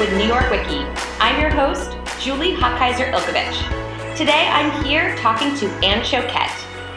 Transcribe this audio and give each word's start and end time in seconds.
With 0.00 0.16
New 0.16 0.24
York 0.24 0.50
Wiki. 0.50 0.78
I'm 1.20 1.38
your 1.38 1.50
host, 1.50 1.90
Julie 2.18 2.56
Hochkaiser 2.56 3.12
Ilkovich. 3.12 4.16
Today 4.16 4.48
I'm 4.48 4.82
here 4.82 5.14
talking 5.16 5.54
to 5.56 5.66
Ann 5.84 6.02
Shoket. 6.02 6.48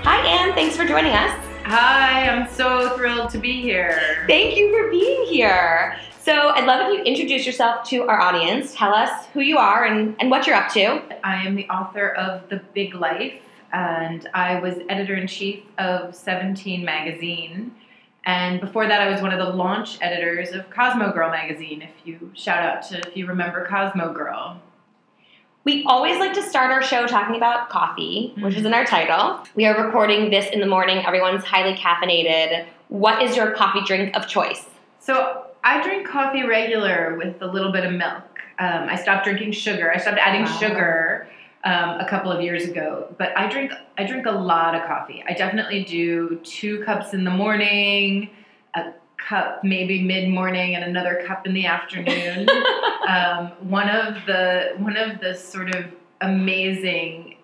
Hi, 0.06 0.26
Anne. 0.26 0.54
Thanks 0.54 0.78
for 0.78 0.86
joining 0.86 1.12
us. 1.12 1.38
Hi, 1.66 2.30
I'm 2.30 2.50
so 2.50 2.96
thrilled 2.96 3.30
to 3.32 3.40
be 3.40 3.62
here. 3.62 4.24
Thank 4.26 4.55
you 4.55 4.72
for 4.72 4.90
being 4.90 5.26
here. 5.26 5.98
So, 6.22 6.52
I'd 6.52 6.66
love 6.66 6.94
if 6.94 6.98
you 6.98 7.04
introduce 7.04 7.46
yourself 7.46 7.86
to 7.90 8.04
our 8.04 8.22
audience. 8.22 8.74
Tell 8.74 8.94
us 8.94 9.26
who 9.34 9.41
you 9.41 9.58
are 9.58 9.84
and, 9.84 10.16
and 10.22 10.32
what 10.32 10.48
you're 10.48 10.55
up 10.55 10.72
to. 10.72 11.02
I 11.26 11.46
am 11.46 11.55
the 11.55 11.68
author 11.68 12.12
of 12.12 12.48
The 12.48 12.62
Big 12.74 12.96
Life, 12.96 13.41
and 13.74 14.30
I 14.34 14.62
was 14.62 14.76
editor 14.88 15.16
in 15.16 15.27
chief 15.27 15.66
of 15.77 16.16
17 16.16 16.85
magazine. 16.85 17.76
And 18.26 18.62
before 18.62 18.88
that, 18.88 19.02
I 19.02 19.09
was 19.12 19.22
one 19.22 19.34
of 19.34 19.40
the 19.40 19.54
launch 19.54 19.98
editors 20.02 20.52
of 20.52 20.70
Cosmo 20.70 21.12
Girl 21.12 21.30
magazine. 21.30 21.82
If 21.82 21.91
you 22.05 22.32
shout 22.34 22.63
out 22.63 22.84
to 22.90 22.99
if 23.09 23.18
you 23.18 23.26
remember 23.27 23.66
Cosmo 23.66 24.13
Girl. 24.13 24.62
We 25.66 25.86
always 25.86 26.20
like 26.20 26.34
to 26.34 26.44
start 26.44 26.72
our 26.72 26.82
show 26.82 27.08
talking 27.08 27.38
about 27.38 27.70
coffee, 27.70 28.34
which 28.40 28.55
is 28.55 28.66
in 28.66 28.73
our 28.73 28.86
title. 28.86 29.46
We 29.55 29.66
are 29.66 29.86
recording 29.86 30.30
this 30.30 30.49
in 30.49 30.59
the 30.59 30.66
morning. 30.66 31.05
Everyone's 31.05 31.46
highly 31.46 31.73
caffeinated. 31.76 32.66
What 32.90 33.24
is 33.24 33.35
your 33.38 33.51
coffee 33.51 33.82
drink 33.85 34.16
of 34.16 34.27
choice? 34.27 34.66
So 34.99 35.46
I 35.63 35.82
drink 35.82 36.05
coffee 36.07 36.44
regular 36.44 37.16
with 37.18 37.41
a 37.41 37.48
little 37.48 37.71
bit 37.71 37.85
of 37.85 37.94
milk. 37.94 38.24
Um, 38.60 38.88
I 38.90 38.98
stopped 38.98 39.24
drinking 39.24 39.54
sugar. 39.54 39.91
I 39.91 39.98
stopped 39.98 40.18
adding 40.18 40.44
Wow. 40.44 40.60
sugar 40.60 41.27
um, 41.64 42.00
a 42.00 42.08
couple 42.10 42.32
of 42.32 42.42
years 42.42 42.66
ago. 42.66 43.14
But 43.18 43.38
I 43.38 43.50
drink 43.50 43.72
I 43.98 44.06
drink 44.06 44.26
a 44.26 44.32
lot 44.32 44.76
of 44.76 44.84
coffee. 44.86 45.24
I 45.28 45.34
definitely 45.34 45.84
do 45.84 46.40
two 46.44 46.84
cups 46.84 47.14
in 47.14 47.24
the 47.24 47.32
morning, 47.32 48.30
a 48.76 48.94
cup 49.18 49.64
maybe 49.64 50.02
mid 50.02 50.30
morning, 50.30 50.76
and 50.76 50.84
another 50.84 51.24
cup 51.26 51.48
in 51.48 51.54
the 51.54 51.66
afternoon. 51.66 52.48
um, 53.08 53.52
one 53.70 53.90
of 53.90 54.26
the 54.26 54.74
one 54.78 54.98
of 54.98 55.20
the 55.20 55.34
sort 55.34 55.74
of 55.74 55.86
amazing 56.22 57.38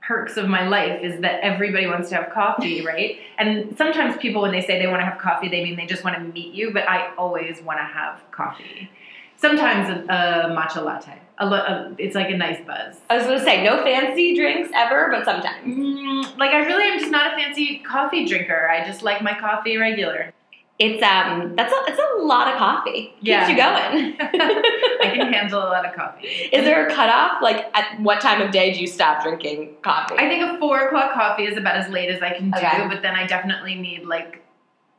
perks 0.00 0.38
of 0.38 0.48
my 0.48 0.66
life 0.66 1.02
is 1.02 1.20
that 1.20 1.40
everybody 1.42 1.86
wants 1.86 2.08
to 2.08 2.16
have 2.16 2.32
coffee, 2.32 2.80
right? 2.84 3.18
And 3.36 3.76
sometimes 3.76 4.16
people, 4.16 4.42
when 4.42 4.52
they 4.52 4.62
say 4.62 4.78
they 4.78 4.86
want 4.86 5.00
to 5.00 5.04
have 5.04 5.18
coffee, 5.18 5.48
they 5.48 5.62
mean 5.62 5.76
they 5.76 5.86
just 5.86 6.02
want 6.02 6.16
to 6.16 6.22
meet 6.22 6.54
you. 6.54 6.72
But 6.72 6.88
I 6.88 7.14
always 7.16 7.60
want 7.62 7.78
to 7.78 7.84
have 7.84 8.22
coffee. 8.30 8.90
Sometimes 9.40 9.88
a, 9.88 10.12
a 10.12 10.50
matcha 10.54 10.84
latte. 10.84 11.18
A, 11.38 11.46
a, 11.46 11.94
it's 11.98 12.16
like 12.16 12.28
a 12.30 12.36
nice 12.36 12.58
buzz. 12.66 12.96
I 13.08 13.16
was 13.16 13.26
going 13.26 13.38
to 13.38 13.44
say, 13.44 13.62
no 13.62 13.82
fancy 13.84 14.34
drinks 14.34 14.70
ever, 14.74 15.08
but 15.12 15.24
sometimes. 15.24 15.64
Mm, 15.78 16.36
like 16.36 16.50
I 16.50 16.66
really 16.66 16.88
am 16.92 16.98
just 16.98 17.12
not 17.12 17.32
a 17.32 17.36
fancy 17.36 17.78
coffee 17.78 18.26
drinker. 18.26 18.68
I 18.68 18.84
just 18.84 19.02
like 19.02 19.22
my 19.22 19.34
coffee 19.38 19.76
regular. 19.76 20.32
It's 20.80 21.02
um 21.02 21.56
that's 21.56 21.72
a 21.72 21.76
it's 21.88 21.98
a 21.98 22.22
lot 22.22 22.46
of 22.52 22.56
coffee. 22.56 23.12
Keeps 23.16 23.22
Yeah. 23.22 23.48
you 23.48 23.56
going. 23.56 24.16
I 24.20 25.12
can 25.12 25.32
handle 25.32 25.60
a 25.60 25.66
lot 25.70 25.84
of 25.84 25.92
coffee. 25.96 26.28
Is 26.28 26.64
there 26.64 26.86
a 26.86 26.94
cutoff? 26.94 27.42
Like 27.42 27.66
at 27.76 28.00
what 28.00 28.20
time 28.20 28.40
of 28.40 28.52
day 28.52 28.72
do 28.72 28.80
you 28.80 28.86
stop 28.86 29.22
drinking 29.24 29.74
coffee? 29.82 30.14
I 30.16 30.28
think 30.28 30.40
a 30.44 30.56
four 30.60 30.78
o'clock 30.86 31.14
coffee 31.14 31.44
is 31.46 31.56
about 31.56 31.74
as 31.76 31.88
late 31.88 32.10
as 32.10 32.22
I 32.22 32.32
can 32.32 32.52
do, 32.52 32.88
but 32.88 33.02
then 33.02 33.16
I 33.16 33.26
definitely 33.26 33.74
need 33.74 34.04
like 34.06 34.40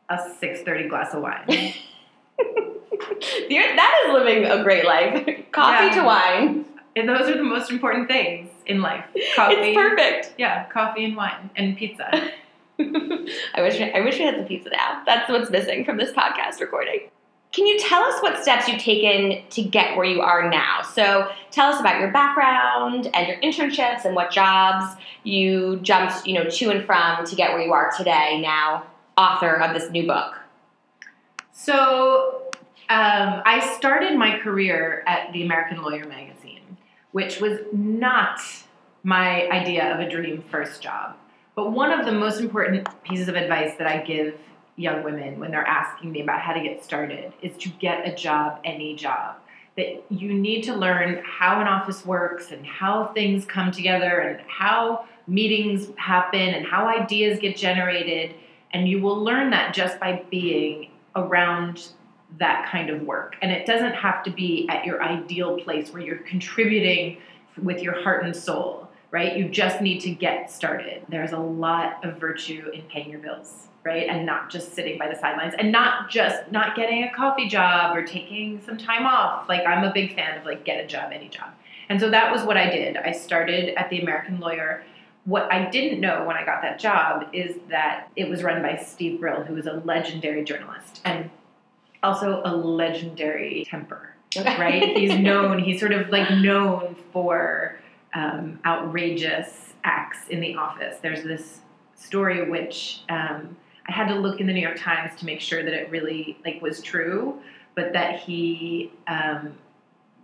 a 0.09 0.17
six 0.41 0.61
thirty 0.63 0.89
glass 0.89 1.13
of 1.13 1.21
wine. 1.21 1.45
That 3.49 4.03
is 4.07 4.13
living 4.13 4.45
a 4.45 4.63
great 4.63 4.85
life. 4.85 5.25
coffee 5.51 5.85
Yeah. 5.88 5.95
to 5.95 6.03
wine. 6.03 6.66
and 6.95 7.07
those 7.09 7.29
are 7.29 7.38
the 7.38 7.44
most 7.44 7.72
important 7.72 8.07
things 8.07 8.50
in 8.66 8.81
life. 8.81 9.05
Coffee. 9.35 9.55
It's 9.55 9.77
perfect. 9.77 10.33
Yeah, 10.38 10.66
coffee 10.66 11.05
and 11.05 11.16
wine 11.16 11.49
and 11.55 11.78
pizza. 11.78 12.09
I 12.79 13.61
wish 13.61 13.81
I 13.81 13.99
wish 14.01 14.17
we 14.19 14.25
had 14.25 14.39
the 14.39 14.44
pizza 14.44 14.69
now. 14.69 15.01
That's 15.05 15.29
what's 15.29 15.49
missing 15.49 15.83
from 15.85 15.97
this 15.97 16.11
podcast 16.11 16.59
recording. 16.61 17.09
Can 17.51 17.66
you 17.66 17.79
tell 17.79 18.03
us 18.03 18.22
what 18.22 18.41
steps 18.41 18.67
you've 18.67 18.79
taken 18.81 19.41
to 19.49 19.61
get 19.63 19.97
where 19.97 20.05
you 20.05 20.22
are 20.22 20.49
now? 20.49 20.81
So 20.83 21.29
tell 21.51 21.72
us 21.73 21.79
about 21.79 21.99
your 21.99 22.11
background 22.11 23.09
and 23.13 23.28
your 23.28 23.38
internships 23.41 24.05
and 24.05 24.16
what 24.16 24.29
jobs 24.31 24.95
you 25.23 25.79
jumped, 25.81 26.28
you 26.28 26.35
know, 26.35 26.47
to 26.47 26.69
and 26.69 26.85
from 26.85 27.25
to 27.25 27.35
get 27.35 27.51
where 27.51 27.61
you 27.61 27.73
are 27.73 27.91
today. 27.97 28.39
Now, 28.39 28.85
author 29.17 29.55
of 29.55 29.73
this 29.73 29.89
new 29.89 30.05
book. 30.05 30.35
So 31.62 32.52
um, 32.90 33.42
I 33.46 33.75
started 33.78 34.18
my 34.18 34.40
career 34.40 35.03
at 35.06 35.34
the 35.34 35.44
American 35.44 35.81
Lawyer 35.81 36.08
magazine, 36.08 36.78
which 37.12 37.42
was 37.42 37.59
not 37.74 38.40
my 39.03 39.46
idea 39.50 39.94
of 39.94 40.00
a 40.00 40.09
dream 40.09 40.42
first 40.50 40.81
job. 40.81 41.18
But 41.56 41.74
one 41.74 41.92
of 41.92 42.06
the 42.06 42.14
most 42.14 42.40
important 42.40 42.88
pieces 43.03 43.28
of 43.28 43.36
advice 43.36 43.74
that 43.78 43.88
I 43.88 43.97
give 43.97 44.40
young 44.78 45.03
women 45.03 45.38
when 45.38 45.52
they're 45.52 45.68
asking 45.68 46.14
me 46.14 46.22
about 46.22 46.40
how 46.40 46.53
to 46.53 46.62
get 46.62 46.81
started 46.81 47.34
is 47.42 47.58
to 47.58 47.70
get 47.70 48.08
a 48.08 48.16
job, 48.16 48.62
any 48.64 48.96
job. 48.96 49.36
That 49.76 50.02
you 50.09 50.34
need 50.34 50.62
to 50.64 50.74
learn 50.74 51.22
how 51.26 51.59
an 51.59 51.68
office 51.68 52.06
works 52.06 52.52
and 52.52 52.66
how 52.66 53.08
things 53.08 53.44
come 53.44 53.74
together 53.74 54.20
and 54.22 54.40
how 54.47 55.06
meetings 55.28 55.90
happen 55.97 56.40
and 56.40 56.66
how 56.66 56.88
ideas 56.88 57.38
get 57.38 57.58
generated. 57.58 58.36
And 58.72 58.88
you 58.88 59.02
will 59.02 59.22
learn 59.22 59.50
that 59.50 59.74
just 59.74 60.00
by 60.00 60.24
being 60.31 60.91
around 61.16 61.90
that 62.38 62.70
kind 62.70 62.90
of 62.90 63.02
work. 63.02 63.36
And 63.42 63.52
it 63.52 63.66
doesn't 63.66 63.94
have 63.94 64.24
to 64.24 64.31
be 64.31 64.68
at 64.70 64.86
your 64.86 65.02
ideal 65.02 65.59
place 65.59 65.92
where 65.92 66.02
you're 66.02 66.18
contributing 66.18 67.18
with 67.62 67.81
your 67.81 68.02
heart 68.03 68.24
and 68.24 68.36
soul, 68.36 68.88
right? 69.12 69.36
You 69.36 69.50
just 69.50 69.81
need 69.81 70.00
to 70.02 70.12
get 70.12 70.52
started. 70.52 71.03
There's 71.09 71.31
a 71.31 71.40
lot 71.40 72.03
of 72.06 72.18
virtue 72.18 72.70
in 72.74 72.81
paying 72.84 73.09
your 73.09 73.20
bills, 73.20 73.68
right? 73.84 74.08
And 74.08 74.25
not 74.25 74.52
just 74.52 74.74
sitting 74.74 75.00
by 75.00 75.08
the 75.08 75.16
sidelines 75.16 75.56
and 75.58 75.72
not 75.72 76.09
just 76.09 76.52
not 76.52 76.75
getting 76.75 77.03
a 77.03 77.12
coffee 77.12 77.47
job 77.47 77.97
or 77.97 78.03
taking 78.03 78.62
some 78.64 78.78
time 78.78 79.06
off. 79.06 79.50
Like 79.50 79.66
I'm 79.66 79.84
a 79.84 79.91
big 79.91 80.16
fan 80.16 80.38
of 80.38 80.46
like 80.46 80.64
get 80.64 80.84
a 80.84 80.88
job, 80.88 81.12
any 81.12 81.30
job. 81.30 81.50
And 81.90 82.00
so 82.00 82.12
that 82.12 82.31
was 82.31 82.44
what 82.44 82.56
I 82.56 82.70
did. 82.70 82.97
I 82.97 83.12
started 83.12 83.74
at 83.80 83.90
the 83.90 84.00
American 84.00 84.40
Lawyer 84.40 84.84
what 85.25 85.52
I 85.52 85.69
didn't 85.69 86.00
know 86.00 86.25
when 86.25 86.35
I 86.35 86.46
got 86.46 86.62
that 86.62 86.80
job 86.80 87.28
is 87.34 87.57
that 87.69 88.09
it 88.16 88.30
was 88.30 88.44
run 88.44 88.62
by 88.62 88.78
Steve 88.78 89.19
Brill, 89.19 89.44
who 89.44 89.53
was 89.56 89.68
a 89.68 89.74
legendary 89.85 90.44
journalist 90.44 91.02
and 91.06 91.30
also 92.02 92.41
a 92.46 92.56
legendary 92.56 93.66
temper, 93.69 94.16
right? 94.38 94.84
he's 94.97 95.18
known, 95.18 95.59
he's 95.59 95.79
sort 95.79 95.91
of 95.91 96.09
like 96.09 96.29
known 96.31 96.96
for 97.12 97.79
um, 98.13 98.59
outrageous 98.66 99.74
acts 99.84 100.28
in 100.29 100.40
the 100.40 100.56
office. 100.56 100.97
There's 101.02 101.24
this 101.24 101.62
story 101.96 102.50
which 102.50 103.02
um, 103.09 103.56
I 103.88 103.91
had 103.91 104.08
to 104.08 104.16
look 104.16 104.40
in 104.40 104.47
the 104.47 104.53
New 104.53 104.62
York 104.62 104.79
Times 104.79 105.19
to 105.19 105.25
make 105.25 105.41
sure 105.41 105.63
that 105.63 105.74
it 105.74 105.90
really 105.90 106.38
like 106.46 106.62
was 106.62 106.81
true, 106.81 107.40
but 107.75 107.94
that 107.94 108.19
he 108.19 108.91
um, 109.08 109.53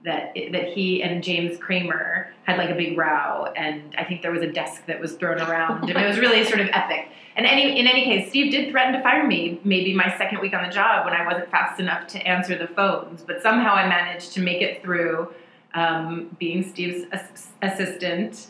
that 0.06 0.34
that 0.52 0.70
he 0.70 1.04
and 1.04 1.24
James 1.24 1.58
Cramer 1.58 2.32
had 2.46 2.58
like 2.58 2.70
a 2.70 2.76
big 2.76 2.98
row, 2.98 3.52
and 3.56 3.94
I 3.98 4.04
think 4.04 4.22
there 4.22 4.32
was 4.32 4.42
a 4.42 4.52
desk 4.52 4.86
that 4.86 5.00
was 5.00 5.14
thrown 5.14 5.40
around, 5.40 5.90
and 5.90 5.98
it 5.98 6.08
was 6.08 6.20
really 6.20 6.44
sort 6.46 6.62
of 6.62 6.70
epic. 6.72 7.10
And 7.36 7.46
any 7.46 7.78
in 7.80 7.88
any 7.88 8.04
case, 8.06 8.30
Steve 8.30 8.52
did 8.52 8.72
threaten 8.72 8.94
to 8.94 9.02
fire 9.02 9.28
me 9.28 9.60
maybe 9.64 9.94
my 9.94 10.16
second 10.18 10.40
week 10.40 10.54
on 10.54 10.66
the 10.66 10.74
job 10.74 11.06
when 11.06 11.14
I 11.14 11.26
wasn't 11.26 11.52
fast 11.52 11.80
enough 11.80 12.08
to 12.10 12.20
answer 12.26 12.58
the 12.58 12.68
phones, 12.68 13.22
but 13.22 13.42
somehow 13.42 13.74
I 13.74 13.88
managed 13.88 14.32
to 14.34 14.42
make 14.42 14.62
it 14.62 14.82
through 14.82 15.34
um, 15.74 16.36
being 16.40 16.64
Steve's 16.64 17.06
ass- 17.12 17.50
assistant. 17.62 18.48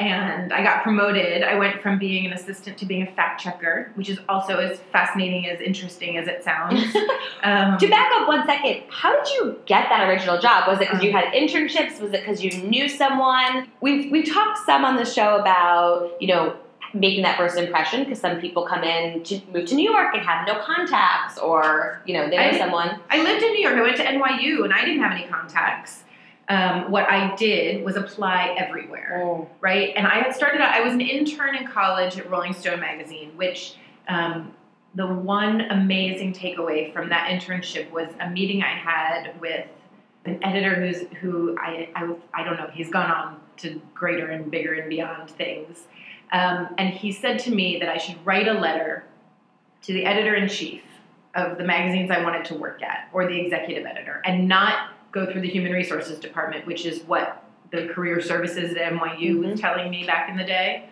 And 0.00 0.52
I 0.52 0.64
got 0.64 0.82
promoted. 0.82 1.44
I 1.44 1.56
went 1.56 1.80
from 1.80 2.00
being 2.00 2.26
an 2.26 2.32
assistant 2.32 2.76
to 2.78 2.84
being 2.86 3.02
a 3.06 3.12
fact 3.12 3.40
checker, 3.40 3.92
which 3.94 4.08
is 4.10 4.18
also 4.28 4.58
as 4.58 4.80
fascinating 4.92 5.46
as 5.46 5.60
interesting 5.60 6.16
as 6.18 6.26
it 6.28 6.42
sounds. 6.42 6.82
Um, 7.44 7.76
To 7.76 7.88
back 7.88 8.10
up 8.14 8.26
one 8.26 8.46
second, 8.46 8.84
how 8.88 9.14
did 9.22 9.30
you 9.34 9.58
get 9.66 9.90
that 9.90 10.08
original 10.08 10.40
job? 10.40 10.66
Was 10.66 10.80
it 10.80 10.88
because 10.88 11.02
you 11.04 11.12
had 11.12 11.26
internships? 11.34 12.00
Was 12.00 12.12
it 12.14 12.20
because 12.22 12.42
you 12.42 12.50
knew 12.62 12.88
someone? 12.88 13.68
We've 13.82 14.10
we've 14.10 14.32
talked 14.32 14.64
some 14.64 14.82
on 14.84 14.96
the 14.96 15.04
show 15.04 15.36
about 15.38 16.12
you 16.20 16.28
know 16.28 16.56
making 16.94 17.22
that 17.24 17.36
first 17.36 17.58
impression 17.58 18.04
because 18.04 18.18
some 18.18 18.40
people 18.40 18.64
come 18.64 18.82
in 18.82 19.22
to 19.24 19.40
move 19.52 19.66
to 19.68 19.74
New 19.74 19.90
York 19.90 20.14
and 20.14 20.24
have 20.24 20.46
no 20.46 20.58
contacts 20.60 21.36
or 21.38 22.00
you 22.06 22.14
know 22.14 22.30
they 22.30 22.36
know 22.38 22.42
I- 22.44 22.58
someone. 22.58 22.98
I 23.10 23.22
lived 23.22 23.42
in 23.42 23.52
New 23.52 23.60
York. 23.60 23.74
I 23.76 23.82
went 23.82 23.96
to 23.98 24.04
NYU, 24.04 24.64
and 24.64 24.72
I 24.72 24.84
didn't 24.86 25.02
have 25.02 25.12
any 25.12 25.26
contacts. 25.28 26.03
Um, 26.48 26.90
what 26.90 27.08
I 27.10 27.34
did 27.36 27.84
was 27.84 27.96
apply 27.96 28.54
everywhere, 28.58 29.46
right? 29.60 29.94
And 29.96 30.06
I 30.06 30.16
had 30.16 30.34
started 30.34 30.60
out. 30.60 30.74
I 30.74 30.80
was 30.80 30.92
an 30.92 31.00
intern 31.00 31.56
in 31.56 31.66
college 31.66 32.18
at 32.18 32.28
Rolling 32.30 32.52
Stone 32.52 32.80
magazine, 32.80 33.30
which 33.36 33.76
um, 34.08 34.52
the 34.94 35.06
one 35.06 35.62
amazing 35.62 36.34
takeaway 36.34 36.92
from 36.92 37.08
that 37.08 37.28
internship 37.30 37.90
was 37.90 38.08
a 38.20 38.28
meeting 38.28 38.62
I 38.62 38.76
had 38.76 39.40
with 39.40 39.66
an 40.26 40.42
editor 40.44 40.74
who's 40.74 41.08
who 41.20 41.56
I 41.58 41.88
I, 41.94 42.14
I 42.34 42.44
don't 42.44 42.56
know. 42.56 42.68
He's 42.72 42.90
gone 42.90 43.10
on 43.10 43.40
to 43.58 43.80
greater 43.94 44.28
and 44.28 44.50
bigger 44.50 44.74
and 44.74 44.88
beyond 44.90 45.30
things. 45.30 45.86
Um, 46.32 46.74
and 46.78 46.92
he 46.92 47.12
said 47.12 47.38
to 47.40 47.50
me 47.50 47.78
that 47.78 47.88
I 47.88 47.98
should 47.98 48.24
write 48.26 48.48
a 48.48 48.54
letter 48.54 49.04
to 49.82 49.92
the 49.92 50.04
editor 50.04 50.34
in 50.34 50.48
chief 50.48 50.82
of 51.34 51.58
the 51.58 51.64
magazines 51.64 52.10
I 52.10 52.22
wanted 52.22 52.44
to 52.46 52.54
work 52.54 52.82
at, 52.82 53.08
or 53.12 53.26
the 53.26 53.38
executive 53.38 53.86
editor, 53.86 54.22
and 54.24 54.48
not 54.48 54.90
go 55.14 55.30
through 55.30 55.40
the 55.40 55.48
human 55.48 55.72
resources 55.72 56.18
department, 56.18 56.66
which 56.66 56.84
is 56.84 57.02
what 57.04 57.44
the 57.70 57.86
career 57.88 58.20
services 58.20 58.74
at 58.74 58.92
NYU 58.92 59.42
was 59.42 59.58
telling 59.60 59.88
me 59.88 60.04
back 60.04 60.28
in 60.28 60.36
the 60.36 60.44
day. 60.44 60.88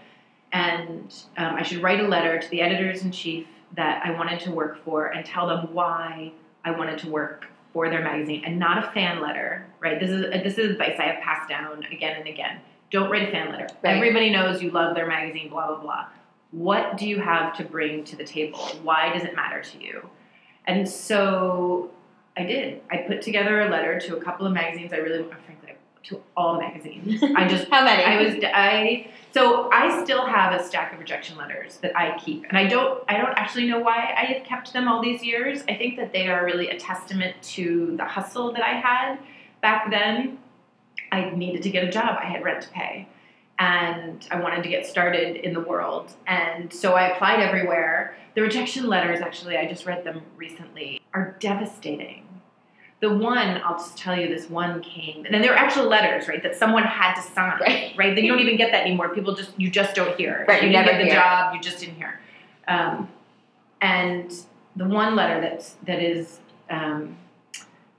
And 0.52 1.12
um, 1.36 1.56
I 1.56 1.62
should 1.62 1.82
write 1.82 2.00
a 2.00 2.06
letter 2.06 2.38
to 2.38 2.50
the 2.50 2.60
editors 2.60 3.02
in 3.02 3.10
chief 3.10 3.46
that 3.74 4.02
I 4.04 4.12
wanted 4.12 4.38
to 4.40 4.52
work 4.52 4.84
for 4.84 5.06
and 5.06 5.26
tell 5.26 5.48
them 5.48 5.72
why 5.74 6.32
I 6.64 6.70
wanted 6.70 6.98
to 7.00 7.10
work 7.10 7.46
for 7.72 7.88
their 7.88 8.02
magazine 8.02 8.42
and 8.44 8.58
not 8.58 8.78
a 8.84 8.90
fan 8.92 9.20
letter, 9.20 9.66
right? 9.80 9.98
This 9.98 10.10
is 10.10 10.30
this 10.42 10.58
is 10.58 10.72
advice 10.72 10.96
I 10.98 11.04
have 11.04 11.22
passed 11.22 11.48
down 11.48 11.84
again 11.90 12.16
and 12.18 12.28
again. 12.28 12.60
Don't 12.90 13.10
write 13.10 13.28
a 13.28 13.32
fan 13.32 13.50
letter. 13.50 13.66
Right. 13.82 13.96
Everybody 13.96 14.30
knows 14.30 14.62
you 14.62 14.70
love 14.70 14.94
their 14.94 15.06
magazine, 15.06 15.48
blah 15.48 15.68
blah 15.68 15.80
blah. 15.80 16.06
What 16.50 16.98
do 16.98 17.08
you 17.08 17.18
have 17.18 17.56
to 17.56 17.64
bring 17.64 18.04
to 18.04 18.16
the 18.16 18.24
table? 18.24 18.58
Why 18.82 19.10
does 19.10 19.24
it 19.24 19.34
matter 19.34 19.62
to 19.62 19.82
you? 19.82 20.06
And 20.66 20.86
so 20.86 21.90
I 22.36 22.44
did. 22.44 22.80
I 22.90 22.98
put 22.98 23.22
together 23.22 23.60
a 23.60 23.68
letter 23.68 24.00
to 24.00 24.16
a 24.16 24.20
couple 24.20 24.46
of 24.46 24.52
magazines. 24.52 24.92
I 24.92 24.96
really, 24.96 25.22
frankly, 25.22 25.74
to 26.04 26.22
all 26.36 26.58
magazines. 26.58 27.22
I 27.36 27.46
just 27.46 27.68
How 27.70 27.84
many? 27.84 28.02
I 28.02 28.22
was 28.22 28.44
I 28.44 29.08
so 29.32 29.70
I 29.72 30.02
still 30.02 30.26
have 30.26 30.58
a 30.58 30.64
stack 30.64 30.92
of 30.92 30.98
rejection 30.98 31.36
letters 31.36 31.78
that 31.78 31.96
I 31.96 32.18
keep, 32.18 32.44
and 32.48 32.56
I 32.56 32.66
don't 32.66 33.02
I 33.08 33.18
don't 33.18 33.36
actually 33.36 33.68
know 33.68 33.78
why 33.78 34.14
I 34.16 34.24
have 34.32 34.44
kept 34.44 34.72
them 34.72 34.88
all 34.88 35.02
these 35.02 35.22
years. 35.22 35.62
I 35.68 35.74
think 35.76 35.96
that 35.96 36.12
they 36.12 36.28
are 36.28 36.44
really 36.44 36.70
a 36.70 36.78
testament 36.78 37.36
to 37.42 37.96
the 37.96 38.04
hustle 38.04 38.52
that 38.52 38.62
I 38.62 38.74
had 38.74 39.18
back 39.60 39.90
then. 39.90 40.38
I 41.10 41.30
needed 41.30 41.62
to 41.62 41.70
get 41.70 41.84
a 41.84 41.90
job. 41.90 42.18
I 42.20 42.24
had 42.24 42.42
rent 42.42 42.62
to 42.62 42.68
pay, 42.70 43.06
and 43.62 44.26
I 44.32 44.40
wanted 44.40 44.64
to 44.64 44.68
get 44.68 44.84
started 44.86 45.36
in 45.36 45.54
the 45.54 45.60
world, 45.60 46.12
and 46.26 46.72
so 46.72 46.94
I 46.94 47.10
applied 47.10 47.38
everywhere. 47.38 48.16
The 48.34 48.42
rejection 48.42 48.88
letters, 48.88 49.20
actually, 49.20 49.56
I 49.56 49.66
just 49.66 49.86
read 49.86 50.02
them 50.02 50.22
recently, 50.36 51.00
are 51.14 51.36
devastating. 51.38 52.26
The 53.00 53.10
one, 53.14 53.60
I'll 53.64 53.76
just 53.76 53.96
tell 53.96 54.18
you, 54.18 54.26
this 54.26 54.50
one 54.50 54.82
came, 54.82 55.24
and 55.24 55.32
then 55.32 55.42
there 55.42 55.52
were 55.52 55.56
actual 55.58 55.84
letters, 55.86 56.26
right, 56.26 56.42
that 56.42 56.56
someone 56.56 56.82
had 56.82 57.14
to 57.14 57.22
sign, 57.22 57.60
Right. 57.60 57.94
right? 57.96 58.14
That 58.16 58.22
you 58.24 58.32
don't 58.32 58.40
even 58.40 58.56
get 58.56 58.72
that 58.72 58.84
anymore. 58.84 59.10
People 59.10 59.36
just, 59.36 59.52
you 59.60 59.70
just 59.70 59.94
don't 59.94 60.16
hear. 60.16 60.44
Right, 60.48 60.62
you 60.62 60.68
you 60.68 60.72
never 60.72 60.90
get 60.90 60.98
the 60.98 61.04
hear. 61.04 61.14
job, 61.14 61.54
you 61.54 61.60
just 61.60 61.78
didn't 61.78 61.94
hear. 61.94 62.18
Um, 62.66 63.08
and 63.80 64.32
the 64.74 64.86
one 64.86 65.14
letter 65.14 65.40
that's 65.40 65.74
that 65.86 66.00
is 66.02 66.40
um, 66.68 67.16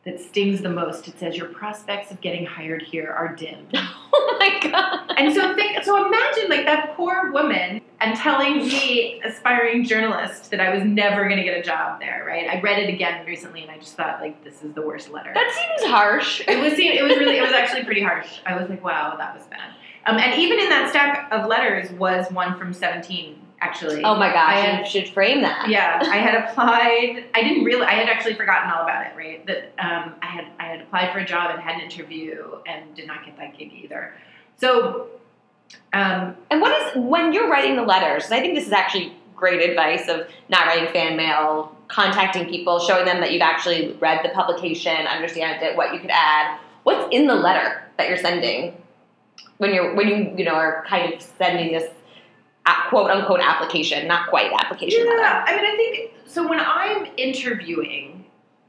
that 0.05 0.19
stings 0.19 0.61
the 0.61 0.69
most, 0.69 1.07
it 1.07 1.17
says 1.17 1.38
your 1.38 1.47
prospects 1.47 2.11
of 2.11 2.19
getting 2.19 2.45
hired 2.45 2.81
here 2.81 3.09
are 3.09 3.35
dim. 3.35 3.67
oh 3.73 4.38
my 4.39 4.69
god. 4.69 5.13
And 5.17 5.33
so 5.33 5.55
think, 5.55 5.81
so 5.83 6.05
imagine 6.05 6.50
like 6.50 6.65
that 6.65 6.95
poor 6.95 7.31
woman 7.31 7.81
and 8.03 8.17
telling 8.17 8.57
me, 8.57 9.21
aspiring 9.23 9.85
journalist, 9.85 10.51
that 10.51 10.59
I 10.59 10.75
was 10.75 10.83
never 10.83 11.23
going 11.23 11.38
to 11.38 11.44
get 11.44 11.57
a 11.57 11.63
job 11.63 12.01
there. 12.01 12.25
Right? 12.27 12.50
I 12.50 12.59
read 12.59 12.79
it 12.79 12.94
again 12.94 13.25
recently, 13.25 13.61
and 13.61 13.71
I 13.71 13.77
just 13.77 13.95
thought 13.95 14.19
like 14.19 14.44
this 14.44 14.61
is 14.61 14.73
the 14.73 14.81
worst 14.81 15.09
letter. 15.09 15.31
That 15.33 15.77
seems 15.77 15.89
harsh. 15.89 16.41
it 16.47 16.61
was 16.61 16.73
it 16.77 17.03
was 17.03 17.15
really 17.17 17.38
it 17.38 17.41
was 17.41 17.53
actually 17.53 17.85
pretty 17.85 18.01
harsh. 18.01 18.41
I 18.45 18.59
was 18.59 18.69
like, 18.69 18.83
wow, 18.83 19.15
that 19.17 19.35
was 19.35 19.45
bad. 19.47 19.73
Um, 20.05 20.17
and 20.17 20.38
even 20.39 20.59
in 20.59 20.67
that 20.67 20.89
stack 20.89 21.31
of 21.31 21.47
letters 21.47 21.91
was 21.94 22.29
one 22.29 22.57
from 22.57 22.73
seventeen. 22.73 23.39
Actually, 23.63 24.04
Oh 24.04 24.15
my 24.15 24.27
gosh, 24.30 24.54
I 24.54 24.60
had- 24.60 24.80
you 24.80 24.89
should 24.89 25.10
frame 25.13 25.42
that. 25.42 25.69
yeah, 25.69 26.00
I 26.01 26.18
had 26.18 26.36
applied. 26.44 27.25
I 27.33 27.42
didn't 27.42 27.63
realize 27.63 27.88
I 27.89 27.94
had 27.94 28.10
actually 28.10 28.33
forgotten 28.36 28.69
all 28.71 28.83
about 28.83 29.06
it. 29.07 29.13
Right, 29.15 29.45
that 29.48 29.71
um, 29.80 30.15
I 30.21 30.25
had 30.27 30.45
I 30.60 30.65
had 30.65 30.81
applied 30.81 31.12
for 31.13 31.19
a 31.19 31.25
job 31.25 31.51
and 31.51 31.62
had 31.62 31.75
an 31.75 31.81
interview 31.81 32.57
and 32.68 32.94
did 32.95 33.07
not 33.07 33.25
get 33.25 33.38
that 33.38 33.57
gig 33.57 33.71
either. 33.74 34.13
So, 34.57 35.07
um, 35.94 36.36
And 36.51 36.62
what 36.62 36.71
is 36.81 36.95
when 36.95 37.33
you're 37.33 37.50
writing 37.50 37.75
the 37.75 37.83
letters? 37.83 38.31
I 38.31 38.39
think 38.42 38.56
this 38.56 38.68
is 38.68 38.74
actually 38.74 39.13
great 39.36 39.68
advice 39.69 40.07
of 40.10 40.27
not 40.50 40.68
writing 40.68 40.88
fan 40.94 41.15
mail, 41.18 41.75
contacting 41.88 42.45
people, 42.50 42.80
showing 42.80 43.06
them 43.06 43.19
that 43.21 43.31
you've 43.31 43.42
actually 43.42 43.94
read 44.00 44.24
the 44.24 44.30
publication, 44.30 44.95
understand 45.07 45.62
it, 45.63 45.75
what 45.75 45.94
you 45.94 46.00
could 46.00 46.12
add. 46.12 46.60
What's 46.83 47.07
in 47.15 47.27
the 47.27 47.36
letter 47.36 47.81
that 47.98 48.07
you're 48.10 48.18
sending 48.18 48.75
when 49.57 49.74
you're 49.74 49.95
when 49.95 50.07
you 50.10 50.33
you 50.38 50.44
know 50.45 50.54
are 50.56 50.83
kind 50.88 51.13
of 51.13 51.21
sending 51.21 51.71
this 51.71 51.89
quote 52.89 53.10
unquote 53.12 53.39
application, 53.42 54.07
not 54.07 54.30
quite 54.30 54.51
application 54.60 55.06
yeah, 55.06 55.44
I 55.45 55.56
mean, 55.56 55.65
I 55.65 55.75
think 55.75 56.13
so. 56.25 56.48
When 56.48 56.60
I'm 56.60 57.07
interviewing 57.18 58.25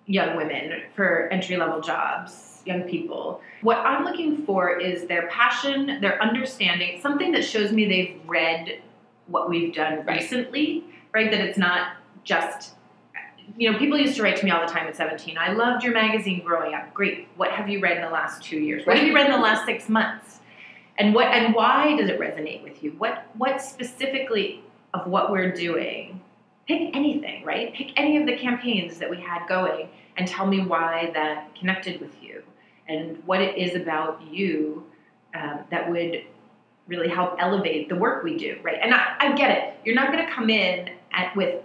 young 0.06 0.36
women 0.36 0.82
for 0.94 1.28
entry 1.32 1.56
level 1.56 1.80
jobs, 1.80 2.62
young 2.66 2.82
people, 2.82 3.40
what 3.62 3.78
I'm 3.78 4.04
looking 4.04 4.44
for 4.44 4.78
is 4.78 5.06
their 5.06 5.28
passion, 5.28 6.00
their 6.00 6.20
understanding, 6.22 7.00
something 7.00 7.32
that 7.32 7.44
shows 7.44 7.72
me 7.72 7.86
they've 7.86 8.20
read 8.26 8.82
what 9.26 9.48
we've 9.48 9.74
done 9.74 10.04
Right. 10.04 10.20
recently, 10.20 10.84
right? 11.12 11.30
That 11.30 11.40
it's 11.40 11.58
not 11.58 11.96
just, 12.24 12.74
you 13.56 13.70
know, 13.70 13.78
people 13.78 13.98
used 13.98 14.16
to 14.16 14.22
write 14.22 14.36
to 14.38 14.44
me 14.44 14.50
all 14.50 14.66
the 14.66 14.72
time 14.72 14.86
at 14.86 14.96
17. 14.96 15.38
I 15.38 15.52
loved 15.52 15.84
your 15.84 15.94
magazine 15.94 16.42
growing 16.44 16.74
up. 16.74 16.92
Great. 16.92 17.28
What 17.36 17.50
have 17.52 17.68
you 17.68 17.80
read 17.80 17.96
in 17.96 18.02
the 18.02 18.10
last 18.10 18.42
two 18.42 18.58
years? 18.58 18.86
What 18.86 18.96
have 18.98 19.06
you 19.06 19.14
read 19.14 19.26
in 19.26 19.32
the 19.32 19.38
last 19.38 19.64
six 19.64 19.88
months? 19.88 20.33
And 20.98 21.14
what 21.14 21.26
and 21.28 21.54
why 21.54 21.96
does 21.96 22.08
it 22.08 22.20
resonate 22.20 22.62
with 22.62 22.82
you? 22.82 22.92
What 22.98 23.26
what 23.34 23.60
specifically 23.60 24.62
of 24.92 25.06
what 25.06 25.30
we're 25.30 25.52
doing? 25.52 26.20
Pick 26.66 26.94
anything, 26.96 27.44
right? 27.44 27.74
Pick 27.74 27.98
any 27.98 28.16
of 28.16 28.26
the 28.26 28.36
campaigns 28.36 28.98
that 28.98 29.10
we 29.10 29.20
had 29.20 29.46
going 29.48 29.88
and 30.16 30.26
tell 30.26 30.46
me 30.46 30.60
why 30.60 31.10
that 31.14 31.54
connected 31.54 32.00
with 32.00 32.22
you 32.22 32.42
and 32.88 33.22
what 33.26 33.40
it 33.40 33.58
is 33.58 33.74
about 33.74 34.22
you 34.30 34.84
um, 35.34 35.60
that 35.70 35.90
would 35.90 36.24
really 36.86 37.08
help 37.08 37.36
elevate 37.38 37.88
the 37.88 37.96
work 37.96 38.22
we 38.22 38.36
do, 38.36 38.58
right? 38.62 38.78
And 38.80 38.94
I, 38.94 39.16
I 39.18 39.32
get 39.34 39.56
it. 39.56 39.74
You're 39.84 39.94
not 39.94 40.12
going 40.12 40.24
to 40.24 40.32
come 40.32 40.50
in 40.50 40.90
at, 41.12 41.34
with 41.36 41.62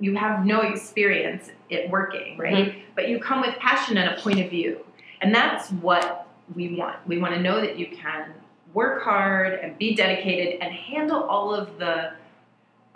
you 0.00 0.14
have 0.16 0.46
no 0.46 0.60
experience 0.60 1.50
at 1.70 1.90
working, 1.90 2.38
right? 2.38 2.84
But 2.94 3.08
you 3.08 3.18
come 3.18 3.40
with 3.40 3.56
passion 3.56 3.96
and 3.96 4.16
a 4.16 4.20
point 4.20 4.40
of 4.40 4.48
view, 4.48 4.84
and 5.20 5.34
that's 5.34 5.70
what 5.70 6.28
we 6.54 6.76
want. 6.76 6.96
We 7.06 7.18
want 7.18 7.34
to 7.34 7.40
know 7.40 7.60
that 7.60 7.78
you 7.78 7.88
can 7.88 8.32
work 8.74 9.02
hard 9.02 9.54
and 9.60 9.76
be 9.78 9.94
dedicated 9.94 10.60
and 10.60 10.72
handle 10.72 11.22
all 11.24 11.54
of 11.54 11.78
the 11.78 12.12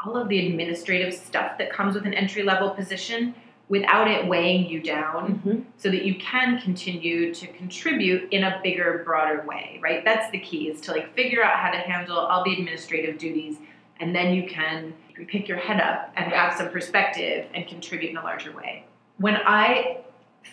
all 0.04 0.16
of 0.16 0.28
the 0.28 0.46
administrative 0.46 1.12
stuff 1.14 1.56
that 1.58 1.72
comes 1.72 1.94
with 1.94 2.04
an 2.06 2.14
entry 2.14 2.42
level 2.42 2.70
position 2.70 3.34
without 3.68 4.08
it 4.08 4.26
weighing 4.26 4.66
you 4.66 4.80
down 4.80 5.40
Mhm. 5.44 5.64
so 5.76 5.90
that 5.90 6.02
you 6.04 6.14
can 6.16 6.60
continue 6.60 7.34
to 7.34 7.46
contribute 7.48 8.30
in 8.30 8.44
a 8.44 8.60
bigger 8.62 9.02
broader 9.04 9.42
way 9.46 9.80
right? 9.82 10.04
That's 10.04 10.30
the 10.30 10.38
key 10.38 10.68
is 10.68 10.80
to 10.82 10.92
like 10.92 11.12
figure 11.14 11.42
out 11.42 11.56
how 11.58 11.70
to 11.72 11.78
handle 11.78 12.18
all 12.18 12.44
the 12.44 12.52
administrative 12.52 13.18
duties 13.18 13.58
and 13.98 14.14
then 14.14 14.34
you 14.34 14.46
can 14.48 14.92
pick 15.28 15.48
your 15.48 15.58
head 15.58 15.80
up 15.80 16.12
and 16.16 16.30
have 16.30 16.52
some 16.54 16.68
perspective 16.68 17.46
and 17.54 17.66
contribute 17.66 18.10
in 18.10 18.16
a 18.18 18.22
larger 18.22 18.52
way. 18.52 18.84
When 19.16 19.36
i 19.46 19.96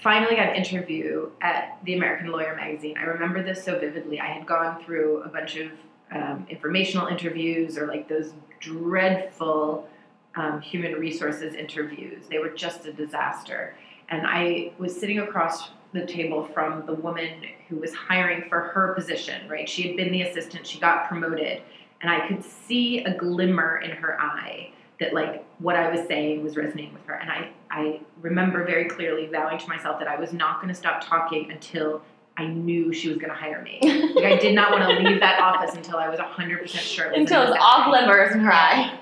finally 0.02 0.36
got 0.36 0.50
an 0.50 0.56
interview 0.56 1.30
at 1.42 1.78
the 1.84 1.94
american 1.96 2.28
lawyer 2.28 2.56
magazine 2.56 2.98
i 2.98 3.04
remember 3.04 3.44
this 3.44 3.64
so 3.64 3.80
vividly 3.80 4.20
i 4.20 4.28
had 4.28 4.46
gone 4.46 4.84
through 4.84 5.22
a 5.24 5.30
bunch 5.30 5.56
of 5.56 5.72
um, 6.12 6.46
informational 6.50 7.08
interviews 7.08 7.78
or 7.78 7.88
like 7.88 8.08
those 8.08 8.34
dreadful 8.60 9.88
um, 10.36 10.62
human 10.62 10.94
resources 10.94 11.54
interviews. 11.54 12.26
They 12.30 12.40
were 12.40 12.50
just 12.50 12.86
a 12.86 12.94
disaster. 12.94 13.76
And 14.10 14.26
I 14.26 14.72
was 14.78 14.98
sitting 14.98 15.20
across 15.20 15.70
the 15.94 16.06
table 16.06 16.44
from 16.54 16.86
the 16.86 16.94
woman 16.94 17.44
who 17.70 17.78
was 17.78 17.94
hiring 17.94 18.50
for 18.50 18.60
her 18.60 18.94
position, 18.94 19.48
right? 19.48 19.68
She 19.70 19.88
had 19.88 19.96
been 19.96 20.12
the 20.12 20.24
assistant, 20.24 20.66
she 20.66 20.80
got 20.80 21.08
promoted, 21.08 21.62
and 22.02 22.12
I 22.12 22.28
could 22.28 22.44
see 22.44 23.04
a 23.04 23.16
glimmer 23.16 23.78
in 23.78 23.92
her 23.92 24.20
eye 24.20 24.72
that 25.00 25.14
like 25.14 25.44
what 25.60 25.76
I 25.76 25.90
was 25.90 26.08
saying 26.08 26.44
was 26.44 26.56
resonating 26.56 26.94
with 26.94 27.06
her. 27.06 27.14
And 27.16 27.30
I, 27.32 27.50
I 27.72 28.00
remember 28.22 28.64
very 28.66 28.86
clearly 28.86 29.28
vowing 29.28 29.58
to 29.58 29.68
myself 29.68 30.00
that 30.00 30.08
I 30.08 30.18
was 30.20 30.34
not 30.34 30.58
going 30.62 30.70
to 30.70 30.80
stop 30.80 31.04
talking 31.06 31.52
until 31.52 32.02
I 32.38 32.46
knew 32.48 32.94
she 32.94 33.10
was 33.10 33.18
going 33.18 33.30
to 33.30 33.36
hire 33.36 33.62
me. 33.62 33.80
Like 34.16 34.26
I 34.26 34.38
did 34.38 34.54
not 34.56 34.72
want 34.72 34.84
to 34.84 35.04
leave 35.10 35.20
that 35.20 35.40
office 35.40 35.76
until 35.76 35.98
I 35.98 36.08
was 36.10 36.20
100% 36.20 36.68
sure. 36.68 37.12
it 37.12 37.18
Until 37.18 37.42
an 37.42 37.48
it's 37.54 37.58
all 37.60 37.90
glimmers 37.90 38.34
in 38.34 38.40
her 38.42 38.52
eye. 38.54 38.98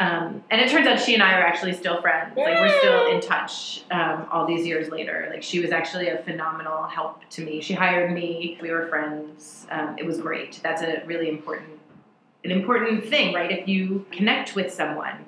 um, 0.00 0.42
and 0.50 0.60
it 0.60 0.68
turns 0.70 0.86
out 0.86 1.00
she 1.00 1.14
and 1.14 1.22
I 1.22 1.32
are 1.38 1.42
actually 1.42 1.72
still 1.74 2.00
friends. 2.02 2.36
Like 2.36 2.60
we're 2.60 2.78
still 2.78 3.10
in 3.12 3.20
touch 3.20 3.82
um, 3.92 4.26
all 4.30 4.46
these 4.46 4.66
years 4.66 4.88
later. 4.90 5.28
Like 5.30 5.42
she 5.42 5.60
was 5.60 5.70
actually 5.70 6.08
a 6.08 6.18
phenomenal 6.18 6.82
help 6.84 7.20
to 7.30 7.44
me. 7.44 7.60
She 7.60 7.74
hired 7.74 8.12
me. 8.12 8.58
We 8.60 8.70
were 8.70 8.86
friends. 8.88 9.66
Um, 9.70 9.96
it 9.98 10.04
was 10.04 10.18
great. 10.20 10.60
That's 10.62 10.82
a 10.82 11.02
really 11.06 11.28
important, 11.28 11.68
an 12.44 12.50
important 12.50 13.06
thing, 13.06 13.32
right? 13.34 13.50
If 13.50 13.68
you 13.68 14.04
connect 14.10 14.54
with 14.56 14.72
someone. 14.72 15.24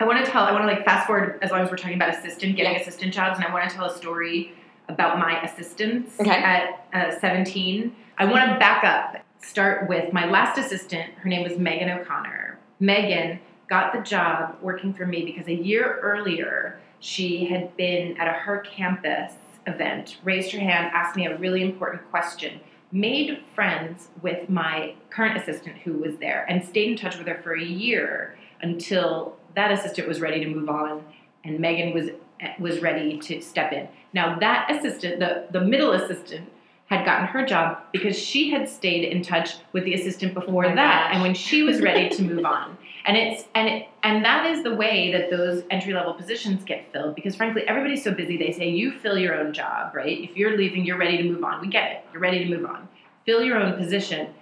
I 0.00 0.04
want 0.04 0.24
to 0.24 0.30
tell. 0.30 0.44
I 0.44 0.52
want 0.52 0.62
to 0.62 0.66
like 0.66 0.84
fast 0.84 1.06
forward 1.06 1.38
as 1.42 1.50
long 1.50 1.60
as 1.60 1.70
we're 1.70 1.76
talking 1.76 1.96
about 1.96 2.14
assistant, 2.14 2.56
getting 2.56 2.76
assistant 2.76 3.12
jobs, 3.14 3.38
and 3.38 3.46
I 3.46 3.52
want 3.52 3.68
to 3.68 3.74
tell 3.74 3.86
a 3.86 3.96
story 3.96 4.52
about 4.88 5.18
my 5.18 5.40
assistants 5.42 6.18
Okay. 6.20 6.30
at 6.30 6.86
uh, 6.92 7.18
17. 7.20 7.94
I 8.18 8.24
want 8.24 8.50
to 8.50 8.58
back 8.58 8.84
up. 8.84 9.24
Start 9.44 9.88
with 9.88 10.12
my 10.12 10.26
last 10.26 10.58
assistant. 10.58 11.12
Her 11.14 11.28
name 11.28 11.42
was 11.42 11.58
Megan 11.58 11.88
O'Connor. 11.90 12.58
Megan 12.80 13.40
got 13.68 13.92
the 13.92 14.00
job 14.00 14.56
working 14.60 14.92
for 14.92 15.06
me 15.06 15.24
because 15.24 15.46
a 15.48 15.54
year 15.54 15.98
earlier 16.02 16.78
she 17.00 17.46
had 17.46 17.76
been 17.76 18.16
at 18.18 18.28
a 18.28 18.32
her 18.32 18.58
campus 18.60 19.32
event, 19.66 20.18
raised 20.24 20.52
her 20.52 20.60
hand, 20.60 20.90
asked 20.92 21.16
me 21.16 21.26
a 21.26 21.36
really 21.38 21.62
important 21.62 22.08
question, 22.10 22.60
made 22.92 23.42
friends 23.54 24.08
with 24.20 24.48
my 24.48 24.94
current 25.10 25.36
assistant 25.36 25.76
who 25.78 25.94
was 25.94 26.16
there, 26.18 26.44
and 26.48 26.64
stayed 26.64 26.90
in 26.90 26.96
touch 26.96 27.16
with 27.18 27.26
her 27.26 27.40
for 27.42 27.54
a 27.54 27.64
year 27.64 28.36
until 28.60 29.36
that 29.54 29.70
assistant 29.72 30.08
was 30.08 30.20
ready 30.20 30.40
to 30.44 30.46
move 30.50 30.68
on 30.68 31.04
and 31.44 31.58
Megan 31.60 31.92
was 31.92 32.10
was 32.58 32.80
ready 32.80 33.18
to 33.18 33.40
step 33.40 33.72
in. 33.72 33.88
Now 34.12 34.38
that 34.40 34.70
assistant, 34.70 35.20
the, 35.20 35.46
the 35.52 35.60
middle 35.60 35.92
assistant, 35.92 36.50
had 36.86 37.04
gotten 37.06 37.26
her 37.26 37.46
job 37.46 37.78
because 37.92 38.18
she 38.18 38.50
had 38.50 38.68
stayed 38.68 39.04
in 39.04 39.22
touch 39.22 39.54
with 39.72 39.84
the 39.84 39.94
assistant 39.94 40.32
oh 40.36 40.40
before 40.40 40.66
Oh 40.66 40.74
that 40.74 41.04
gosh. 41.06 41.14
and 41.14 41.22
when 41.22 41.34
she 41.34 41.62
was 41.62 41.80
ready 41.80 42.08
to 42.16 42.22
move 42.22 42.44
on. 42.56 42.76
And 43.06 43.16
it's 43.16 43.44
and 43.54 43.68
it, 43.68 43.88
and 44.02 44.24
that 44.24 44.46
is 44.46 44.62
the 44.62 44.74
way 44.74 45.10
that 45.12 45.30
those 45.30 45.62
entry 45.70 45.92
level 45.94 46.14
positions 46.14 46.64
get 46.64 46.92
filled 46.92 47.14
because 47.14 47.34
frankly 47.34 47.62
everybody's 47.66 48.04
so 48.04 48.12
busy 48.12 48.36
they 48.36 48.52
say 48.52 48.68
you 48.68 48.92
fill 48.98 49.18
your 49.18 49.34
own 49.34 49.52
job 49.52 49.94
right? 49.94 50.20
If 50.20 50.36
you're 50.36 50.56
leaving 50.56 50.84
you're 50.84 50.98
ready 50.98 51.16
to 51.18 51.24
move 51.24 51.42
on. 51.44 51.60
We 51.60 51.68
get 51.68 51.92
it. 51.92 52.04
You're 52.12 52.22
ready 52.22 52.44
to 52.44 52.50
move 52.50 52.66
on. 52.66 52.88
Fill 53.24 53.42
your 53.42 53.56
own 53.56 53.76
position 53.78 54.34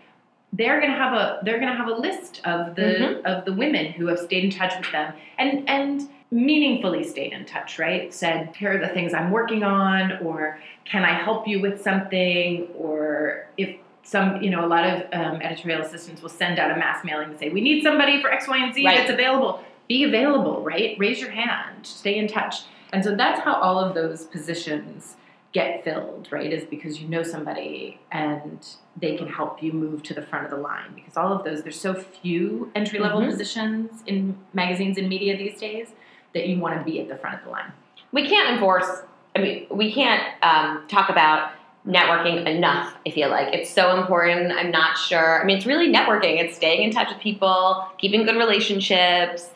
they're 0.52 0.80
gonna 0.80 0.92
have 0.97 1.12
a 1.12 1.38
they're 1.45 1.61
gonna 1.61 1.76
have 1.76 1.88
a 1.88 1.95
list 1.95 2.40
of 2.45 2.75
the 2.75 2.83
Mhm. 2.83 3.23
of 3.25 3.45
the 3.45 3.52
women 3.52 3.87
who 3.92 4.07
have 4.09 4.19
stayed 4.19 4.45
in 4.45 4.50
touch 4.50 4.76
with 4.76 4.90
them 4.92 5.12
and 5.38 5.69
and 5.69 6.09
meaningfully 6.33 7.02
stayed 7.04 7.33
in 7.33 7.45
touch 7.45 7.78
right? 7.78 8.12
Said 8.14 8.54
here 8.57 8.73
are 8.75 8.78
the 8.78 8.88
things 8.88 9.12
i'm 9.14 9.30
working 9.30 9.62
on 9.64 10.19
or 10.25 10.59
can 10.85 11.04
i 11.04 11.12
help 11.12 11.47
you 11.49 11.61
with 11.61 11.80
something? 11.83 12.69
Or 12.76 13.47
if 13.57 13.76
some 14.02 14.42
you 14.42 14.50
know 14.50 14.64
a 14.64 14.66
lot 14.69 14.85
of 14.85 15.02
um, 15.12 15.40
editorial 15.42 15.83
assistants 15.83 16.21
will 16.23 16.28
send 16.28 16.59
out 16.59 16.71
a 16.71 16.76
mass 16.76 17.04
mailing 17.04 17.30
and 17.30 17.38
say 17.38 17.49
we 17.50 17.61
need 17.61 17.83
somebody 17.83 18.21
for 18.21 18.33
x 18.33 18.49
y 18.49 18.59
and 18.59 18.75
z 18.75 18.85
Right. 18.85 18.97
that's 18.99 19.11
available. 19.11 19.62
Be 19.88 20.04
available 20.04 20.62
right? 20.62 20.97
Raise 20.99 21.21
your 21.21 21.30
hand. 21.30 21.85
Stay 21.85 22.16
in 22.16 22.26
touch. 22.28 22.62
And 22.92 23.04
so 23.04 23.14
that's 23.14 23.40
how 23.40 23.54
all 23.54 23.78
of 23.78 23.95
those 23.95 24.25
positions 24.26 25.16
get 25.52 25.83
filled 25.83 26.28
right 26.30 26.52
is 26.52 26.64
because 26.64 27.00
you 27.00 27.09
know 27.09 27.23
somebody 27.25 27.99
and 28.12 28.66
they 28.97 29.16
can 29.16 29.26
help 29.26 29.61
you 29.62 29.73
move 29.73 30.02
to 30.04 30.14
the 30.14 30.23
front 30.23 30.45
of 30.45 30.50
the 30.50 30.57
line. 30.57 30.92
Because 30.95 31.16
all 31.16 31.33
of 31.33 31.45
those 31.45 31.62
there's 31.62 31.80
so 31.80 31.95
few 31.95 32.71
entry 32.75 32.99
level 33.00 33.21
Mhm. 33.21 33.30
positions 33.30 34.02
in 34.07 34.37
magazines 34.52 34.97
and 34.99 35.09
media 35.09 35.37
these 35.37 35.59
days 35.59 35.88
that 36.35 36.47
you 36.47 36.61
want 36.61 36.78
to 36.78 36.85
be 36.85 37.00
at 37.00 37.09
the 37.09 37.16
front 37.16 37.38
of 37.38 37.45
the 37.45 37.50
line. 37.50 37.73
We 38.12 38.28
can't 38.28 38.50
enforce 38.50 39.02
i 39.37 39.38
mean 39.40 39.66
we 39.71 39.92
can't 39.92 40.25
um, 40.42 40.85
talk 40.88 41.09
about 41.09 41.52
networking 41.87 42.47
enough 42.47 42.95
i 43.07 43.11
feel 43.11 43.28
like. 43.30 43.52
It's 43.54 43.71
so 43.71 43.97
important 44.00 44.52
i'm 44.52 44.71
not 44.71 44.97
sure. 44.99 45.40
I 45.42 45.45
mean 45.45 45.57
it's 45.57 45.66
really 45.66 45.90
networking 45.92 46.38
it's 46.42 46.54
staying 46.57 46.83
in 46.83 46.90
touch 46.92 47.09
with 47.09 47.19
people 47.21 47.85
keeping 47.99 48.25
good 48.25 48.37
relationships 48.37 49.50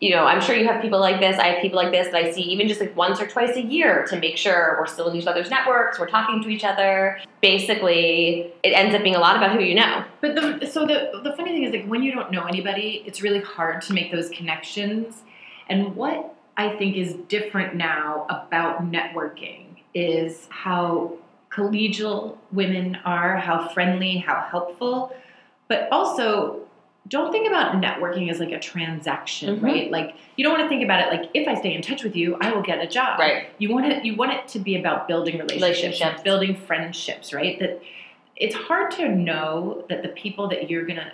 you 0.00 0.10
know 0.10 0.24
i'm 0.24 0.40
sure 0.40 0.56
you 0.56 0.66
have 0.66 0.82
people 0.82 1.00
like 1.00 1.20
this 1.20 1.38
i 1.38 1.48
have 1.48 1.62
people 1.62 1.76
like 1.76 1.92
this 1.92 2.08
that 2.08 2.24
i 2.24 2.30
see 2.30 2.42
even 2.42 2.66
just 2.66 2.80
like 2.80 2.94
once 2.96 3.20
or 3.20 3.26
twice 3.26 3.56
a 3.56 3.62
year 3.62 4.04
to 4.06 4.18
make 4.18 4.36
sure 4.36 4.76
we're 4.78 4.86
still 4.86 5.08
in 5.08 5.16
each 5.16 5.26
other's 5.26 5.50
networks 5.50 5.98
we're 5.98 6.08
talking 6.08 6.42
to 6.42 6.48
each 6.48 6.64
other 6.64 7.20
basically 7.40 8.52
it 8.62 8.70
ends 8.70 8.94
up 8.94 9.02
being 9.02 9.14
a 9.14 9.20
lot 9.20 9.36
about 9.36 9.52
who 9.52 9.62
you 9.62 9.74
know 9.74 10.04
But 10.24 10.34
the 10.36 10.66
so 10.66 10.86
the 10.86 11.20
the 11.22 11.36
funny 11.36 11.52
thing 11.52 11.64
is 11.64 11.72
like 11.72 11.86
when 11.86 12.02
you 12.02 12.10
don't 12.10 12.30
know 12.30 12.44
anybody, 12.46 13.02
it's 13.04 13.20
really 13.20 13.42
hard 13.42 13.82
to 13.82 13.92
make 13.92 14.10
those 14.10 14.30
connections. 14.30 15.22
And 15.68 15.94
what 15.94 16.34
I 16.56 16.70
think 16.76 16.96
is 16.96 17.12
different 17.28 17.74
now 17.74 18.26
about 18.30 18.90
networking 18.90 19.82
is 19.92 20.46
how 20.48 21.12
collegial 21.50 22.38
women 22.52 22.96
are, 23.04 23.36
how 23.36 23.68
friendly, 23.68 24.16
how 24.16 24.46
helpful, 24.50 25.14
but 25.68 25.88
also 25.92 26.63
don't 27.08 27.30
think 27.32 27.46
about 27.46 27.74
networking 27.82 28.30
as 28.30 28.40
like 28.40 28.50
a 28.52 28.58
transaction, 28.58 29.58
Mhm. 29.58 29.62
right? 29.62 29.90
Like 29.90 30.14
you 30.36 30.44
don't 30.44 30.52
want 30.52 30.64
to 30.64 30.68
think 30.68 30.82
about 30.82 31.00
it 31.00 31.10
like 31.20 31.30
if 31.34 31.46
I 31.46 31.54
stay 31.54 31.74
in 31.74 31.82
touch 31.82 32.02
with 32.02 32.16
you, 32.16 32.36
I 32.40 32.52
will 32.52 32.62
get 32.62 32.80
a 32.80 32.86
job. 32.86 33.18
right 33.18 33.48
You 33.58 33.72
want 33.72 33.86
it 33.86 34.04
you 34.04 34.14
want 34.16 34.32
it 34.32 34.48
to 34.48 34.58
be 34.58 34.76
about 34.76 35.06
building 35.06 35.34
relationships, 35.38 35.62
Relationships. 36.00 36.22
building 36.22 36.54
friendships, 36.56 37.32
right? 37.34 37.58
That 37.58 37.82
it's 38.36 38.54
hard 38.54 38.90
to 38.92 39.08
know 39.08 39.84
that 39.88 40.02
the 40.02 40.08
people 40.08 40.48
that 40.48 40.70
you're 40.70 40.84
gonna 40.86 41.12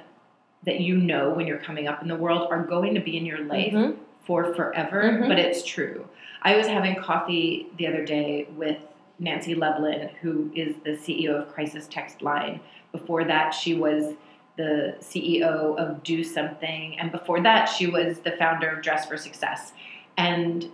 that 0.64 0.78
you 0.80 0.96
know 0.96 1.30
when 1.30 1.46
you're 1.46 1.58
coming 1.58 1.88
up 1.88 2.02
in 2.02 2.08
the 2.08 2.16
world 2.16 2.46
are 2.50 2.62
going 2.62 2.94
to 2.94 3.00
be 3.00 3.16
in 3.16 3.24
your 3.24 3.38
life 3.38 3.72
Mhm. 3.72 3.96
for 4.26 4.52
forever, 4.54 5.02
Mhm. 5.22 5.28
but 5.28 5.38
it's 5.38 5.64
true. 5.64 6.06
I 6.42 6.54
was 6.56 6.66
having 6.66 6.94
coffee 6.96 7.66
the 7.78 7.86
other 7.86 8.04
day 8.04 8.46
with 8.56 8.76
Nancy 9.18 9.54
Lublin, 9.54 10.10
who 10.20 10.50
is 10.54 10.76
the 10.84 10.96
CEO 10.96 11.34
of 11.36 11.48
Crisis 11.52 11.86
Text 11.88 12.20
Line. 12.22 12.60
Before 12.92 13.24
that, 13.24 13.50
she 13.54 13.74
was 13.74 14.14
the 14.60 14.94
CEO 15.00 15.76
of 15.78 16.02
Do 16.02 16.22
Something, 16.22 16.98
and 16.98 17.10
before 17.10 17.40
that, 17.42 17.64
she 17.64 17.86
was 17.86 18.18
the 18.18 18.32
founder 18.32 18.68
of 18.68 18.82
Dress 18.82 19.06
for 19.06 19.16
Success. 19.16 19.72
And 20.16 20.70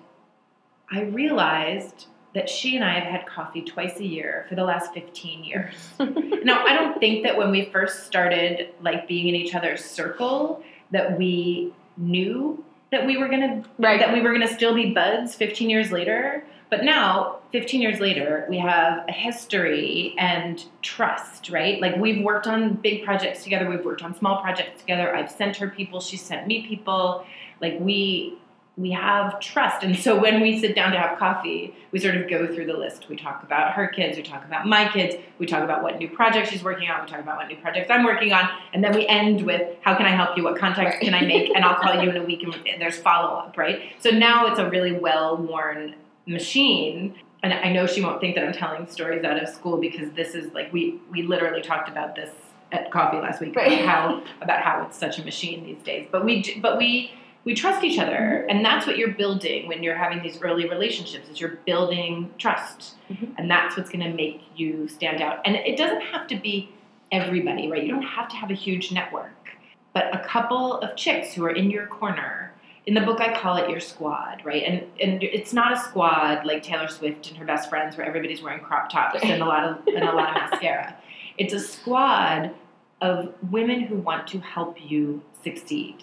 I 0.90 1.02
realized 1.02 2.06
that 2.34 2.48
she 2.48 2.76
and 2.76 2.84
I 2.84 2.98
have 2.98 3.04
had 3.04 3.26
coffee 3.26 3.62
twice 3.62 3.98
a 3.98 4.04
year 4.04 4.44
for 4.48 4.56
the 4.56 4.64
last 4.64 4.92
15 4.92 5.44
years. 5.44 5.74
now, 5.98 6.64
I 6.66 6.74
don't 6.74 6.98
think 6.98 7.22
that 7.24 7.36
when 7.36 7.50
we 7.50 7.66
first 7.66 8.06
started 8.06 8.74
like 8.82 9.06
being 9.06 9.28
in 9.28 9.34
each 9.34 9.54
other's 9.54 9.84
circle 9.84 10.62
that 10.90 11.16
we 11.16 11.72
knew 11.96 12.62
that 12.90 13.06
we 13.06 13.16
were 13.16 13.28
going 13.28 13.40
to 13.40 13.68
right 13.78 13.98
that 13.98 14.12
we 14.12 14.20
were 14.20 14.30
going 14.30 14.46
to 14.46 14.52
still 14.52 14.74
be 14.74 14.92
buds 14.92 15.34
15 15.34 15.70
years 15.70 15.90
later. 15.90 16.44
But 16.68 16.84
now, 16.84 17.38
15 17.52 17.80
years 17.80 18.00
later, 18.00 18.44
we 18.48 18.58
have 18.58 19.04
a 19.08 19.12
history 19.12 20.14
and 20.18 20.64
trust, 20.82 21.48
right? 21.48 21.80
Like 21.80 21.96
we've 21.96 22.22
worked 22.22 22.46
on 22.46 22.74
big 22.74 23.04
projects 23.04 23.44
together, 23.44 23.68
we've 23.68 23.84
worked 23.84 24.02
on 24.02 24.16
small 24.16 24.40
projects 24.42 24.80
together. 24.80 25.14
I've 25.14 25.30
sent 25.30 25.56
her 25.56 25.68
people, 25.68 26.00
she 26.00 26.16
sent 26.16 26.46
me 26.46 26.66
people. 26.66 27.24
Like 27.60 27.78
we 27.80 28.38
we 28.76 28.90
have 28.90 29.40
trust. 29.40 29.82
And 29.82 29.96
so 29.96 30.20
when 30.20 30.42
we 30.42 30.60
sit 30.60 30.74
down 30.74 30.92
to 30.92 30.98
have 30.98 31.18
coffee, 31.18 31.74
we 31.92 31.98
sort 31.98 32.14
of 32.14 32.28
go 32.28 32.46
through 32.46 32.66
the 32.66 32.74
list. 32.74 33.08
We 33.08 33.16
talk 33.16 33.42
about 33.42 33.72
her 33.72 33.86
kids, 33.86 34.18
we 34.18 34.22
talk 34.22 34.44
about 34.44 34.66
my 34.66 34.86
kids, 34.88 35.16
we 35.38 35.46
talk 35.46 35.62
about 35.62 35.82
what 35.82 35.98
new 35.98 36.10
projects 36.10 36.50
she's 36.50 36.62
working 36.62 36.90
on, 36.90 37.02
we 37.02 37.10
talk 37.10 37.20
about 37.20 37.38
what 37.38 37.48
new 37.48 37.56
projects 37.56 37.90
I'm 37.90 38.04
working 38.04 38.34
on, 38.34 38.50
and 38.74 38.84
then 38.84 38.94
we 38.94 39.06
end 39.06 39.46
with 39.46 39.76
how 39.80 39.96
can 39.96 40.04
I 40.04 40.10
help 40.10 40.36
you, 40.36 40.44
what 40.44 40.58
contacts 40.58 41.02
can 41.02 41.14
I 41.14 41.22
make, 41.22 41.50
and 41.54 41.64
I'll 41.64 41.76
call 41.76 42.02
you 42.02 42.10
in 42.10 42.18
a 42.18 42.22
week 42.26 42.42
and 42.42 42.54
there's 42.78 42.98
follow 42.98 43.38
up, 43.38 43.56
right? 43.56 43.80
So 43.98 44.10
now 44.10 44.46
it's 44.46 44.58
a 44.58 44.68
really 44.68 44.92
well 44.92 45.38
worn 45.38 45.94
machine. 46.26 47.14
And 47.42 47.52
I 47.52 47.72
know 47.72 47.86
she 47.86 48.02
won't 48.02 48.20
think 48.20 48.34
that 48.34 48.44
I'm 48.44 48.52
telling 48.52 48.86
stories 48.86 49.24
out 49.24 49.40
of 49.40 49.48
school 49.48 49.78
because 49.78 50.10
this 50.12 50.34
is 50.34 50.52
like 50.52 50.72
we 50.72 51.00
we 51.10 51.22
literally 51.22 51.62
talked 51.62 51.88
about 51.88 52.14
this 52.16 52.30
at 52.72 52.90
coffee 52.90 53.18
last 53.18 53.40
week 53.40 53.54
Right. 53.54 53.80
about 53.80 53.86
how 53.88 54.22
about 54.42 54.60
how 54.62 54.82
it's 54.86 54.98
such 54.98 55.18
a 55.18 55.24
machine 55.24 55.64
these 55.64 55.78
days. 55.84 56.08
But 56.10 56.24
we 56.24 56.58
but 56.60 56.76
we 56.78 57.12
we 57.44 57.54
trust 57.54 57.84
each 57.84 58.00
other, 58.00 58.44
and 58.50 58.64
that's 58.64 58.88
what 58.88 58.98
you're 58.98 59.12
building 59.12 59.68
when 59.68 59.84
you're 59.84 59.94
having 59.94 60.20
these 60.20 60.42
early 60.42 60.68
relationships. 60.68 61.28
Is 61.28 61.40
you're 61.40 61.58
building 61.64 62.30
trust, 62.38 62.96
Mhm. 63.08 63.34
and 63.38 63.48
that's 63.48 63.76
what's 63.76 63.88
going 63.88 64.02
to 64.04 64.12
make 64.12 64.40
you 64.56 64.88
stand 64.88 65.22
out. 65.22 65.42
And 65.44 65.54
it 65.54 65.76
doesn't 65.78 66.00
have 66.00 66.26
to 66.28 66.34
be 66.36 66.70
everybody, 67.12 67.70
right? 67.70 67.84
You 67.84 67.92
don't 67.92 68.02
have 68.02 68.26
to 68.30 68.36
have 68.36 68.50
a 68.50 68.54
huge 68.54 68.90
network, 68.90 69.50
but 69.92 70.12
a 70.12 70.18
couple 70.26 70.80
of 70.80 70.96
chicks 70.96 71.34
who 71.34 71.44
are 71.44 71.50
in 71.50 71.70
your 71.70 71.86
corner. 71.86 72.45
In 72.86 72.94
the 72.94 73.00
book, 73.00 73.20
I 73.20 73.34
call 73.34 73.56
it 73.56 73.68
your 73.68 73.80
squad, 73.80 74.42
right? 74.44 74.62
And 74.62 74.86
and 75.00 75.22
it's 75.22 75.52
not 75.52 75.72
a 75.72 75.76
squad 75.76 76.46
like 76.46 76.62
Taylor 76.62 76.88
Swift 76.88 77.28
and 77.28 77.36
her 77.36 77.44
best 77.44 77.68
friends, 77.68 77.96
where 77.96 78.06
everybody's 78.06 78.42
wearing 78.42 78.60
crop 78.60 78.90
tops 78.90 79.20
and 79.22 79.42
a 79.42 79.44
lot 79.44 79.64
of 79.64 79.86
and 79.88 80.04
a 80.04 80.12
lot 80.12 80.30
of 80.30 80.50
mascara. 80.50 80.96
It's 81.38 81.52
a 81.52 81.60
squad 81.60 82.54
of 83.02 83.34
women 83.50 83.80
who 83.80 83.96
want 83.96 84.26
to 84.28 84.38
help 84.38 84.78
you 84.80 85.22
succeed, 85.44 86.02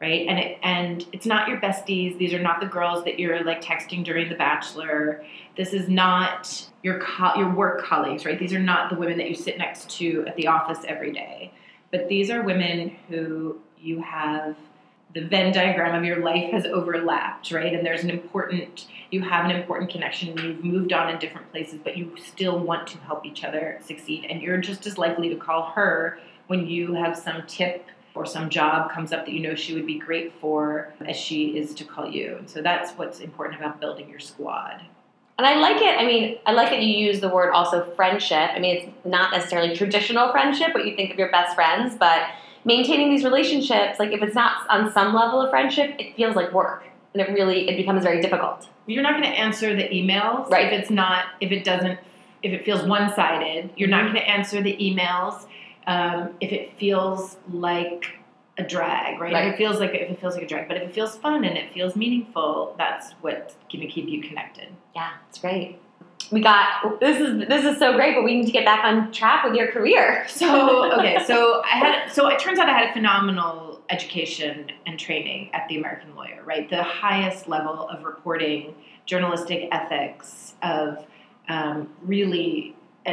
right? 0.00 0.26
And 0.28 0.38
it, 0.38 0.58
and 0.62 1.06
it's 1.12 1.24
not 1.24 1.48
your 1.48 1.58
besties. 1.58 2.18
These 2.18 2.34
are 2.34 2.38
not 2.38 2.60
the 2.60 2.66
girls 2.66 3.02
that 3.04 3.18
you're 3.18 3.42
like 3.44 3.62
texting 3.62 4.04
during 4.04 4.28
The 4.28 4.34
Bachelor. 4.34 5.24
This 5.56 5.72
is 5.72 5.88
not 5.88 6.68
your 6.82 7.00
co- 7.00 7.34
your 7.36 7.50
work 7.54 7.82
colleagues, 7.82 8.26
right? 8.26 8.38
These 8.38 8.52
are 8.52 8.58
not 8.58 8.90
the 8.90 8.96
women 8.96 9.16
that 9.16 9.28
you 9.28 9.34
sit 9.34 9.56
next 9.56 9.88
to 9.98 10.24
at 10.26 10.36
the 10.36 10.48
office 10.48 10.80
every 10.86 11.12
day. 11.12 11.52
But 11.90 12.08
these 12.08 12.30
are 12.30 12.42
women 12.42 12.96
who 13.08 13.58
you 13.78 14.02
have 14.02 14.56
the 15.14 15.20
Venn 15.20 15.52
diagram 15.52 15.94
of 15.94 16.04
your 16.04 16.18
life 16.18 16.50
has 16.50 16.66
overlapped, 16.66 17.52
right? 17.52 17.72
And 17.72 17.86
there's 17.86 18.02
an 18.02 18.10
important 18.10 18.86
you 19.10 19.22
have 19.22 19.44
an 19.44 19.52
important 19.52 19.90
connection. 19.90 20.36
You've 20.36 20.64
moved 20.64 20.92
on 20.92 21.08
in 21.08 21.20
different 21.20 21.48
places, 21.52 21.78
but 21.82 21.96
you 21.96 22.12
still 22.16 22.58
want 22.58 22.88
to 22.88 22.98
help 22.98 23.24
each 23.24 23.44
other 23.44 23.78
succeed. 23.80 24.26
And 24.28 24.42
you're 24.42 24.58
just 24.58 24.86
as 24.86 24.98
likely 24.98 25.28
to 25.28 25.36
call 25.36 25.70
her 25.70 26.18
when 26.48 26.66
you 26.66 26.94
have 26.94 27.16
some 27.16 27.44
tip 27.46 27.86
or 28.16 28.26
some 28.26 28.50
job 28.50 28.90
comes 28.90 29.12
up 29.12 29.24
that 29.26 29.32
you 29.32 29.40
know 29.40 29.54
she 29.54 29.72
would 29.74 29.86
be 29.86 30.00
great 30.00 30.32
for 30.40 30.92
as 31.06 31.16
she 31.16 31.56
is 31.56 31.74
to 31.74 31.84
call 31.84 32.08
you. 32.08 32.42
So 32.46 32.60
that's 32.60 32.92
what's 32.92 33.20
important 33.20 33.60
about 33.60 33.80
building 33.80 34.08
your 34.08 34.18
squad. 34.18 34.82
And 35.38 35.46
I 35.46 35.58
like 35.58 35.80
it. 35.80 35.98
I 35.98 36.04
mean, 36.06 36.38
I 36.46 36.52
like 36.52 36.70
that 36.70 36.82
you 36.82 36.96
use 36.96 37.20
the 37.20 37.28
word 37.28 37.52
also 37.52 37.84
friendship. 37.96 38.50
I 38.54 38.58
mean, 38.58 38.76
it's 38.76 39.06
not 39.06 39.32
necessarily 39.32 39.76
traditional 39.76 40.30
friendship, 40.32 40.74
what 40.74 40.86
you 40.86 40.94
think 40.94 41.12
of 41.12 41.18
your 41.18 41.30
best 41.30 41.54
friends, 41.54 41.96
but 41.96 42.22
maintaining 42.64 43.10
these 43.10 43.24
relationships, 43.24 43.98
like 43.98 44.12
if 44.12 44.22
it's 44.22 44.34
not 44.34 44.68
on 44.70 44.92
some 44.92 45.14
level 45.14 45.40
of 45.40 45.50
friendship, 45.50 45.94
it 45.98 46.16
feels 46.16 46.34
like 46.36 46.52
work. 46.52 46.84
And 47.12 47.22
it 47.22 47.30
really 47.32 47.68
it 47.68 47.76
becomes 47.76 48.02
very 48.02 48.20
difficult. 48.20 48.68
You're 48.86 49.02
not 49.02 49.12
going 49.12 49.22
to 49.24 49.28
answer 49.38 49.74
the 49.74 49.88
emails 49.88 50.50
Right. 50.50 50.72
if 50.72 50.80
it's 50.80 50.90
not 50.90 51.26
if 51.40 51.52
it 51.52 51.64
doesn't 51.64 51.98
if 52.42 52.52
it 52.52 52.64
feels 52.64 52.82
one-sided. 52.82 53.70
You're 53.76 53.88
not 53.88 54.02
going 54.02 54.14
to 54.16 54.28
answer 54.28 54.60
the 54.62 54.76
emails 54.76 55.46
um, 55.86 56.34
if 56.40 56.52
it 56.52 56.76
feels 56.78 57.36
like 57.50 58.18
a 58.58 58.62
drag, 58.62 59.18
right? 59.20 59.32
Right. 59.32 59.46
If 59.48 59.54
it 59.54 59.56
feels 59.56 59.78
like 59.80 59.90
if 59.94 60.10
it 60.10 60.20
feels 60.20 60.34
like 60.34 60.42
a 60.44 60.46
drag, 60.46 60.68
but 60.68 60.76
if 60.76 60.82
it 60.84 60.92
feels 60.92 61.16
fun 61.16 61.44
and 61.44 61.56
it 61.56 61.72
feels 61.72 61.96
meaningful, 61.96 62.74
that's 62.78 63.12
what's 63.20 63.54
going 63.72 63.86
to 63.86 63.92
keep 63.92 64.08
you 64.08 64.20
connected. 64.22 64.68
Yeah, 64.94 65.10
it's 65.28 65.38
great. 65.38 65.78
We 66.30 66.40
got 66.40 67.00
this 67.00 67.20
is 67.20 67.48
this 67.48 67.64
is 67.64 67.78
so 67.78 67.92
great, 67.94 68.14
but 68.14 68.24
we 68.24 68.36
need 68.36 68.46
to 68.46 68.52
get 68.52 68.64
back 68.64 68.84
on 68.84 69.12
track 69.12 69.44
with 69.44 69.54
your 69.54 69.70
career. 69.72 70.26
So 70.28 70.92
okay, 70.98 71.22
so 71.26 71.62
I 71.64 71.76
had 71.76 72.08
so 72.12 72.28
it 72.28 72.38
turns 72.38 72.58
out 72.58 72.68
I 72.68 72.72
had 72.72 72.90
a 72.90 72.92
phenomenal 72.92 73.82
education 73.90 74.70
and 74.86 74.98
training 74.98 75.50
at 75.52 75.68
the 75.68 75.76
American 75.76 76.14
Lawyer, 76.14 76.42
right? 76.44 76.68
The 76.68 76.82
highest 76.82 77.48
level 77.48 77.88
of 77.88 78.04
reporting, 78.04 78.74
journalistic 79.06 79.68
ethics, 79.72 80.54
of 80.62 81.04
um, 81.48 81.88
really 82.02 82.74
uh, 83.06 83.12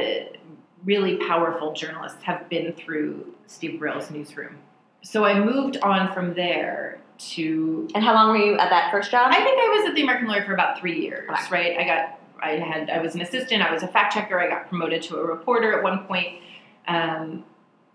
really 0.85 1.17
powerful 1.17 1.73
journalists 1.73 2.21
have 2.23 2.47
been 2.49 2.73
through 2.73 3.33
Steve 3.47 3.79
Brill's 3.79 4.09
newsroom. 4.09 4.57
So 5.03 5.25
I 5.25 5.39
moved 5.39 5.77
on 5.77 6.13
from 6.13 6.33
there 6.33 6.99
to. 7.33 7.87
And 7.93 8.03
how 8.03 8.13
long 8.13 8.29
were 8.29 8.37
you 8.37 8.53
at 8.53 8.69
that 8.69 8.91
first 8.91 9.11
job? 9.11 9.31
I 9.31 9.43
think 9.43 9.59
I 9.59 9.77
was 9.79 9.89
at 9.89 9.95
the 9.95 10.01
American 10.03 10.27
Lawyer 10.27 10.43
for 10.45 10.53
about 10.53 10.79
three 10.79 10.99
years, 11.01 11.29
Okay. 11.29 11.43
right? 11.51 11.77
I 11.77 11.83
got, 11.83 12.19
I 12.41 12.51
had, 12.53 12.89
I 12.89 13.00
was 13.01 13.15
an 13.15 13.21
assistant, 13.21 13.62
I 13.62 13.71
was 13.74 13.83
a 13.83 13.88
fact 13.88 14.13
checker, 14.13 14.39
I 14.39 14.48
got 14.50 14.67
promoted 14.67 15.01
to 15.03 15.17
a 15.17 15.24
reporter 15.25 15.74
at 15.77 15.83
one 15.83 16.05
point. 16.05 16.39
Um, 16.88 17.43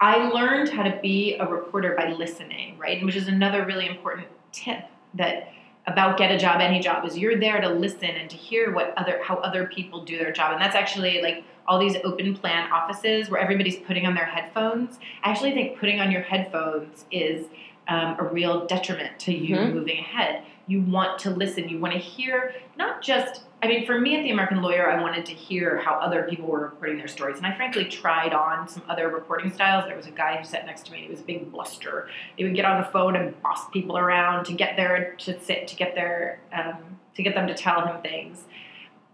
I 0.00 0.28
learned 0.28 0.68
how 0.68 0.82
to 0.82 0.98
be 1.02 1.36
a 1.38 1.46
reporter 1.46 1.94
by 1.96 2.12
listening, 2.12 2.78
right? 2.78 3.04
Which 3.04 3.16
is 3.16 3.28
another 3.28 3.64
really 3.64 3.88
important 3.88 4.28
tip 4.52 4.80
that 5.14 5.48
about 5.86 6.18
get 6.18 6.30
a 6.32 6.38
job, 6.38 6.60
any 6.60 6.80
job 6.80 7.04
is 7.06 7.16
you're 7.16 7.38
there 7.38 7.60
to 7.60 7.68
listen 7.68 8.04
and 8.10 8.28
to 8.28 8.36
hear 8.36 8.72
what 8.74 8.92
other 8.96 9.20
how 9.22 9.36
other 9.36 9.66
people 9.66 10.04
do 10.04 10.18
their 10.18 10.32
job, 10.32 10.52
and 10.52 10.60
that's 10.60 10.74
actually 10.74 11.22
like 11.22 11.44
all 11.68 11.78
these 11.78 11.96
open 12.04 12.34
plan 12.36 12.70
offices 12.72 13.30
where 13.30 13.40
everybody's 13.40 13.76
putting 13.76 14.04
on 14.06 14.14
their 14.14 14.24
headphones. 14.24 14.98
I 15.22 15.30
actually 15.30 15.52
think 15.52 15.78
putting 15.78 16.00
on 16.00 16.10
your 16.10 16.22
headphones 16.22 17.04
is 17.10 17.46
um, 17.88 18.16
a 18.18 18.24
real 18.24 18.66
detriment 18.66 19.18
to 19.20 19.32
you 19.32 19.56
Mhm. 19.56 19.74
moving 19.74 19.98
ahead. 19.98 20.42
You 20.66 20.82
want 20.82 21.20
to 21.20 21.30
listen. 21.30 21.68
You 21.68 21.78
want 21.78 21.94
to 21.94 22.00
hear 22.00 22.54
not 22.76 23.00
just. 23.00 23.42
I 23.66 23.68
mean, 23.68 23.84
for 23.84 24.00
me 24.00 24.14
at 24.16 24.22
the 24.22 24.30
American 24.30 24.62
Lawyer, 24.62 24.88
I 24.88 25.02
wanted 25.02 25.26
to 25.26 25.32
hear 25.32 25.78
how 25.78 25.94
other 25.94 26.22
people 26.30 26.46
were 26.46 26.60
reporting 26.60 26.98
their 26.98 27.08
stories, 27.08 27.38
and 27.38 27.46
I 27.46 27.56
frankly 27.56 27.84
tried 27.86 28.32
on 28.32 28.68
some 28.68 28.84
other 28.88 29.08
reporting 29.08 29.52
styles. 29.52 29.86
There 29.86 29.96
was 29.96 30.06
a 30.06 30.12
guy 30.12 30.36
who 30.36 30.44
sat 30.44 30.66
next 30.66 30.86
to 30.86 30.92
me. 30.92 30.98
He 31.02 31.08
was 31.08 31.18
a 31.18 31.24
big 31.24 31.50
bluster. 31.50 32.08
He 32.36 32.44
would 32.44 32.54
get 32.54 32.64
on 32.64 32.80
the 32.80 32.86
phone 32.90 33.16
and 33.16 33.40
boss 33.42 33.68
people 33.70 33.98
around 33.98 34.44
to 34.44 34.52
get 34.52 34.76
there 34.76 35.16
to 35.18 35.40
sit 35.40 35.66
to 35.66 35.74
get 35.74 35.96
their 35.96 36.38
um, 36.52 36.76
to 37.16 37.24
get 37.24 37.34
them 37.34 37.48
to 37.48 37.54
tell 37.54 37.84
him 37.84 38.00
things. 38.02 38.44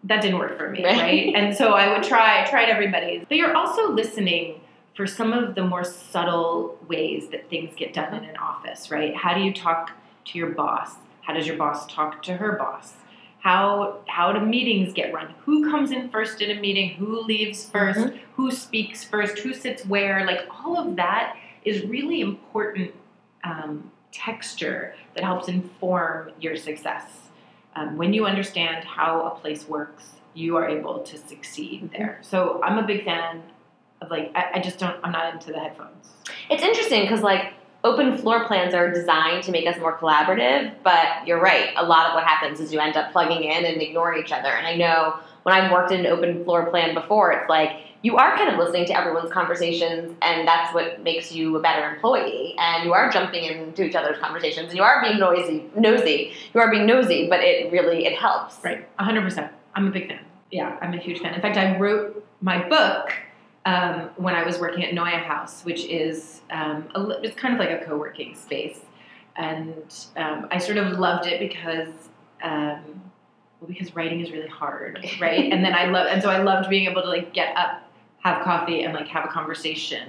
That 0.05 0.21
didn't 0.21 0.39
work 0.39 0.59
for 0.59 0.69
me, 0.69 0.85
Right. 0.85 0.99
right? 1.01 1.33
and 1.35 1.57
so 1.57 1.73
I 1.73 1.91
would 1.91 2.03
try 2.03 2.45
tried 2.51 2.69
everybody's. 2.69 3.25
But 3.27 3.39
you're 3.39 3.57
also 3.57 3.91
listening 3.91 4.61
for 4.95 5.07
some 5.07 5.33
of 5.33 5.55
the 5.55 5.63
more 5.65 5.83
subtle 5.85 6.77
ways 6.89 7.29
that 7.31 7.49
things 7.49 7.75
get 7.75 7.95
done 7.95 8.13
in 8.13 8.25
an 8.25 8.37
office, 8.37 8.91
right? 8.91 9.17
How 9.17 9.33
do 9.33 9.41
you 9.41 9.55
talk 9.55 9.93
to 10.27 10.39
your 10.39 10.51
boss? 10.51 10.97
How 11.23 11.33
does 11.33 11.47
your 11.47 11.57
boss 11.57 11.87
talk 11.87 12.23
to 12.25 12.35
her 12.35 12.53
boss? 12.59 12.95
How 13.43 13.99
how 14.07 14.33
do 14.33 14.39
meetings 14.39 14.93
get 14.93 15.13
run? 15.13 15.35
Who 15.45 15.69
comes 15.69 15.91
in 15.91 16.11
first 16.11 16.41
in 16.41 16.57
a 16.57 16.61
meeting? 16.61 16.91
Who 16.91 17.23
leaves 17.23 17.69
1st 17.69 18.21
Who 18.37 18.53
speaks 18.53 19.03
first? 19.03 19.41
Who 19.41 19.53
sits 19.53 19.85
where? 19.85 20.25
Like 20.25 20.47
all 20.49 20.79
of 20.79 20.95
that 20.95 21.37
is 21.65 21.85
really 21.85 22.21
important 22.21 22.95
um, 23.43 23.91
texture 24.13 24.95
that 25.15 25.25
helps 25.25 25.49
inform 25.49 26.31
your 26.39 26.55
success. 26.55 27.11
Um, 27.75 27.97
when 27.97 28.13
you 28.13 28.27
understand 28.27 28.85
how 28.85 29.27
a 29.27 29.31
place 29.31 29.67
works, 29.67 30.13
you 30.35 30.57
are 30.57 30.69
able 30.69 31.01
to 31.01 31.19
succeed 31.19 31.91
there. 31.91 32.21
So 32.23 32.61
I'm 32.63 32.79
a 32.79 32.87
big 32.87 33.05
fan 33.05 33.43
of 34.01 34.09
like 34.09 34.31
I, 34.37 34.51
I 34.55 34.61
just 34.61 34.79
don't 34.79 34.97
I'm 35.03 35.11
not 35.11 35.35
into 35.35 35.51
the 35.51 35.59
headphones. 35.59 36.13
It's 36.49 36.63
interesting 36.63 37.03
because 37.03 37.23
like 37.23 37.55
open 37.85 38.17
floor 38.19 38.45
plans 38.47 38.75
are 38.75 38.93
designed 38.93 39.43
to 39.45 39.53
make 39.53 39.67
us 39.67 39.79
more 39.79 39.97
collaborative, 39.99 40.73
but 40.83 41.27
you're 41.27 41.41
right. 41.41 41.71
A 41.77 41.85
lot 41.85 42.07
of 42.09 42.15
what 42.15 42.25
happens 42.25 42.61
is 42.61 42.73
you 42.73 42.79
end 42.79 42.97
up 42.97 43.13
plugging 43.13 43.45
in 43.45 43.65
and 43.65 43.83
ignoring 43.83 44.23
each 44.23 44.33
other. 44.33 44.49
And 44.49 44.67
I 44.67 44.77
know 44.77 45.19
when 45.43 45.55
I've 45.55 45.73
worked 45.73 45.91
in 45.91 46.01
an 46.01 46.07
open 46.07 46.45
floor 46.45 46.67
plan 46.67 46.95
before, 46.95 47.33
it's 47.33 47.49
like 47.49 47.77
you 48.03 48.17
are 48.17 48.37
kind 48.37 48.49
of 48.51 48.59
listening 48.59 48.85
to 48.87 48.99
everyone's 48.99 49.33
conversations, 49.33 50.17
and 50.23 50.47
that's 50.47 50.75
what 50.75 51.03
makes 51.03 51.33
you 51.33 51.57
a 51.57 51.61
better 51.61 51.95
employee. 51.95 52.55
And 52.59 52.85
you 52.85 52.93
are 52.93 53.11
jumping 53.11 53.45
into 53.45 53.85
each 53.85 53.95
other's 53.95 54.19
conversations, 54.19 54.69
and 54.69 54.77
you 54.77 54.83
are 54.83 55.01
being 55.03 55.19
noisy, 55.19 55.65
nosy. 55.77 56.33
You 56.53 56.61
are 56.61 56.71
being 56.71 56.87
nosy, 56.87 57.29
but 57.29 57.41
it 57.41 57.73
really 57.73 58.07
it 58.07 58.19
helps. 58.19 58.59
Right, 58.65 58.87
100%. 58.99 59.51
I'm 59.75 59.87
a 59.87 59.91
big 59.91 60.09
fan. 60.09 60.21
Yeah, 60.51 60.77
I'm 60.83 60.93
a 60.95 60.99
huge 60.99 61.21
fan. 61.21 61.35
In 61.35 61.41
fact, 61.41 61.57
I 61.57 61.79
wrote 61.79 62.27
my 62.41 62.69
book 62.69 63.13
um, 63.65 64.11
when 64.17 64.35
I 64.35 64.45
was 64.45 64.59
working 64.59 64.85
at 64.85 64.95
NeueHouse, 64.95 65.65
which 65.65 65.85
is 65.85 66.41
um, 66.51 66.89
a, 66.95 67.09
it's 67.23 67.37
kind 67.37 67.55
of 67.55 67.61
like 67.61 67.71
a 67.71 67.85
co-working 67.85 68.35
space, 68.35 68.81
and 69.37 69.95
um, 70.17 70.49
I 70.51 70.59
sort 70.59 70.79
of 70.79 70.99
loved 70.99 71.27
it 71.27 71.39
because 71.39 71.93
um, 72.43 73.03
well, 73.61 73.69
because 73.69 73.95
writing 73.95 74.21
is 74.21 74.33
really 74.33 74.49
hard, 74.49 75.05
right? 75.21 75.53
and 75.53 75.65
then 75.65 75.75
I 75.75 75.87
love, 75.87 76.09
and 76.09 76.21
so 76.23 76.29
I 76.29 76.43
loved 76.43 76.69
being 76.69 76.91
able 76.91 77.03
to 77.03 77.09
like 77.09 77.33
get 77.33 77.57
up, 77.57 77.89
have 78.19 78.43
coffee, 78.43 78.83
and 78.83 78.93
like 78.93 79.07
have 79.09 79.25
a 79.25 79.29
conversation. 79.29 80.09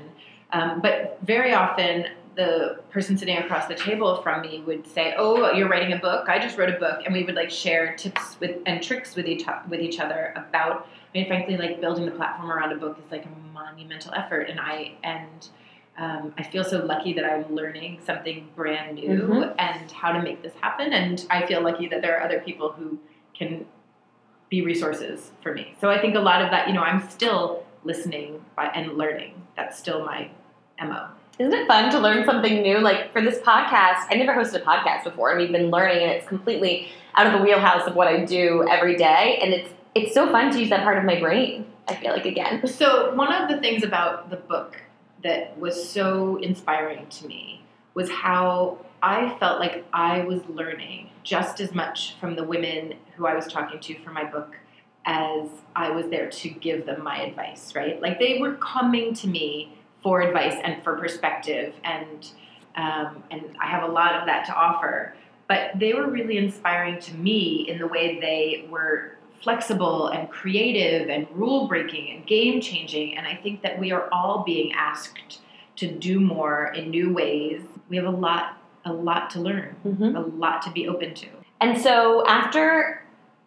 Um, 0.51 0.81
but 0.81 1.19
very 1.23 1.53
often, 1.53 2.07
the 2.35 2.79
person 2.89 3.17
sitting 3.17 3.37
across 3.37 3.67
the 3.67 3.75
table 3.75 4.21
from 4.21 4.41
me 4.41 4.63
would 4.65 4.87
say, 4.87 5.13
"Oh, 5.17 5.51
you're 5.51 5.69
writing 5.69 5.93
a 5.93 5.97
book. 5.97 6.27
I 6.29 6.39
just 6.39 6.57
wrote 6.57 6.69
a 6.69 6.79
book," 6.79 7.01
and 7.05 7.13
we 7.13 7.23
would 7.23 7.35
like 7.35 7.49
share 7.51 7.95
tips 7.95 8.37
with 8.39 8.57
and 8.65 8.81
tricks 8.81 9.15
with 9.15 9.27
each 9.27 9.43
with 9.69 9.79
each 9.81 9.99
other 9.99 10.33
about. 10.35 10.87
I 11.13 11.17
mean, 11.19 11.27
frankly, 11.27 11.57
like 11.57 11.79
building 11.79 12.05
the 12.05 12.11
platform 12.11 12.51
around 12.51 12.71
a 12.71 12.75
book 12.75 12.97
is 13.03 13.11
like 13.11 13.25
a 13.25 13.53
monumental 13.53 14.13
effort, 14.15 14.49
and 14.49 14.59
I 14.59 14.93
and 15.03 15.47
um, 15.97 16.33
I 16.39 16.43
feel 16.43 16.63
so 16.63 16.83
lucky 16.83 17.13
that 17.13 17.23
I'm 17.23 17.53
learning 17.53 17.99
something 18.03 18.47
brand 18.55 18.95
new 18.95 19.09
Mhm. 19.27 19.53
and 19.59 19.91
how 19.91 20.11
to 20.11 20.23
make 20.23 20.41
this 20.41 20.53
happen. 20.59 20.91
And 20.91 21.23
I 21.29 21.45
feel 21.45 21.61
lucky 21.61 21.87
that 21.89 22.01
there 22.01 22.17
are 22.17 22.23
other 22.23 22.39
people 22.39 22.71
who 22.71 22.97
can 23.37 23.67
be 24.49 24.63
resources 24.63 25.31
for 25.43 25.53
me. 25.53 25.75
So 25.79 25.91
I 25.91 25.99
think 25.99 26.15
a 26.15 26.19
lot 26.19 26.41
of 26.41 26.49
that, 26.49 26.67
you 26.67 26.73
know, 26.73 26.81
I'm 26.81 27.07
still 27.09 27.63
listening 27.83 28.43
by, 28.55 28.67
and 28.69 28.97
learning. 28.97 29.35
That's 29.55 29.77
still 29.77 30.03
my 30.03 30.29
mo. 30.81 31.09
Isn't 31.39 31.53
it 31.53 31.67
fun 31.67 31.91
to 31.91 31.99
learn 31.99 32.25
something 32.25 32.61
new? 32.61 32.79
Like 32.79 33.11
for 33.11 33.19
this 33.19 33.39
podcast, 33.39 34.05
I 34.11 34.15
never 34.15 34.33
hosted 34.33 34.61
a 34.61 34.65
podcast 34.65 35.03
before, 35.03 35.31
and 35.31 35.39
we've 35.39 35.51
been 35.51 35.71
learning, 35.71 36.03
and 36.03 36.11
it's 36.11 36.27
completely 36.27 36.89
out 37.15 37.25
of 37.25 37.33
the 37.33 37.39
wheelhouse 37.39 37.87
of 37.87 37.95
what 37.95 38.07
I 38.07 38.23
do 38.23 38.67
every 38.69 38.95
day. 38.95 39.39
And 39.41 39.51
it's 39.51 39.69
it's 39.95 40.13
so 40.13 40.31
fun 40.31 40.51
to 40.51 40.59
use 40.59 40.69
that 40.69 40.83
part 40.83 40.97
of 40.97 41.05
my 41.05 41.19
brain. 41.19 41.65
I 41.87 41.95
feel 41.95 42.11
like 42.11 42.25
again. 42.25 42.65
So 42.67 43.13
one 43.15 43.33
of 43.33 43.49
the 43.49 43.57
things 43.57 43.83
about 43.83 44.29
the 44.29 44.37
book 44.37 44.81
that 45.23 45.57
was 45.57 45.89
so 45.89 46.35
inspiring 46.37 47.07
to 47.07 47.27
me 47.27 47.63
was 47.95 48.11
how 48.11 48.77
I 49.01 49.35
felt 49.39 49.59
like 49.59 49.85
I 49.91 50.21
was 50.21 50.41
learning 50.47 51.09
just 51.23 51.59
as 51.59 51.73
much 51.73 52.15
from 52.19 52.35
the 52.35 52.43
women 52.43 52.93
who 53.15 53.25
I 53.25 53.33
was 53.33 53.47
talking 53.47 53.79
to 53.79 53.99
for 54.03 54.11
my 54.11 54.23
book 54.23 54.55
as 55.05 55.49
I 55.75 55.89
was 55.89 56.07
there 56.07 56.29
to 56.29 56.49
give 56.49 56.85
them 56.85 57.03
my 57.03 57.21
advice, 57.21 57.75
right? 57.75 58.01
Like 58.01 58.19
they 58.19 58.37
were 58.39 58.55
coming 58.55 59.13
to 59.15 59.27
me 59.27 59.73
for 60.03 60.21
advice 60.21 60.55
and 60.63 60.83
for 60.83 60.95
perspective, 60.97 61.73
and 61.83 62.27
um, 62.75 63.23
and 63.31 63.55
I 63.59 63.67
have 63.67 63.83
a 63.89 63.91
lot 63.91 64.15
of 64.15 64.25
that 64.25 64.45
to 64.47 64.53
offer. 64.53 65.15
But 65.47 65.71
they 65.79 65.93
were 65.93 66.07
really 66.09 66.37
inspiring 66.37 66.99
to 67.01 67.13
me 67.15 67.65
in 67.69 67.77
the 67.79 67.87
way 67.87 68.19
they 68.19 68.67
were 68.69 69.17
flexible 69.41 70.07
and 70.07 70.29
creative 70.29 71.09
and 71.09 71.27
rule 71.31 71.67
breaking 71.67 72.15
and 72.15 72.25
game 72.25 72.61
changing. 72.61 73.17
And 73.17 73.27
I 73.27 73.35
think 73.35 73.61
that 73.61 73.77
we 73.79 73.91
are 73.91 74.07
all 74.11 74.43
being 74.45 74.71
asked 74.73 75.39
to 75.75 75.91
do 75.91 76.19
more 76.19 76.67
in 76.73 76.89
new 76.89 77.13
ways. 77.13 77.61
We 77.89 77.97
have 77.97 78.05
a 78.05 78.09
lot, 78.09 78.57
a 78.85 78.93
lot 78.93 79.29
to 79.31 79.41
learn, 79.41 79.75
Mm-hmm. 79.85 80.15
a 80.15 80.21
lot 80.21 80.61
to 80.63 80.71
be 80.71 80.87
open 80.87 81.13
to. 81.15 81.27
And 81.59 81.77
so 81.79 82.25
after 82.25 83.02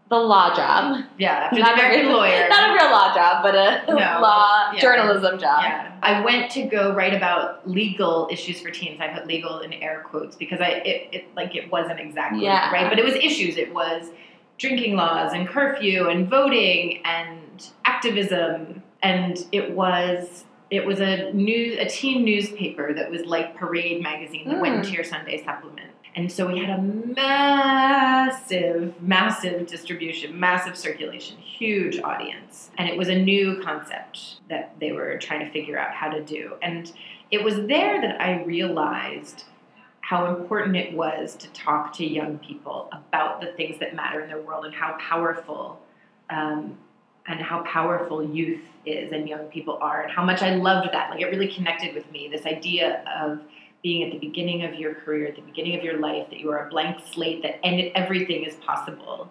the 0.08 0.16
law 0.16 0.54
job, 0.54 1.04
Yeah, 1.18 1.48
not 1.52 1.70
a 1.70 1.74
American 1.74 2.06
real- 2.06 2.16
lawyer. 2.18 2.48
not 2.48 2.70
a 2.70 2.72
real 2.72 2.90
law 2.92 3.12
job, 3.14 3.42
but 3.42 3.54
a 3.56 3.84
No, 3.88 3.94
law 4.22 4.70
yeah. 4.72 4.80
journalism 4.80 5.38
job. 5.38 5.62
Yeah. 5.62 5.92
I 6.02 6.20
went 6.24 6.50
to 6.52 6.62
go 6.62 6.92
write 6.94 7.12
about 7.14 7.68
legal 7.68 8.28
issues 8.30 8.60
for 8.60 8.70
teens. 8.70 9.00
I 9.00 9.08
put 9.08 9.26
legal 9.26 9.60
in 9.60 9.72
air 9.72 10.04
quotes 10.08 10.36
because 10.36 10.60
I 10.60 10.68
it, 10.84 11.08
it 11.12 11.34
like 11.34 11.56
it 11.56 11.72
wasn't 11.72 11.98
exactly 11.98 12.44
Yeah. 12.44 12.70
right, 12.70 12.88
but 12.88 12.98
it 13.00 13.04
was 13.04 13.14
issues. 13.14 13.56
It 13.56 13.74
was 13.74 14.10
drinking 14.58 14.94
laws 14.96 15.32
and 15.32 15.48
curfew 15.48 16.08
and 16.08 16.28
voting 16.30 17.00
and 17.04 17.68
activism 17.84 18.82
and 19.02 19.44
it 19.52 19.72
was 19.72 20.44
it 20.70 20.84
was 20.86 21.00
a 21.00 21.32
news 21.32 21.78
a 21.78 21.84
teen 21.86 22.24
newspaper 22.24 22.92
that 22.94 23.10
was 23.10 23.22
like 23.24 23.56
Parade 23.56 24.02
magazine 24.02 24.48
that 24.48 24.60
went 24.60 24.74
Mm. 24.76 24.78
into 24.78 24.92
your 24.92 25.04
Sunday 25.04 25.42
supplement. 25.44 25.90
And 26.16 26.32
so 26.32 26.46
we 26.46 26.58
had 26.58 26.70
a 26.70 26.80
massive, 26.80 28.94
massive 29.02 29.66
distribution, 29.66 30.40
massive 30.40 30.74
circulation, 30.74 31.36
huge 31.36 32.00
audience. 32.00 32.70
And 32.78 32.88
it 32.88 32.96
was 32.96 33.08
a 33.08 33.14
new 33.14 33.60
concept 33.62 34.36
that 34.48 34.74
they 34.80 34.92
were 34.92 35.18
trying 35.18 35.40
to 35.40 35.52
figure 35.52 35.78
out 35.78 35.92
how 35.92 36.08
to 36.08 36.24
do. 36.24 36.54
And 36.62 36.90
it 37.30 37.44
was 37.44 37.56
there 37.66 38.00
that 38.00 38.18
I 38.18 38.42
realized 38.44 39.44
how 40.00 40.34
important 40.34 40.76
it 40.76 40.94
was 40.94 41.36
to 41.36 41.48
talk 41.48 41.92
to 41.96 42.06
young 42.06 42.38
people 42.38 42.88
about 42.92 43.42
the 43.42 43.48
things 43.48 43.78
that 43.80 43.94
matter 43.94 44.22
in 44.22 44.28
their 44.28 44.40
world 44.40 44.64
and 44.64 44.74
how 44.74 44.96
powerful 44.98 45.78
um, 46.30 46.78
and 47.26 47.40
how 47.40 47.62
powerful 47.64 48.24
youth 48.24 48.62
is 48.86 49.12
and 49.12 49.28
young 49.28 49.46
people 49.46 49.78
are 49.82 50.02
and 50.02 50.12
how 50.12 50.24
much 50.24 50.42
I 50.42 50.54
loved 50.54 50.88
that. 50.92 51.10
Like 51.10 51.20
it 51.20 51.26
really 51.26 51.52
connected 51.52 51.94
with 51.94 52.10
me. 52.10 52.28
This 52.28 52.46
idea 52.46 53.04
of 53.20 53.40
being 53.86 54.02
at 54.02 54.10
the 54.10 54.18
beginning 54.18 54.64
of 54.64 54.74
your 54.74 54.96
career, 54.96 55.28
at 55.28 55.36
the 55.36 55.42
beginning 55.42 55.78
of 55.78 55.84
your 55.84 56.00
life, 56.00 56.28
that 56.28 56.40
you 56.40 56.50
are 56.50 56.66
a 56.66 56.68
blank 56.68 56.96
slate, 57.12 57.40
that 57.42 57.64
and 57.64 57.92
everything 57.94 58.42
is 58.42 58.56
possible. 58.56 59.30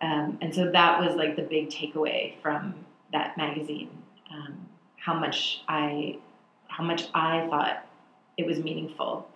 Um, 0.00 0.38
and 0.40 0.54
so 0.54 0.70
that 0.70 0.98
was 0.98 1.14
like 1.14 1.36
the 1.36 1.42
big 1.42 1.68
takeaway 1.68 2.40
from 2.40 2.74
that 3.12 3.36
magazine. 3.36 3.90
Um, 4.32 4.66
how 4.96 5.12
much 5.12 5.60
I, 5.68 6.16
how 6.68 6.82
much 6.82 7.08
I 7.12 7.46
thought 7.50 7.86
it 8.38 8.46
was 8.46 8.60
meaningful 8.60 9.28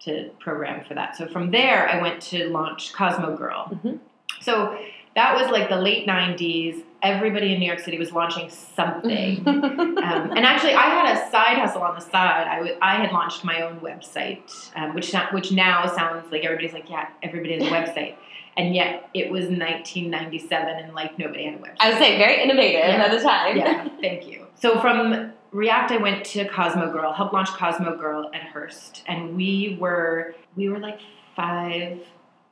to 0.00 0.30
program 0.40 0.82
for 0.84 0.94
that. 0.94 1.16
So 1.16 1.28
from 1.28 1.52
there, 1.52 1.88
I 1.88 2.02
went 2.02 2.20
to 2.32 2.48
launch 2.48 2.92
Cosmo 2.92 3.36
Girl. 3.36 3.68
Mhm. 3.72 4.00
So 4.40 4.76
that 5.14 5.36
was 5.36 5.52
like 5.52 5.68
the 5.68 5.76
late 5.76 6.04
'90s. 6.08 6.82
Everybody 7.02 7.52
in 7.54 7.60
New 7.60 7.66
York 7.66 7.80
City 7.80 7.98
was 7.98 8.12
launching 8.12 8.48
something. 8.50 9.42
um, 9.46 9.98
and 9.98 10.38
actually, 10.44 10.74
I 10.74 10.82
had 10.90 11.16
a 11.16 11.30
side 11.30 11.58
hustle 11.58 11.82
on 11.82 11.94
the 11.94 12.00
side. 12.00 12.46
I, 12.46 12.56
w- 12.56 12.76
I 12.82 12.94
had 12.96 13.12
launched 13.12 13.44
my 13.44 13.62
own 13.62 13.80
website, 13.80 14.40
um, 14.76 14.94
which 14.94 15.12
not, 15.12 15.32
which 15.32 15.52
now 15.52 15.86
sounds 15.86 16.30
like 16.30 16.44
everybody's 16.44 16.72
like, 16.72 16.88
yeah, 16.90 17.08
everybody 17.22 17.54
has 17.58 17.62
a 17.66 17.70
website, 17.70 18.14
and 18.56 18.74
yet 18.74 19.08
it 19.14 19.30
was 19.30 19.46
1997, 19.46 20.68
and 20.68 20.94
like 20.94 21.18
nobody 21.18 21.44
had 21.46 21.54
a 21.54 21.58
website. 21.58 21.76
I 21.80 21.90
would 21.90 21.98
say 21.98 22.18
very 22.18 22.42
innovative 22.42 22.80
Yeah. 22.80 23.04
at 23.04 23.10
the 23.10 23.20
time. 23.22 23.56
yeah, 23.56 23.88
thank 24.00 24.26
you. 24.26 24.46
So 24.54 24.80
from 24.80 25.32
React, 25.52 25.92
I 25.92 25.96
went 25.96 26.24
to 26.26 26.46
Cosmo 26.48 26.92
Girl, 26.92 27.12
helped 27.12 27.32
launch 27.34 27.48
Cosmo 27.48 27.96
Girl 27.96 28.30
at 28.34 28.42
Hearst, 28.42 29.02
and 29.06 29.36
we 29.36 29.76
were 29.80 30.34
we 30.56 30.68
were 30.68 30.78
like 30.78 31.00
five 31.34 32.00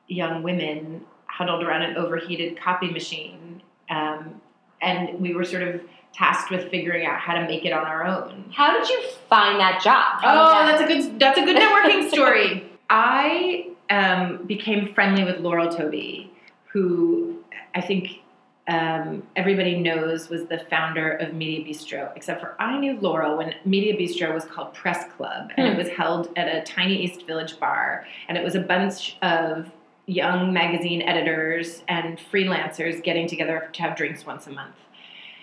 young 0.06 0.42
women 0.42 1.02
huddled 1.26 1.62
around 1.62 1.82
an 1.82 1.96
overheated 1.96 2.58
copy 2.58 2.90
machine, 2.90 3.47
um, 3.90 4.40
and 4.80 5.20
we 5.20 5.34
were 5.34 5.44
sort 5.44 5.62
of 5.62 5.80
tasked 6.14 6.50
with 6.50 6.70
figuring 6.70 7.06
out 7.06 7.18
how 7.20 7.34
to 7.34 7.46
make 7.46 7.64
it 7.64 7.72
on 7.72 7.84
our 7.86 8.04
own. 8.04 8.50
How 8.54 8.78
did 8.78 8.88
you 8.88 9.02
find 9.28 9.58
that 9.60 9.82
job? 9.82 10.20
How 10.22 10.48
Oh, 10.50 10.66
did 10.66 10.80
that's 10.80 10.82
a 10.82 11.10
good 11.10 11.20
that's 11.20 11.38
a 11.38 11.44
good 11.44 11.56
networking 11.56 12.08
story. 12.14 12.64
I 12.90 13.68
um, 13.90 14.44
became 14.46 14.92
friendly 14.94 15.24
with 15.24 15.38
Laurel 15.40 15.68
Touby, 15.68 16.28
who 16.72 17.42
I 17.74 17.80
think 17.80 18.20
um, 18.68 19.22
everybody 19.36 19.78
knows 19.78 20.28
was 20.28 20.44
the 20.46 20.58
founder 20.70 21.12
of 21.12 21.32
Media 21.34 21.64
Bistro, 21.64 22.14
except 22.16 22.40
for 22.40 22.54
I 22.60 22.78
knew 22.78 22.98
Laurel 23.00 23.36
when 23.38 23.54
Media 23.64 23.94
Bistro 23.96 24.34
was 24.34 24.44
called 24.44 24.74
Press 24.74 25.04
Club, 25.16 25.50
and 25.56 25.66
it 25.68 25.72
Hmm. 25.72 25.78
was 25.78 25.88
held 25.88 26.30
at 26.36 26.48
a 26.48 26.62
tiny 26.62 26.96
East 27.02 27.26
Village 27.26 27.58
bar, 27.58 28.04
and 28.28 28.36
it 28.36 28.44
was 28.44 28.54
a 28.54 28.60
bunch 28.60 29.16
of 29.22 29.70
young 30.08 30.52
magazine 30.54 31.02
editors 31.02 31.82
and 31.86 32.18
freelancers 32.32 33.02
getting 33.02 33.28
together 33.28 33.68
to 33.74 33.82
have 33.82 33.94
drinks 33.96 34.24
once 34.24 34.46
a 34.46 34.50
month. 34.50 34.74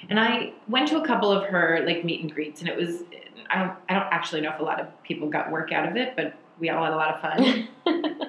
And 0.09 0.19
I 0.19 0.53
went 0.67 0.87
to 0.89 1.01
a 1.01 1.05
couple 1.05 1.31
of 1.31 1.45
her 1.45 1.83
like 1.85 2.03
meet 2.03 2.21
and 2.21 2.33
greets, 2.33 2.59
and 2.61 2.69
it 2.69 2.75
was 2.75 3.03
I 3.49 3.59
don't 3.59 3.77
I 3.87 3.93
don't 3.93 4.11
actually 4.11 4.41
know 4.41 4.51
if 4.51 4.59
a 4.59 4.63
lot 4.63 4.79
of 4.81 4.87
people 5.03 5.29
got 5.29 5.51
work 5.51 5.71
out 5.71 5.87
of 5.87 5.95
it, 5.95 6.15
but 6.15 6.33
we 6.59 6.69
all 6.69 6.83
had 6.83 6.93
a 6.93 6.95
lot 6.95 7.13
of 7.15 7.21
fun. 7.21 7.67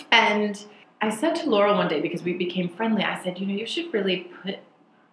and 0.12 0.64
I 1.00 1.10
said 1.10 1.34
to 1.36 1.50
Laurel 1.50 1.76
one 1.76 1.88
day 1.88 2.00
because 2.00 2.22
we 2.22 2.34
became 2.34 2.68
friendly, 2.68 3.02
I 3.02 3.22
said, 3.22 3.38
you 3.38 3.46
know, 3.46 3.54
you 3.54 3.66
should 3.66 3.92
really 3.92 4.30
put 4.42 4.58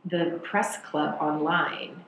the 0.06 0.40
press 0.44 0.78
club 0.78 1.18
online. 1.22 2.04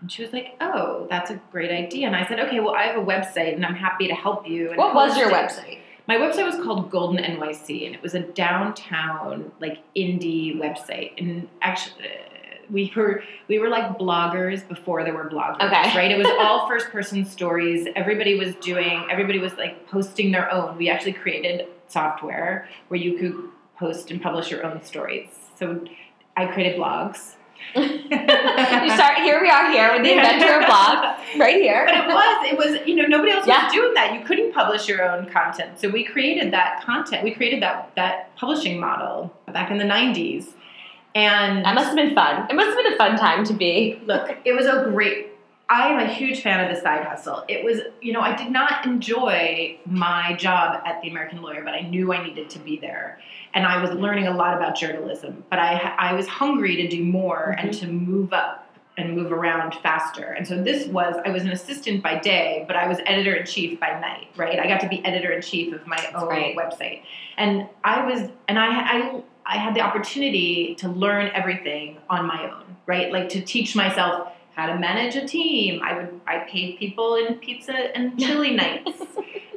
And 0.00 0.12
she 0.12 0.22
was 0.22 0.32
like, 0.32 0.56
"Oh, 0.60 1.06
that's 1.08 1.30
a 1.30 1.40
great 1.50 1.70
idea." 1.70 2.06
And 2.06 2.14
I 2.14 2.26
said, 2.26 2.38
"Okay, 2.38 2.60
well, 2.60 2.74
I 2.74 2.82
have 2.82 2.96
a 2.96 3.04
website, 3.04 3.54
and 3.54 3.64
I'm 3.64 3.74
happy 3.74 4.06
to 4.08 4.14
help 4.14 4.46
you." 4.46 4.68
And 4.68 4.76
What 4.76 4.94
was 4.94 5.16
your 5.16 5.30
it." 5.30 5.34
website? 5.34 5.78
My 6.08 6.16
website 6.16 6.46
was 6.46 6.54
called 6.56 6.90
Golden 6.90 7.22
NYC, 7.22 7.86
and 7.86 7.94
it 7.94 8.02
was 8.02 8.14
a 8.14 8.20
downtown 8.20 9.50
like 9.60 9.78
indie 9.96 10.56
website. 10.56 11.12
And 11.18 11.48
actually, 11.62 12.04
uh, 12.04 12.62
we 12.70 12.92
were 12.94 13.22
we 13.48 13.58
were 13.58 13.68
like 13.68 13.98
bloggers 13.98 14.66
before 14.66 15.02
there 15.04 15.14
were 15.14 15.28
bloggers, 15.28 15.60
Okay. 15.62 15.96
right? 15.96 16.10
It 16.10 16.18
was 16.18 16.28
all 16.38 16.68
first 16.68 16.90
person 16.90 17.24
stories. 17.24 17.88
Everybody 17.96 18.38
was 18.38 18.54
doing. 18.56 19.06
Everybody 19.10 19.38
was 19.38 19.54
like 19.54 19.88
posting 19.88 20.30
their 20.32 20.52
own. 20.52 20.76
We 20.76 20.88
actually 20.88 21.14
created 21.14 21.66
software 21.88 22.68
where 22.88 23.00
you 23.00 23.18
could 23.18 23.34
post 23.78 24.10
and 24.10 24.20
publish 24.22 24.50
your 24.50 24.64
own 24.64 24.82
stories. 24.84 25.28
So 25.58 25.84
I 26.36 26.46
created 26.46 26.78
blogs. 26.78 27.34
You 27.74 28.90
start 28.94 29.18
here. 29.18 29.40
We 29.40 29.48
are 29.50 29.70
here 29.70 29.92
with 29.92 30.02
the 30.02 30.12
inventor 30.12 30.60
of 30.60 30.66
blog, 30.66 31.16
right 31.38 31.56
here. 31.56 31.84
But 31.86 31.94
it 31.96 32.06
was, 32.06 32.46
it 32.52 32.56
was, 32.58 32.86
you 32.86 32.96
know, 32.96 33.04
nobody 33.06 33.32
else 33.32 33.46
Yeah. 33.46 33.64
was 33.64 33.72
doing 33.72 33.94
that. 33.94 34.14
You 34.14 34.20
couldn't 34.20 34.52
publish 34.52 34.88
your 34.88 35.02
own 35.08 35.26
content. 35.26 35.78
So 35.80 35.88
we 35.88 36.04
created 36.04 36.52
that 36.52 36.82
content. 36.84 37.24
We 37.24 37.32
created 37.34 37.62
that 37.62 37.90
that 37.96 38.34
publishing 38.36 38.78
model 38.80 39.32
back 39.52 39.70
in 39.70 39.78
the 39.78 39.84
90s. 39.84 40.46
And 41.14 41.64
That 41.64 41.74
must 41.74 41.86
have 41.88 41.96
been 41.96 42.14
fun. 42.14 42.46
It 42.50 42.54
must 42.54 42.68
have 42.68 42.76
been 42.76 42.92
a 42.92 42.96
fun 42.96 43.16
time 43.16 43.44
to 43.44 43.52
be. 43.54 44.00
look, 44.06 44.36
it 44.44 44.52
was 44.52 44.66
a 44.66 44.84
great 44.90 45.28
I 45.68 45.88
am 45.88 45.98
a 45.98 46.06
huge 46.06 46.42
fan 46.42 46.64
of 46.64 46.74
the 46.74 46.80
side 46.80 47.04
hustle. 47.04 47.44
It 47.48 47.64
was, 47.64 47.80
you 48.00 48.12
know, 48.12 48.20
I 48.20 48.36
did 48.36 48.52
not 48.52 48.86
enjoy 48.86 49.78
my 49.84 50.34
job 50.34 50.80
at 50.86 51.02
the 51.02 51.10
American 51.10 51.42
Lawyer, 51.42 51.62
but 51.64 51.74
I 51.74 51.80
knew 51.80 52.12
I 52.12 52.24
needed 52.24 52.48
to 52.50 52.60
be 52.60 52.78
there. 52.78 53.18
And 53.52 53.66
I 53.66 53.82
was 53.82 53.90
learning 53.90 54.28
a 54.28 54.36
lot 54.36 54.56
about 54.56 54.76
journalism, 54.76 55.44
but 55.50 55.58
I 55.58 55.94
I 55.98 56.12
was 56.12 56.28
hungry 56.28 56.76
to 56.76 56.88
do 56.88 57.02
more 57.02 57.56
and 57.58 57.70
mm-hmm. 57.70 57.86
to 57.86 57.92
move 57.92 58.32
up 58.32 58.66
and 58.96 59.14
move 59.14 59.32
around 59.32 59.74
faster. 59.82 60.32
And 60.32 60.46
so 60.46 60.62
this 60.62 60.86
was 60.86 61.16
I 61.24 61.30
was 61.30 61.42
an 61.42 61.50
assistant 61.50 62.02
by 62.02 62.18
day, 62.18 62.64
but 62.68 62.76
I 62.76 62.86
was 62.86 62.98
editor 63.04 63.34
in 63.34 63.44
chief 63.44 63.80
by 63.80 63.98
night, 63.98 64.28
right? 64.36 64.60
I 64.60 64.68
got 64.68 64.80
to 64.80 64.88
be 64.88 65.04
editor 65.04 65.32
in 65.32 65.42
chief 65.42 65.74
of 65.74 65.86
my 65.86 66.02
own 66.14 66.56
website. 66.56 67.02
And 67.36 67.68
I 67.82 68.04
was 68.04 68.30
and 68.46 68.58
I 68.58 68.66
I 68.66 69.22
I 69.46 69.58
had 69.58 69.74
the 69.74 69.80
opportunity 69.80 70.74
to 70.76 70.88
learn 70.88 71.30
everything 71.34 71.98
on 72.08 72.26
my 72.26 72.50
own, 72.50 72.76
right? 72.86 73.12
Like 73.12 73.28
to 73.30 73.40
teach 73.40 73.74
myself 73.74 74.32
how 74.56 74.66
to 74.66 74.78
manage 74.78 75.14
a 75.16 75.26
team. 75.26 75.80
I 75.84 75.96
would 75.96 76.20
I 76.26 76.38
paid 76.50 76.78
people 76.78 77.14
in 77.16 77.34
pizza 77.36 77.96
and 77.96 78.18
chili 78.18 78.54
nights. 78.54 79.02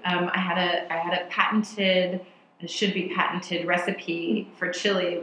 Um, 0.05 0.29
I 0.33 0.39
had 0.39 0.57
a 0.57 0.93
I 0.93 0.97
had 0.97 1.21
a 1.21 1.25
patented 1.29 2.21
should 2.67 2.93
be 2.93 3.13
patented 3.15 3.65
recipe 3.65 4.49
for 4.57 4.69
chili 4.71 5.21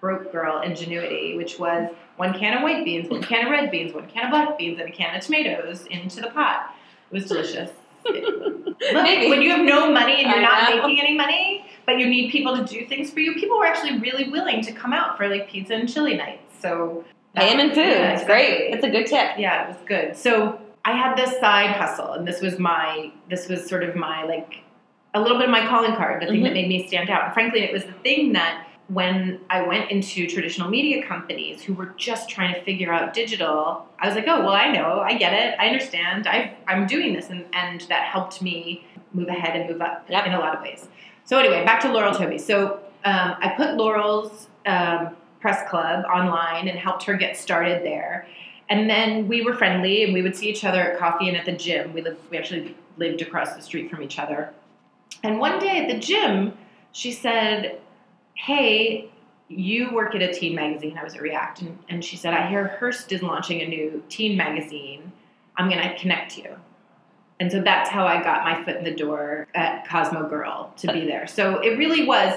broke 0.00 0.30
girl 0.30 0.60
ingenuity, 0.60 1.34
which 1.34 1.58
was 1.58 1.90
one 2.16 2.38
can 2.38 2.58
of 2.58 2.62
white 2.62 2.84
beans, 2.84 3.08
one 3.08 3.22
can 3.22 3.46
of 3.46 3.50
red 3.50 3.70
beans, 3.70 3.94
one 3.94 4.06
can 4.06 4.26
of 4.26 4.30
black 4.30 4.58
beans, 4.58 4.78
and 4.78 4.90
a 4.90 4.92
can 4.92 5.16
of 5.16 5.22
tomatoes 5.22 5.86
into 5.86 6.20
the 6.20 6.28
pot. 6.28 6.74
It 7.10 7.14
was 7.14 7.26
delicious. 7.26 7.70
Look, 8.06 8.78
Maybe. 8.92 9.30
when 9.30 9.40
you 9.40 9.50
have 9.50 9.64
no 9.64 9.90
money 9.90 10.22
and 10.22 10.30
you're 10.30 10.42
not 10.42 10.74
making 10.74 11.00
any 11.00 11.16
money, 11.16 11.64
but 11.86 11.98
you 11.98 12.06
need 12.06 12.30
people 12.30 12.54
to 12.54 12.64
do 12.64 12.86
things 12.86 13.10
for 13.10 13.20
you, 13.20 13.34
people 13.34 13.58
were 13.58 13.64
actually 13.64 13.98
really 13.98 14.28
willing 14.28 14.62
to 14.62 14.72
come 14.72 14.92
out 14.92 15.16
for 15.16 15.26
like 15.26 15.48
pizza 15.48 15.72
and 15.72 15.90
chili 15.90 16.14
nights. 16.14 16.60
So 16.60 17.04
Pay 17.34 17.52
him 17.52 17.60
in 17.60 17.70
food. 17.70 17.78
Yeah, 17.78 18.12
it's 18.14 18.24
great. 18.24 18.72
It's 18.72 18.84
a 18.84 18.90
good 18.90 19.06
tip. 19.06 19.32
Yeah, 19.38 19.64
it 19.64 19.68
was 19.68 19.76
good. 19.86 20.16
So 20.16 20.60
I 20.84 20.92
had 20.92 21.16
this 21.16 21.38
side 21.40 21.70
hustle, 21.70 22.12
and 22.12 22.26
this 22.26 22.40
was 22.40 22.58
my 22.58 23.10
this 23.28 23.48
was 23.48 23.66
sort 23.68 23.82
of 23.82 23.96
my 23.96 24.24
like 24.24 24.60
a 25.14 25.20
little 25.20 25.38
bit 25.38 25.46
of 25.46 25.50
my 25.50 25.66
calling 25.66 25.94
card, 25.94 26.22
the 26.22 26.26
thing 26.26 26.42
that 26.42 26.50
Mhm. 26.50 26.54
made 26.54 26.68
me 26.68 26.86
stand 26.88 27.08
out. 27.10 27.24
And 27.24 27.32
frankly, 27.34 27.60
it 27.62 27.72
was 27.72 27.84
the 27.84 27.92
thing 27.92 28.32
that 28.32 28.66
when 28.88 29.40
I 29.48 29.62
went 29.62 29.90
into 29.90 30.26
traditional 30.26 30.68
media 30.68 31.02
companies 31.06 31.62
who 31.62 31.72
were 31.72 31.94
just 31.96 32.28
trying 32.28 32.52
to 32.54 32.60
figure 32.62 32.92
out 32.92 33.14
digital, 33.14 33.86
I 33.98 34.06
was 34.06 34.14
like, 34.14 34.26
oh 34.28 34.40
well, 34.40 34.50
I 34.52 34.70
know, 34.70 35.00
I 35.00 35.14
get 35.14 35.32
it, 35.32 35.54
I 35.58 35.68
understand, 35.68 36.26
I 36.26 36.54
I'm 36.68 36.86
doing 36.86 37.14
this, 37.14 37.30
and 37.30 37.46
and 37.54 37.80
that 37.82 38.04
helped 38.04 38.42
me 38.42 38.84
move 39.12 39.28
ahead 39.28 39.56
and 39.56 39.70
move 39.70 39.80
up 39.80 40.04
Yep. 40.08 40.26
in 40.26 40.32
a 40.34 40.38
lot 40.38 40.54
of 40.56 40.62
ways. 40.62 40.88
So 41.24 41.38
anyway, 41.38 41.64
back 41.64 41.80
to 41.80 41.92
Laurel 41.92 42.12
Touby. 42.12 42.38
So 42.38 42.80
um, 43.04 43.36
I 43.40 43.54
put 43.56 43.74
Laurel's 43.76 44.48
um, 44.66 45.16
press 45.44 45.68
club 45.68 46.06
online 46.06 46.68
and 46.68 46.78
helped 46.78 47.04
her 47.04 47.12
get 47.12 47.36
started 47.36 47.84
there. 47.84 48.26
And 48.70 48.88
then 48.88 49.28
we 49.28 49.42
were 49.42 49.52
friendly, 49.52 50.02
and 50.02 50.14
we 50.14 50.22
would 50.22 50.34
see 50.34 50.48
each 50.48 50.64
other 50.64 50.80
at 50.80 50.98
coffee 50.98 51.28
and 51.28 51.36
at 51.36 51.44
the 51.44 51.52
gym. 51.52 51.92
We 51.92 52.00
lived, 52.00 52.16
we 52.30 52.38
actually 52.38 52.74
lived 52.96 53.20
across 53.20 53.54
the 53.54 53.60
street 53.60 53.90
from 53.90 54.02
each 54.02 54.18
other. 54.18 54.54
And 55.22 55.38
one 55.38 55.58
day 55.58 55.82
at 55.82 55.88
the 55.92 55.98
gym, 55.98 56.56
she 56.92 57.12
said, 57.12 57.78
"Hey, 58.32 59.10
you 59.48 59.92
work 59.92 60.14
at 60.14 60.22
a 60.22 60.32
teen 60.32 60.54
magazine." 60.54 60.96
I 60.96 61.04
was 61.04 61.14
at 61.14 61.20
React, 61.20 61.60
and, 61.60 61.78
and 61.90 62.02
she 62.02 62.16
said, 62.16 62.32
"I 62.32 62.48
hear 62.48 62.68
Hearst 62.78 63.12
is 63.12 63.22
launching 63.22 63.60
a 63.60 63.68
new 63.68 64.02
teen 64.08 64.38
magazine. 64.38 65.12
I'm 65.58 65.68
going 65.68 65.82
to 65.86 65.94
connect 65.98 66.38
you." 66.38 66.56
And 67.38 67.52
so 67.52 67.60
that's 67.60 67.90
how 67.90 68.06
I 68.06 68.22
got 68.22 68.44
my 68.44 68.64
foot 68.64 68.76
in 68.76 68.84
the 68.84 68.94
door 68.94 69.46
at 69.54 69.86
Cosmo 69.86 70.26
Girl 70.26 70.72
to 70.78 70.90
be 70.90 71.04
there. 71.04 71.26
So 71.26 71.58
it 71.58 71.76
really 71.76 72.06
was. 72.06 72.32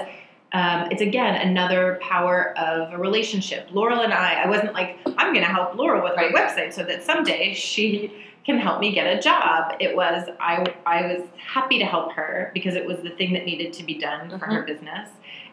Um, 0.52 0.88
it's 0.90 1.02
again 1.02 1.34
another 1.34 1.98
power 2.00 2.56
of 2.58 2.92
a 2.92 2.98
relationship. 2.98 3.68
Laurel 3.70 4.00
and 4.00 4.14
I, 4.14 4.44
I 4.44 4.48
wasn't 4.48 4.72
like, 4.72 4.98
I'm 5.18 5.32
going 5.32 5.44
to 5.44 5.52
help 5.52 5.74
Laurel 5.74 6.02
with 6.02 6.16
my 6.16 6.30
website 6.34 6.72
so 6.72 6.84
that 6.84 7.02
someday 7.02 7.52
she 7.52 8.12
can 8.46 8.58
help 8.58 8.80
me 8.80 8.92
get 8.92 9.06
a 9.06 9.20
job. 9.20 9.74
It 9.78 9.94
was, 9.94 10.26
I, 10.40 10.64
I 10.86 11.02
was 11.02 11.28
happy 11.36 11.78
to 11.80 11.84
help 11.84 12.12
her 12.12 12.50
because 12.54 12.76
it 12.76 12.86
was 12.86 12.98
the 13.02 13.10
thing 13.10 13.34
that 13.34 13.44
needed 13.44 13.74
to 13.74 13.84
be 13.84 13.98
done 13.98 14.30
for 14.38 14.46
her 14.46 14.62
business. 14.62 15.10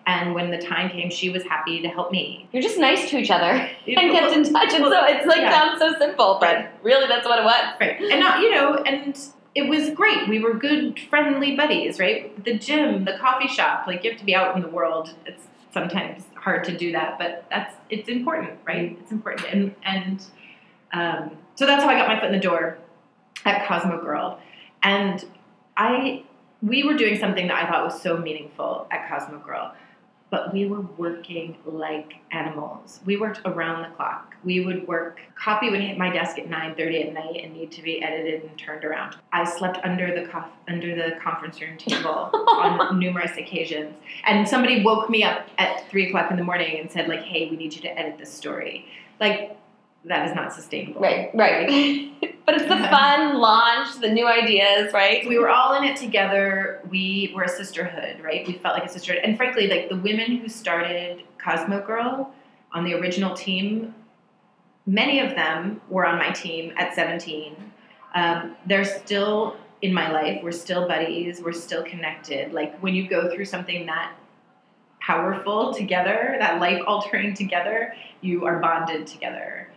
And 0.07 0.33
when 0.33 0.49
the 0.49 0.59
time 0.59 0.89
came, 0.89 1.09
she 1.09 1.29
was 1.29 1.43
happy 1.43 1.81
to 1.81 1.89
help 1.89 2.11
me. 2.11 2.47
You're 2.53 2.61
just 2.61 2.77
nice 2.77 3.09
to 3.09 3.17
each 3.17 3.31
other 3.31 3.47
and 3.87 4.11
kept 4.11 4.33
in 4.33 4.43
touch. 4.43 4.73
And 4.73 4.85
so 4.85 5.05
it's 5.07 5.25
like 5.25 5.41
yeah. 5.41 5.51
sounds 5.51 5.79
so 5.79 5.99
simple, 5.99 6.37
but 6.39 6.69
really 6.83 7.07
that's 7.07 7.27
what 7.27 7.39
it 7.39 7.43
was. 7.43 7.75
Right. 7.81 7.99
And 7.99 8.21
not, 8.21 8.39
you 8.39 8.51
know, 8.51 8.75
and 8.75 9.17
it 9.55 9.69
was 9.69 9.89
great. 9.91 10.27
We 10.27 10.39
were 10.39 10.53
good, 10.53 10.99
friendly 11.09 11.55
buddies, 11.55 11.97
right? 11.97 12.43
The 12.43 12.57
gym, 12.57 13.05
the 13.05 13.17
coffee 13.17 13.47
shop, 13.47 13.87
like 13.87 14.03
you 14.03 14.11
have 14.11 14.19
to 14.19 14.25
be 14.25 14.35
out 14.35 14.55
in 14.55 14.61
the 14.61 14.67
world. 14.67 15.15
It's 15.25 15.47
sometimes 15.73 16.25
hard 16.35 16.65
to 16.65 16.77
do 16.77 16.91
that, 16.91 17.17
but 17.17 17.45
that's 17.49 17.73
it's 17.89 18.09
important, 18.09 18.59
right? 18.65 18.97
It's 19.01 19.11
important. 19.11 19.47
And 19.47 19.75
and 19.85 20.25
um, 20.91 21.37
so 21.55 21.65
that's 21.65 21.83
how 21.83 21.89
I 21.89 21.97
got 21.97 22.07
my 22.07 22.19
foot 22.19 22.27
in 22.27 22.33
the 22.33 22.39
door 22.39 22.77
at 23.45 23.65
Cosmo 23.65 24.01
Girl. 24.01 24.39
And 24.83 25.23
I 25.77 26.23
we 26.61 26.83
were 26.83 26.95
doing 26.95 27.17
something 27.17 27.47
that 27.47 27.63
I 27.63 27.69
thought 27.69 27.85
was 27.85 28.01
so 28.01 28.17
meaningful 28.17 28.87
at 28.91 29.07
Cosmo 29.09 29.39
Girl. 29.39 29.73
But 30.31 30.53
we 30.53 30.65
were 30.65 30.81
working 30.97 31.55
like 31.65 32.15
animals. 32.31 32.99
We 33.05 33.17
worked 33.17 33.41
around 33.45 33.83
the 33.83 33.95
clock. 33.95 34.35
We 34.43 34.65
would 34.65 34.87
work. 34.87 35.19
Copy 35.35 35.69
would 35.69 35.81
hit 35.81 35.97
my 35.97 36.11
desk 36.11 36.39
at 36.39 36.49
nine 36.49 36.75
thirty 36.75 37.03
at 37.03 37.13
night 37.13 37.41
and 37.43 37.53
need 37.53 37.71
to 37.73 37.81
be 37.81 38.01
edited 38.01 38.43
and 38.43 38.57
turned 38.57 38.83
around. 38.83 39.15
I 39.31 39.43
slept 39.45 39.79
under 39.83 40.07
the 40.07 40.43
under 40.67 40.95
the 40.95 41.15
conference 41.21 41.61
room 41.61 41.77
table 41.77 42.31
on 42.33 42.99
numerous 42.99 43.37
occasions. 43.37 43.93
And 44.25 44.47
somebody 44.47 44.83
woke 44.83 45.09
me 45.09 45.23
up 45.23 45.47
at 45.57 45.89
three 45.89 46.09
o'clock 46.09 46.31
in 46.31 46.37
the 46.37 46.43
morning 46.43 46.79
and 46.79 46.91
said, 46.91 47.07
like, 47.07 47.21
"Hey, 47.21 47.49
we 47.49 47.55
need 47.55 47.73
you 47.73 47.81
to 47.81 47.99
edit 47.99 48.17
this 48.17 48.33
story." 48.33 48.85
like 49.19 49.57
that 50.07 50.29
is 50.29 50.35
not 50.35 50.53
sustainable. 50.53 51.01
Right, 51.01 51.31
right. 51.33 52.11
but 52.45 52.55
it's 52.55 52.65
the 52.65 52.77
fun 52.89 53.39
launch, 53.39 53.99
the 53.99 54.09
new 54.09 54.27
ideas, 54.27 54.93
right? 54.93 55.27
We 55.27 55.37
were 55.37 55.49
all 55.49 55.73
in 55.75 55.83
it 55.83 55.97
together. 55.97 56.81
We 56.89 57.31
were 57.35 57.43
a 57.43 57.49
sisterhood, 57.49 58.21
right? 58.21 58.45
We 58.47 58.53
felt 58.53 58.75
like 58.75 58.85
a 58.85 58.91
sisterhood. 58.91 59.21
And 59.23 59.35
frankly, 59.35 59.67
like 59.67 59.89
the 59.89 59.97
women 59.97 60.37
who 60.37 60.47
started 60.47 61.23
Cosmo 61.43 61.85
Girl 61.85 62.31
on 62.71 62.83
the 62.83 62.93
original 62.93 63.35
team, 63.35 63.95
many 64.85 65.19
of 65.19 65.31
them 65.31 65.81
were 65.89 66.05
on 66.05 66.19
my 66.19 66.31
team 66.31 66.73
at 66.77 66.93
17. 66.93 67.55
Um, 68.13 68.55
they're 68.67 68.85
still 68.85 69.57
in 69.81 69.93
my 69.93 70.11
life. 70.11 70.39
We're 70.43 70.51
still 70.51 70.87
buddies. 70.87 71.41
We're 71.41 71.51
still 71.51 71.83
connected. 71.83 72.53
Like 72.53 72.77
when 72.79 72.93
you 72.93 73.07
go 73.07 73.33
through 73.33 73.45
something 73.45 73.85
that 73.87 74.15
powerful 74.99 75.73
together, 75.73 76.35
that 76.39 76.59
life 76.59 76.81
altering 76.85 77.33
together, 77.35 77.93
you 78.21 78.45
are 78.45 78.59
bonded 78.59 79.07
together. 79.07 79.69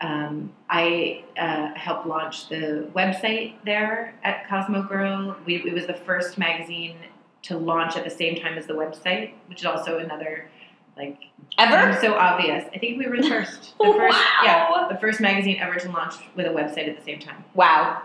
Um, 0.00 0.52
I 0.68 1.24
uh, 1.38 1.72
helped 1.78 2.06
launch 2.06 2.48
the 2.48 2.88
website 2.94 3.54
there 3.64 4.14
at 4.24 4.48
Cosmo 4.48 4.82
Girl. 4.82 5.36
We, 5.46 5.56
it 5.56 5.72
was 5.72 5.86
the 5.86 5.94
first 5.94 6.36
magazine 6.36 6.96
to 7.42 7.56
launch 7.58 7.96
at 7.96 8.04
the 8.04 8.10
same 8.10 8.40
time 8.40 8.58
as 8.58 8.66
the 8.66 8.72
website, 8.72 9.34
which 9.48 9.60
is 9.60 9.66
also 9.66 9.98
another 9.98 10.48
like 10.96 11.18
Ever? 11.58 11.98
so 12.00 12.14
obvious. 12.14 12.64
I 12.74 12.78
think 12.78 12.98
we 12.98 13.06
were 13.08 13.16
the 13.16 13.28
first. 13.28 13.74
The 13.78 13.92
first, 13.92 14.16
Wow. 14.18 14.40
yeah, 14.44 14.88
the 14.88 14.98
first 14.98 15.20
magazine 15.20 15.58
ever 15.60 15.78
to 15.78 15.90
launch 15.90 16.14
with 16.36 16.46
a 16.46 16.50
website 16.50 16.88
at 16.88 16.96
the 16.98 17.04
same 17.04 17.18
time. 17.18 17.44
Wow. 17.54 18.02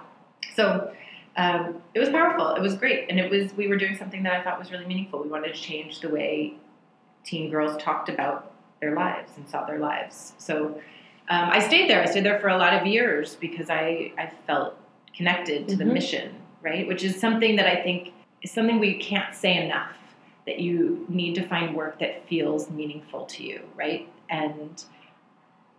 So 0.55 0.91
um, 1.37 1.81
it 1.93 1.99
was 1.99 2.09
powerful. 2.09 2.49
It 2.55 2.61
was 2.61 2.75
great, 2.75 3.09
and 3.09 3.19
it 3.19 3.29
was 3.29 3.53
we 3.55 3.67
were 3.67 3.77
doing 3.77 3.95
something 3.95 4.23
that 4.23 4.33
I 4.33 4.43
thought 4.43 4.57
was 4.59 4.71
really 4.71 4.85
meaningful. 4.85 5.21
We 5.21 5.29
wanted 5.29 5.53
to 5.53 5.59
change 5.61 6.01
the 6.01 6.09
way 6.09 6.55
teen 7.23 7.49
girls 7.51 7.81
talked 7.81 8.09
about 8.09 8.51
their 8.81 8.95
lives 8.95 9.31
and 9.37 9.47
saw 9.47 9.65
their 9.65 9.79
lives. 9.79 10.33
So 10.37 10.81
um, 11.29 11.49
I 11.49 11.59
stayed 11.59 11.89
there. 11.89 12.01
I 12.01 12.05
stayed 12.05 12.25
there 12.25 12.39
for 12.39 12.49
a 12.49 12.57
lot 12.57 12.73
of 12.73 12.87
years 12.87 13.35
because 13.35 13.69
I 13.69 14.11
I 14.17 14.31
felt 14.47 14.75
connected 15.15 15.67
to 15.67 15.75
the 15.75 15.83
Mhm. 15.83 15.93
mission, 15.93 16.35
right? 16.61 16.87
Which 16.87 17.03
is 17.03 17.19
something 17.19 17.55
that 17.57 17.67
I 17.67 17.81
think 17.83 18.11
is 18.41 18.51
something 18.51 18.79
we 18.79 18.95
can't 18.95 19.35
say 19.35 19.63
enough. 19.65 19.95
That 20.45 20.59
you 20.59 21.05
need 21.09 21.35
to 21.35 21.43
find 21.43 21.75
work 21.75 21.99
that 21.99 22.27
feels 22.27 22.71
meaningful 22.71 23.25
to 23.25 23.43
you, 23.43 23.61
right? 23.75 24.07
And 24.29 24.83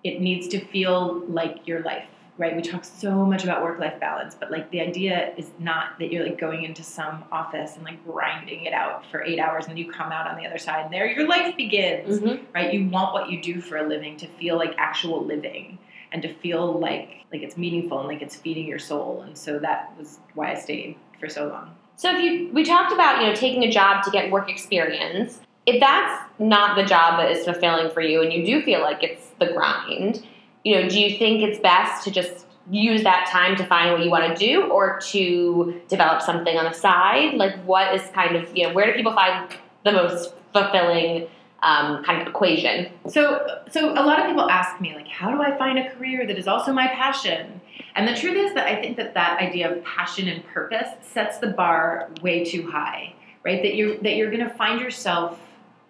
it 0.05 0.21
needs 0.21 0.47
to 0.49 0.61
feel 0.61 1.25
like 1.27 1.67
your 1.67 1.81
life, 1.81 2.09
right? 2.41 2.57
We 2.57 2.63
talk 2.63 2.85
so 2.85 3.27
much 3.27 3.45
about 3.45 3.63
work 3.63 3.79
life 3.79 4.01
balance, 4.01 4.35
but 4.35 4.51
like 4.51 4.71
the 4.71 4.81
idea 4.81 5.35
is 5.37 5.51
not 5.59 5.99
that 5.99 6.11
you're 6.11 6.25
like 6.25 6.41
going 6.41 6.65
into 6.65 6.83
some 6.83 7.23
office 7.31 7.77
and 7.77 7.85
like 7.85 8.03
grinding 8.07 8.65
it 8.65 8.73
out 8.73 9.05
for 9.11 9.23
eight 9.23 9.39
hours 9.39 9.67
and 9.69 9.79
you 9.79 9.93
come 9.93 10.11
out 10.11 10.27
on 10.27 10.39
the 10.41 10.47
other 10.47 10.57
side 10.57 10.87
and 10.87 10.93
there 10.93 11.07
your 11.07 11.29
life 11.29 11.55
begins, 11.55 12.19
Mhm. 12.19 12.41
right? 12.55 12.73
You 12.73 12.89
want 12.89 13.13
what 13.13 13.31
you 13.31 13.43
do 13.43 13.61
for 13.61 13.77
a 13.77 13.83
living 13.87 14.17
to 14.17 14.27
feel 14.27 14.57
like 14.57 14.75
actual 14.79 15.23
living 15.23 15.77
and 16.13 16.23
to 16.23 16.29
feel 16.33 16.73
like 16.73 17.11
like 17.31 17.43
it's 17.43 17.59
meaningful 17.59 17.99
and 18.01 18.09
like 18.09 18.23
it's 18.23 18.37
feeding 18.37 18.67
your 18.67 18.79
soul. 18.79 19.23
And 19.25 19.37
so 19.37 19.59
that 19.59 19.93
was 19.99 20.19
why 20.35 20.53
I 20.53 20.55
stayed 20.55 20.97
for 21.21 21.29
so 21.29 21.47
long. 21.47 21.77
So 21.97 22.11
if 22.17 22.25
you 22.25 22.51
we 22.55 22.65
talked 22.65 22.91
about, 22.93 23.21
you 23.21 23.27
know, 23.29 23.35
taking 23.35 23.65
a 23.65 23.71
job 23.71 24.03
to 24.05 24.11
get 24.11 24.31
work 24.31 24.49
experience. 24.49 25.41
If 25.67 25.79
that's 25.79 26.23
not 26.39 26.75
the 26.75 26.85
job 26.85 27.19
that 27.21 27.31
is 27.31 27.45
fulfilling 27.45 27.91
for 27.91 28.01
you 28.01 28.23
and 28.23 28.33
you 28.33 28.47
do 28.47 28.63
feel 28.63 28.81
like 28.81 29.03
it's 29.05 29.29
the 29.39 29.49
grind, 29.53 30.25
you 30.65 30.75
know, 30.75 30.89
do 30.89 31.01
you 31.01 31.19
think 31.19 31.43
it's 31.43 31.59
best 31.59 32.05
to 32.05 32.11
just 32.11 32.47
use 32.71 33.03
that 33.03 33.29
time 33.31 33.57
to 33.57 33.67
find 33.67 33.93
what 33.93 34.03
you 34.03 34.11
want 34.11 34.37
to 34.37 34.47
do 34.47 34.71
or 34.71 35.01
to 35.01 35.81
develop 35.89 36.23
something 36.23 36.57
on 36.57 36.65
the 36.65 36.73
side? 36.73 37.35
Like 37.35 37.57
what 37.65 37.95
is 37.95 38.03
kind 38.13 38.37
of, 38.37 38.57
you 38.57 38.69
know, 38.69 38.75
where 38.75 38.87
do 38.87 38.93
people 38.93 39.13
find 39.13 39.51
the 39.85 39.93
most 39.93 40.35
fulfilling 40.53 41.27
um, 41.63 42.05
kind 42.05 42.23
of 42.23 42.29
equation? 42.29 42.93
So, 43.09 43.61
so 43.71 43.93
a 43.93 44.05
lot 44.05 44.21
of 44.21 44.27
people 44.27 44.49
ask 44.51 44.81
me 44.81 44.95
like, 44.95 45.09
how 45.09 45.31
do 45.31 45.43
I 45.43 45.57
find 45.57 45.79
a 45.79 45.91
career 45.91 46.27
that 46.27 46.39
is 46.39 46.47
also 46.47 46.73
my 46.73 46.89
passion? 46.89 47.61
And 47.97 48.07
the 48.07 48.15
truth 48.15 48.37
is 48.37 48.55
that 48.55 48.67
I 48.67 48.81
think 48.81 48.97
that 48.99 49.15
that 49.15 49.41
idea 49.41 49.75
of 49.75 49.83
passion 49.85 50.29
and 50.29 50.47
purpose 50.47 50.89
sets 51.03 51.39
the 51.39 51.49
bar 51.49 52.11
way 52.23 52.45
too 52.45 52.71
high, 52.71 53.15
right? 53.45 53.63
That 53.63 53.75
you're 53.75 53.97
that 53.99 54.15
you're 54.15 54.31
going 54.31 54.47
to 54.47 54.55
find 54.55 54.81
yourself 54.81 55.41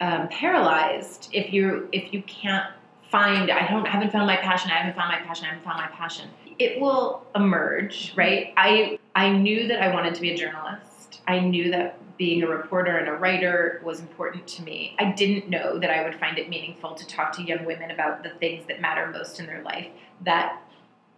um, 0.01 0.29
paralyzed 0.29 1.29
if 1.33 1.53
you 1.53 1.89
if 1.93 2.15
you 2.15 2.23
can't 2.23 2.67
find. 3.11 3.51
I 3.51 3.67
don't 3.69 3.87
haven't 3.87 4.13
found 4.13 4.27
my 4.27 4.37
passion. 4.37 4.71
I 4.71 4.75
haven't 4.75 4.97
found 4.97 5.11
my 5.13 5.19
passion. 5.19 5.47
I 5.47 5.49
haven't 5.49 5.65
found 5.65 5.79
my 5.79 5.89
passion. 5.89 6.29
It 6.59 6.81
will 6.81 7.27
emerge, 7.35 8.13
right? 8.17 8.53
I 8.57 8.99
I 9.15 9.31
knew 9.31 9.69
that 9.69 9.83
I 9.83 9.93
wanted 9.93 10.15
to 10.15 10.21
be 10.21 10.31
a 10.31 10.37
journalist. 10.37 11.21
I 11.27 11.41
knew 11.41 11.71
that 11.71 11.97
being 12.17 12.43
a 12.43 12.47
reporter 12.47 12.99
and 12.99 13.09
a 13.09 13.13
writer 13.13 13.81
was 13.83 14.01
important 14.01 14.47
to 14.47 14.63
me. 14.63 14.95
I 14.99 15.13
didn't 15.13 15.49
know 15.49 15.79
that 15.79 15.91
I 15.91 16.05
would 16.05 16.15
find 16.15 16.39
it 16.39 16.51
meaningful 16.51 16.95
to 16.95 17.07
talk 17.07 17.33
to 17.37 17.43
young 17.43 17.65
women 17.65 17.91
about 17.91 18.23
the 18.23 18.29
things 18.29 18.67
that 18.69 18.81
matter 18.81 19.07
most 19.07 19.41
in 19.41 19.47
their 19.47 19.63
life. 19.63 19.89
That 20.25 20.61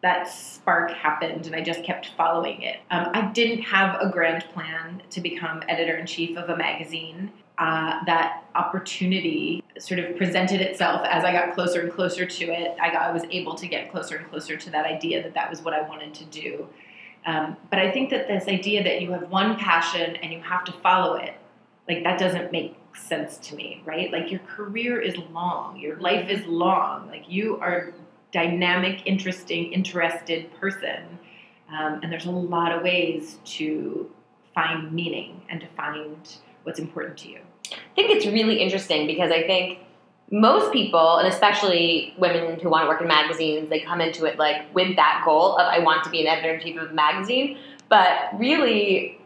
that 0.02 0.28
spark 0.28 0.90
happened, 0.90 1.46
and 1.46 1.54
I 1.54 1.60
just 1.60 1.84
kept 1.84 2.10
following 2.16 2.62
it. 2.62 2.78
Um, 2.90 3.10
I 3.14 3.30
didn't 3.32 3.62
have 3.62 4.00
a 4.00 4.08
grand 4.08 4.44
plan 4.52 5.02
to 5.10 5.20
become 5.20 5.62
editor 5.68 5.96
in 5.96 6.06
chief 6.06 6.36
of 6.36 6.48
a 6.50 6.56
magazine. 6.56 7.30
Uh, 7.58 8.02
that 8.06 8.44
opportunity 8.54 9.62
sort 9.78 10.00
of 10.00 10.16
presented 10.16 10.60
itself 10.60 11.06
as 11.08 11.22
I 11.22 11.32
got 11.32 11.54
closer 11.54 11.80
and 11.82 11.92
closer 11.92 12.24
to 12.24 12.44
it. 12.46 12.76
I, 12.80 12.90
got, 12.90 13.02
I 13.02 13.12
was 13.12 13.24
able 13.30 13.54
to 13.56 13.66
get 13.66 13.90
closer 13.92 14.16
and 14.16 14.28
closer 14.30 14.56
to 14.56 14.70
that 14.70 14.86
idea 14.86 15.22
that 15.22 15.34
that 15.34 15.50
was 15.50 15.60
what 15.60 15.74
I 15.74 15.82
wanted 15.82 16.14
to 16.14 16.24
do. 16.24 16.66
Um, 17.26 17.56
but 17.70 17.78
I 17.78 17.90
think 17.90 18.10
that 18.10 18.26
this 18.26 18.48
idea 18.48 18.82
that 18.82 19.02
you 19.02 19.12
have 19.12 19.28
one 19.30 19.56
passion 19.56 20.16
and 20.16 20.32
you 20.32 20.40
have 20.40 20.64
to 20.64 20.72
follow 20.72 21.14
it, 21.14 21.34
like 21.88 22.02
that 22.04 22.18
doesn't 22.18 22.52
make 22.52 22.76
sense 22.96 23.36
to 23.38 23.54
me, 23.54 23.82
right? 23.84 24.10
Like 24.10 24.30
your 24.30 24.40
career 24.40 25.00
is 25.00 25.16
long, 25.30 25.76
your 25.76 25.96
life 25.96 26.28
is 26.28 26.44
long. 26.46 27.08
Like 27.08 27.28
you 27.28 27.58
are 27.60 27.92
dynamic, 28.32 29.02
interesting, 29.06 29.72
interested 29.72 30.52
person, 30.58 31.18
um, 31.70 32.00
and 32.02 32.10
there's 32.10 32.26
a 32.26 32.30
lot 32.30 32.72
of 32.72 32.82
ways 32.82 33.38
to 33.44 34.10
find 34.54 34.92
meaning 34.92 35.42
and 35.48 35.60
to 35.60 35.66
find 35.68 36.16
what's 36.64 36.78
important 36.78 37.16
to 37.18 37.28
you. 37.28 37.38
I 37.72 37.94
think 37.94 38.10
it's 38.10 38.26
really 38.26 38.60
interesting 38.60 39.06
because 39.06 39.30
I 39.30 39.42
think 39.46 39.78
most 40.30 40.72
people, 40.72 41.18
and 41.18 41.28
especially 41.28 42.14
women 42.18 42.58
who 42.58 42.70
want 42.70 42.84
to 42.84 42.88
work 42.88 43.00
in 43.00 43.06
magazines, 43.06 43.68
they 43.68 43.80
come 43.80 44.00
into 44.00 44.24
it 44.24 44.38
like 44.38 44.74
with 44.74 44.96
that 44.96 45.22
goal 45.24 45.56
of 45.56 45.66
I 45.66 45.78
want 45.78 46.04
to 46.04 46.10
be 46.10 46.22
an 46.22 46.26
editor 46.26 46.54
in 46.54 46.60
chief 46.60 46.80
of 46.80 46.90
a 46.90 46.94
magazine. 46.94 47.58
But 47.88 48.30
really, 48.38 49.18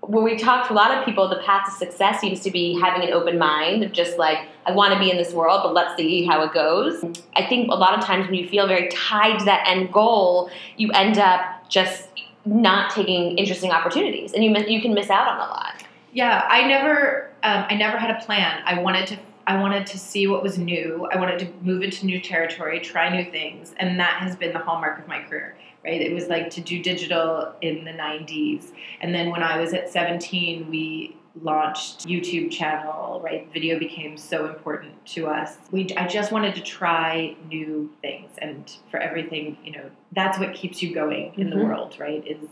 when 0.00 0.24
we 0.24 0.36
talk 0.36 0.66
to 0.68 0.72
a 0.72 0.74
lot 0.74 0.90
of 0.90 1.04
people, 1.04 1.28
the 1.28 1.40
path 1.42 1.66
to 1.66 1.72
success 1.72 2.20
seems 2.20 2.40
to 2.40 2.50
be 2.50 2.78
having 2.80 3.06
an 3.06 3.12
open 3.12 3.38
mind 3.38 3.82
of 3.82 3.92
just 3.92 4.18
like 4.18 4.38
I 4.66 4.72
want 4.72 4.94
to 4.94 4.98
be 4.98 5.10
in 5.10 5.16
this 5.16 5.32
world, 5.32 5.60
but 5.62 5.74
let's 5.74 5.96
see 5.96 6.24
how 6.24 6.42
it 6.42 6.52
goes. 6.52 7.04
I 7.36 7.46
think 7.46 7.70
a 7.70 7.74
lot 7.74 7.98
of 7.98 8.04
times 8.04 8.26
when 8.26 8.34
you 8.34 8.48
feel 8.48 8.66
very 8.66 8.88
tied 8.88 9.38
to 9.40 9.44
that 9.44 9.66
end 9.66 9.92
goal, 9.92 10.50
you 10.76 10.90
end 10.92 11.18
up 11.18 11.68
just 11.68 12.08
not 12.46 12.90
taking 12.90 13.36
interesting 13.38 13.70
opportunities, 13.70 14.32
and 14.32 14.44
you 14.44 14.54
you 14.66 14.80
can 14.80 14.94
miss 14.94 15.10
out 15.10 15.28
on 15.28 15.36
a 15.36 15.50
lot. 15.50 15.73
Yeah, 16.14 16.46
I 16.48 16.66
never, 16.66 17.30
um, 17.42 17.66
I 17.68 17.74
never 17.74 17.98
had 17.98 18.10
a 18.10 18.24
plan. 18.24 18.62
I 18.64 18.80
wanted 18.80 19.06
to, 19.08 19.18
I 19.46 19.60
wanted 19.60 19.86
to 19.88 19.98
see 19.98 20.26
what 20.28 20.42
was 20.42 20.56
new. 20.56 21.06
I 21.12 21.18
wanted 21.18 21.40
to 21.40 21.52
move 21.60 21.82
into 21.82 22.06
new 22.06 22.20
territory, 22.20 22.80
try 22.80 23.10
new 23.14 23.30
things, 23.30 23.74
and 23.78 23.98
that 24.00 24.22
has 24.22 24.36
been 24.36 24.52
the 24.52 24.60
hallmark 24.60 24.98
of 25.00 25.08
my 25.08 25.20
career. 25.22 25.56
Right? 25.84 26.00
It 26.00 26.14
was 26.14 26.28
like 26.28 26.48
to 26.50 26.62
do 26.62 26.82
digital 26.82 27.52
in 27.60 27.84
the 27.84 27.90
'90s, 27.90 28.70
and 29.02 29.14
then 29.14 29.30
when 29.30 29.42
I 29.42 29.60
was 29.60 29.74
at 29.74 29.90
17, 29.90 30.70
we 30.70 31.14
launched 31.42 32.06
YouTube 32.06 32.50
channel. 32.50 33.20
Right? 33.22 33.52
Video 33.52 33.78
became 33.78 34.16
so 34.16 34.46
important 34.46 35.04
to 35.06 35.26
us. 35.26 35.58
We, 35.72 35.88
I 35.98 36.06
just 36.06 36.32
wanted 36.32 36.54
to 36.54 36.62
try 36.62 37.36
new 37.48 37.90
things, 38.00 38.30
and 38.38 38.72
for 38.90 38.98
everything, 38.98 39.58
you 39.62 39.72
know, 39.72 39.90
that's 40.12 40.38
what 40.38 40.54
keeps 40.54 40.80
you 40.82 40.94
going 40.94 41.34
in 41.36 41.50
the 41.50 41.56
Mhm. 41.56 41.64
world. 41.64 41.96
Right? 41.98 42.24
Is 42.26 42.48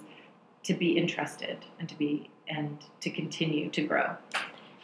to 0.65 0.75
be 0.75 0.99
interested 0.99 1.59
and 1.79 1.89
to 1.89 1.97
be 1.97 2.29
and 2.49 2.79
to 3.01 3.11
continue 3.11 3.71
to 3.71 3.83
grow. 3.83 4.17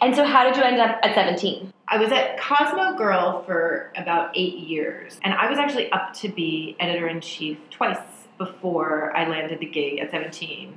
And 0.01 0.15
so, 0.15 0.25
how 0.25 0.45
did 0.45 0.57
you 0.57 0.63
end 0.63 0.81
up 0.81 0.99
at 1.03 1.15
17? 1.15 1.73
I 1.89 1.97
was 1.99 2.13
at 2.13 2.39
Cosmo 2.39 2.97
Girl 2.97 3.43
for 3.45 3.93
about 3.97 4.31
eight 4.37 4.59
years, 4.59 5.19
and 5.23 5.35
I 5.35 5.49
was 5.51 5.59
actually 5.59 5.91
up 5.91 6.13
to 6.15 6.29
be 6.29 6.77
editor 6.79 7.09
in 7.09 7.21
chief 7.21 7.59
twice 7.71 7.99
before 8.37 9.17
I 9.17 9.27
landed 9.29 9.59
the 9.59 9.67
gig 9.67 9.99
at 9.99 10.11
17. 10.11 10.73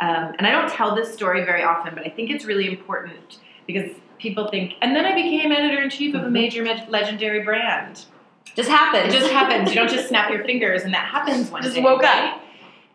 Um, 0.00 0.34
and 0.38 0.46
I 0.46 0.50
don't 0.50 0.70
tell 0.70 0.94
this 0.94 1.12
story 1.12 1.44
very 1.44 1.62
often, 1.62 1.94
but 1.94 2.06
I 2.06 2.10
think 2.10 2.30
it's 2.30 2.44
really 2.44 2.66
important 2.68 3.38
because 3.66 3.90
people 4.18 4.48
think, 4.48 4.74
and 4.82 4.94
then 4.94 5.04
I 5.06 5.14
became 5.14 5.52
editor 5.52 5.82
in 5.82 5.88
chief 5.90 6.14
of 6.14 6.22
a 6.22 6.26
Mhm. 6.26 6.32
major 6.32 6.62
me- 6.62 6.84
legendary 6.88 7.42
brand. 7.42 8.04
Just 8.56 8.68
happened. 8.68 9.08
It 9.08 9.12
just 9.18 9.30
happens. 9.30 9.70
You 9.70 9.76
don't 9.76 9.88
just 9.90 10.08
snap 10.08 10.30
your 10.30 10.44
fingers, 10.44 10.82
and 10.82 10.92
that 10.92 11.06
happens 11.06 11.50
one 11.50 11.62
Just 11.62 11.76
day. 11.76 11.82
woke 11.82 12.02
up. 12.02 12.14
right? 12.14 12.40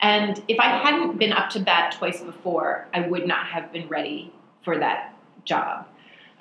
And 0.02 0.42
if 0.48 0.60
I 0.60 0.78
hadn't 0.78 1.18
been 1.18 1.34
up 1.34 1.50
to 1.52 1.60
bat 1.60 1.96
twice 1.98 2.22
before, 2.22 2.88
I 2.94 3.08
would 3.08 3.28
not 3.28 3.48
have 3.48 3.72
been 3.72 3.88
ready 3.88 4.34
for 4.64 4.78
that 4.78 5.16
job. 5.46 5.88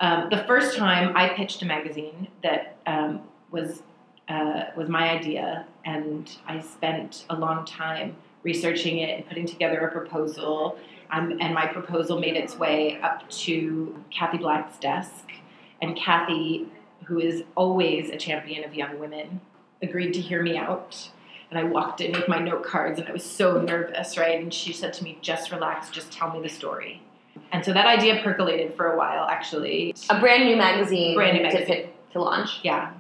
Um, 0.01 0.29
the 0.31 0.45
first 0.45 0.77
time 0.77 1.17
I 1.17 1.29
pitched 1.29 1.63
a 1.63 1.67
magazine 1.67 2.29
that 2.43 2.77
um, 2.87 3.21
was 3.51 3.83
uh, 4.29 4.65
was 4.77 4.89
my 4.89 5.11
idea, 5.11 5.67
and 5.85 6.35
I 6.47 6.61
spent 6.61 7.27
a 7.29 7.37
long 7.37 7.65
time 7.67 8.17
researching 8.43 8.99
it 8.99 9.17
and 9.17 9.27
putting 9.29 9.47
together 9.47 9.81
a 9.81 9.93
proposal. 9.93 10.79
Um, 11.11 11.39
and 11.41 11.55
my 11.55 11.67
proposal 11.67 12.19
made 12.19 12.35
its 12.35 12.59
way 12.59 12.99
up 13.03 13.29
to 13.31 14.03
Cathie 14.11 14.39
Black's 14.39 14.79
desk, 14.79 15.31
and 15.81 15.97
Cathie, 15.97 16.67
who 17.05 17.21
is 17.21 17.45
always 17.55 18.11
a 18.11 18.17
champion 18.17 18.65
of 18.65 18.75
young 18.75 18.99
women, 18.99 19.41
agreed 19.83 20.13
to 20.15 20.21
hear 20.21 20.43
me 20.43 20.57
out. 20.57 21.11
And 21.51 21.59
I 21.59 21.65
walked 21.65 22.01
in 22.01 22.13
with 22.13 22.27
my 22.29 22.39
note 22.39 22.65
cards 22.65 22.99
and 22.99 23.09
I 23.09 23.13
was 23.13 23.25
so 23.25 23.61
nervous, 23.61 24.17
right? 24.19 24.41
And 24.41 24.53
she 24.53 24.73
said 24.73 24.93
to 24.95 25.05
me, 25.05 25.19
just 25.21 25.53
relax, 25.53 25.91
just 25.91 26.11
tell 26.11 26.33
me 26.33 26.43
the 26.43 26.49
story. 26.49 27.03
And 27.53 27.65
so 27.65 27.73
that 27.73 27.87
idea 27.87 28.23
percolated 28.23 28.75
for 28.75 28.93
a 28.93 28.97
while, 28.99 29.27
actually. 29.29 29.95
A 30.11 30.19
brand 30.21 30.45
new 30.45 30.57
magazine. 30.57 31.15
Brand 31.15 31.37
new 31.37 31.43
to 31.49 31.53
magazine. 31.55 31.67
pit- 31.67 31.95
To, 32.13 32.21
launch. 32.21 32.61
Yeah. 32.63 32.93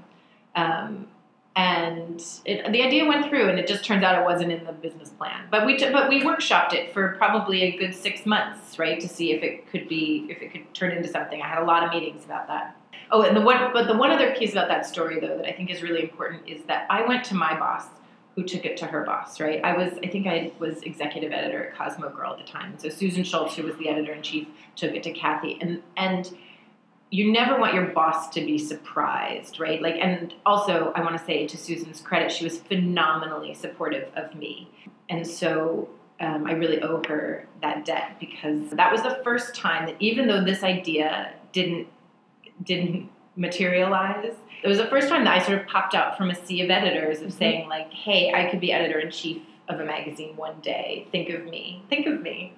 Um, 0.54 1.09
and 1.57 2.24
it, 2.44 2.70
the 2.72 2.83
idea 2.83 3.04
went 3.07 3.28
through, 3.28 3.48
and 3.48 3.59
it 3.61 3.66
just 3.68 3.85
turns 3.85 4.02
out 4.02 4.20
it 4.20 4.24
wasn't 4.24 4.50
in 4.50 4.64
the 4.64 4.72
business 4.72 5.11
plan. 5.11 5.46
But 5.50 5.66
we 5.66 5.76
t- 5.76 5.90
but 5.92 6.09
we 6.09 6.20
workshopped 6.22 6.72
it 6.72 6.92
for 6.92 7.14
probably 7.16 7.62
a 7.62 7.76
good 7.76 7.94
six 7.94 8.26
months, 8.26 8.76
right, 8.76 8.98
to 9.00 9.09
see 9.09 9.30
if 9.33 9.42
it 9.44 9.68
could 9.70 9.88
be 9.88 10.26
if 10.30 10.42
it 10.42 10.52
could 10.52 10.74
turn 10.74 10.90
into 10.90 11.09
something. 11.09 11.40
I 11.40 11.46
had 11.46 11.62
a 11.62 11.64
lot 11.64 11.85
of 11.85 11.90
meetings 11.92 12.24
about 12.24 12.48
that. 12.48 12.76
Oh, 13.12 13.22
and 13.22 13.37
the 13.37 13.40
one 13.40 13.72
but 13.72 13.87
the 13.87 13.96
one 13.96 14.11
other 14.11 14.35
piece 14.35 14.50
about 14.50 14.66
that 14.68 14.85
story 14.85 15.20
though 15.20 15.37
that 15.37 15.46
I 15.46 15.52
think 15.52 15.70
is 15.70 15.80
really 15.80 16.02
important 16.02 16.48
is 16.48 16.62
that 16.64 16.88
I 16.90 17.07
went 17.07 17.22
to 17.26 17.35
my 17.37 17.57
boss 17.57 17.85
who 18.35 18.42
took 18.42 18.64
it 18.64 18.77
to 18.79 18.87
her 18.87 19.05
boss, 19.05 19.40
right? 19.40 19.64
I 19.64 19.77
was 19.77 19.99
I 20.03 20.09
think 20.09 20.27
I 20.27 20.53
was 20.59 20.83
executive 20.83 21.33
editor 21.33 21.68
at 21.68 21.77
Cosmo 21.77 22.11
Girl 22.11 22.33
at 22.33 22.38
the 22.38 22.51
time. 22.51 22.79
So 22.79 22.88
Susan 22.88 23.25
Schultz, 23.25 23.57
who 23.57 23.62
was 23.62 23.77
the 23.77 23.88
editor 23.88 24.12
in 24.12 24.23
chief, 24.23 24.49
took 24.77 24.92
it 24.94 25.03
to 25.05 25.12
Cathie 25.12 25.59
and 25.61 25.83
and 25.97 26.31
you 27.11 27.31
never 27.31 27.61
want 27.61 27.75
your 27.75 27.87
boss 27.87 28.29
to 28.31 28.40
be 28.40 28.59
surprised, 28.59 29.61
right? 29.61 29.81
Like, 29.81 29.94
and 30.01 30.35
also, 30.44 30.92
I 30.97 31.01
want 31.03 31.16
to 31.16 31.25
say 31.25 31.47
to 31.47 31.57
Susan's 31.57 32.01
credit, 32.01 32.33
she 32.33 32.42
was 32.42 32.59
phenomenally 32.59 33.55
supportive 33.55 34.09
of 34.16 34.35
me, 34.35 34.68
and 35.09 35.25
so 35.25 35.88
um, 36.18 36.47
I 36.47 36.53
really 36.53 36.83
owe 36.83 37.03
her 37.07 37.47
that 37.62 37.85
debt 37.85 38.16
because 38.18 38.70
that 38.70 38.90
was 38.90 39.03
the 39.03 39.20
first 39.23 39.55
time 39.55 39.87
that 39.87 39.97
even 40.01 40.27
though 40.27 40.42
this 40.42 40.62
idea 40.62 41.35
didn't 41.53 41.87
didn't 42.62 43.11
materialize, 43.37 44.35
it 44.62 44.68
was 44.68 44.79
the 44.79 44.87
first 44.87 45.09
time 45.09 45.25
that 45.25 45.40
I 45.40 45.44
sort 45.44 45.61
of 45.61 45.66
popped 45.66 45.94
out 45.94 46.16
from 46.16 46.31
a 46.31 46.35
sea 46.35 46.62
of 46.62 46.70
editors 46.70 47.20
of 47.20 47.33
saying 47.33 47.68
like, 47.68 47.92
"Hey, 47.92 48.33
I 48.33 48.51
could 48.51 48.61
be 48.61 48.73
editor 48.73 48.99
in 48.99 49.11
chief 49.11 49.42
of 49.68 49.81
a 49.81 49.85
magazine 49.85 50.37
one 50.37 50.59
day. 50.61 51.07
Think 51.12 51.29
of 51.31 51.44
me. 51.44 51.83
Think 51.88 52.07
of 52.07 52.23
me." 52.23 52.53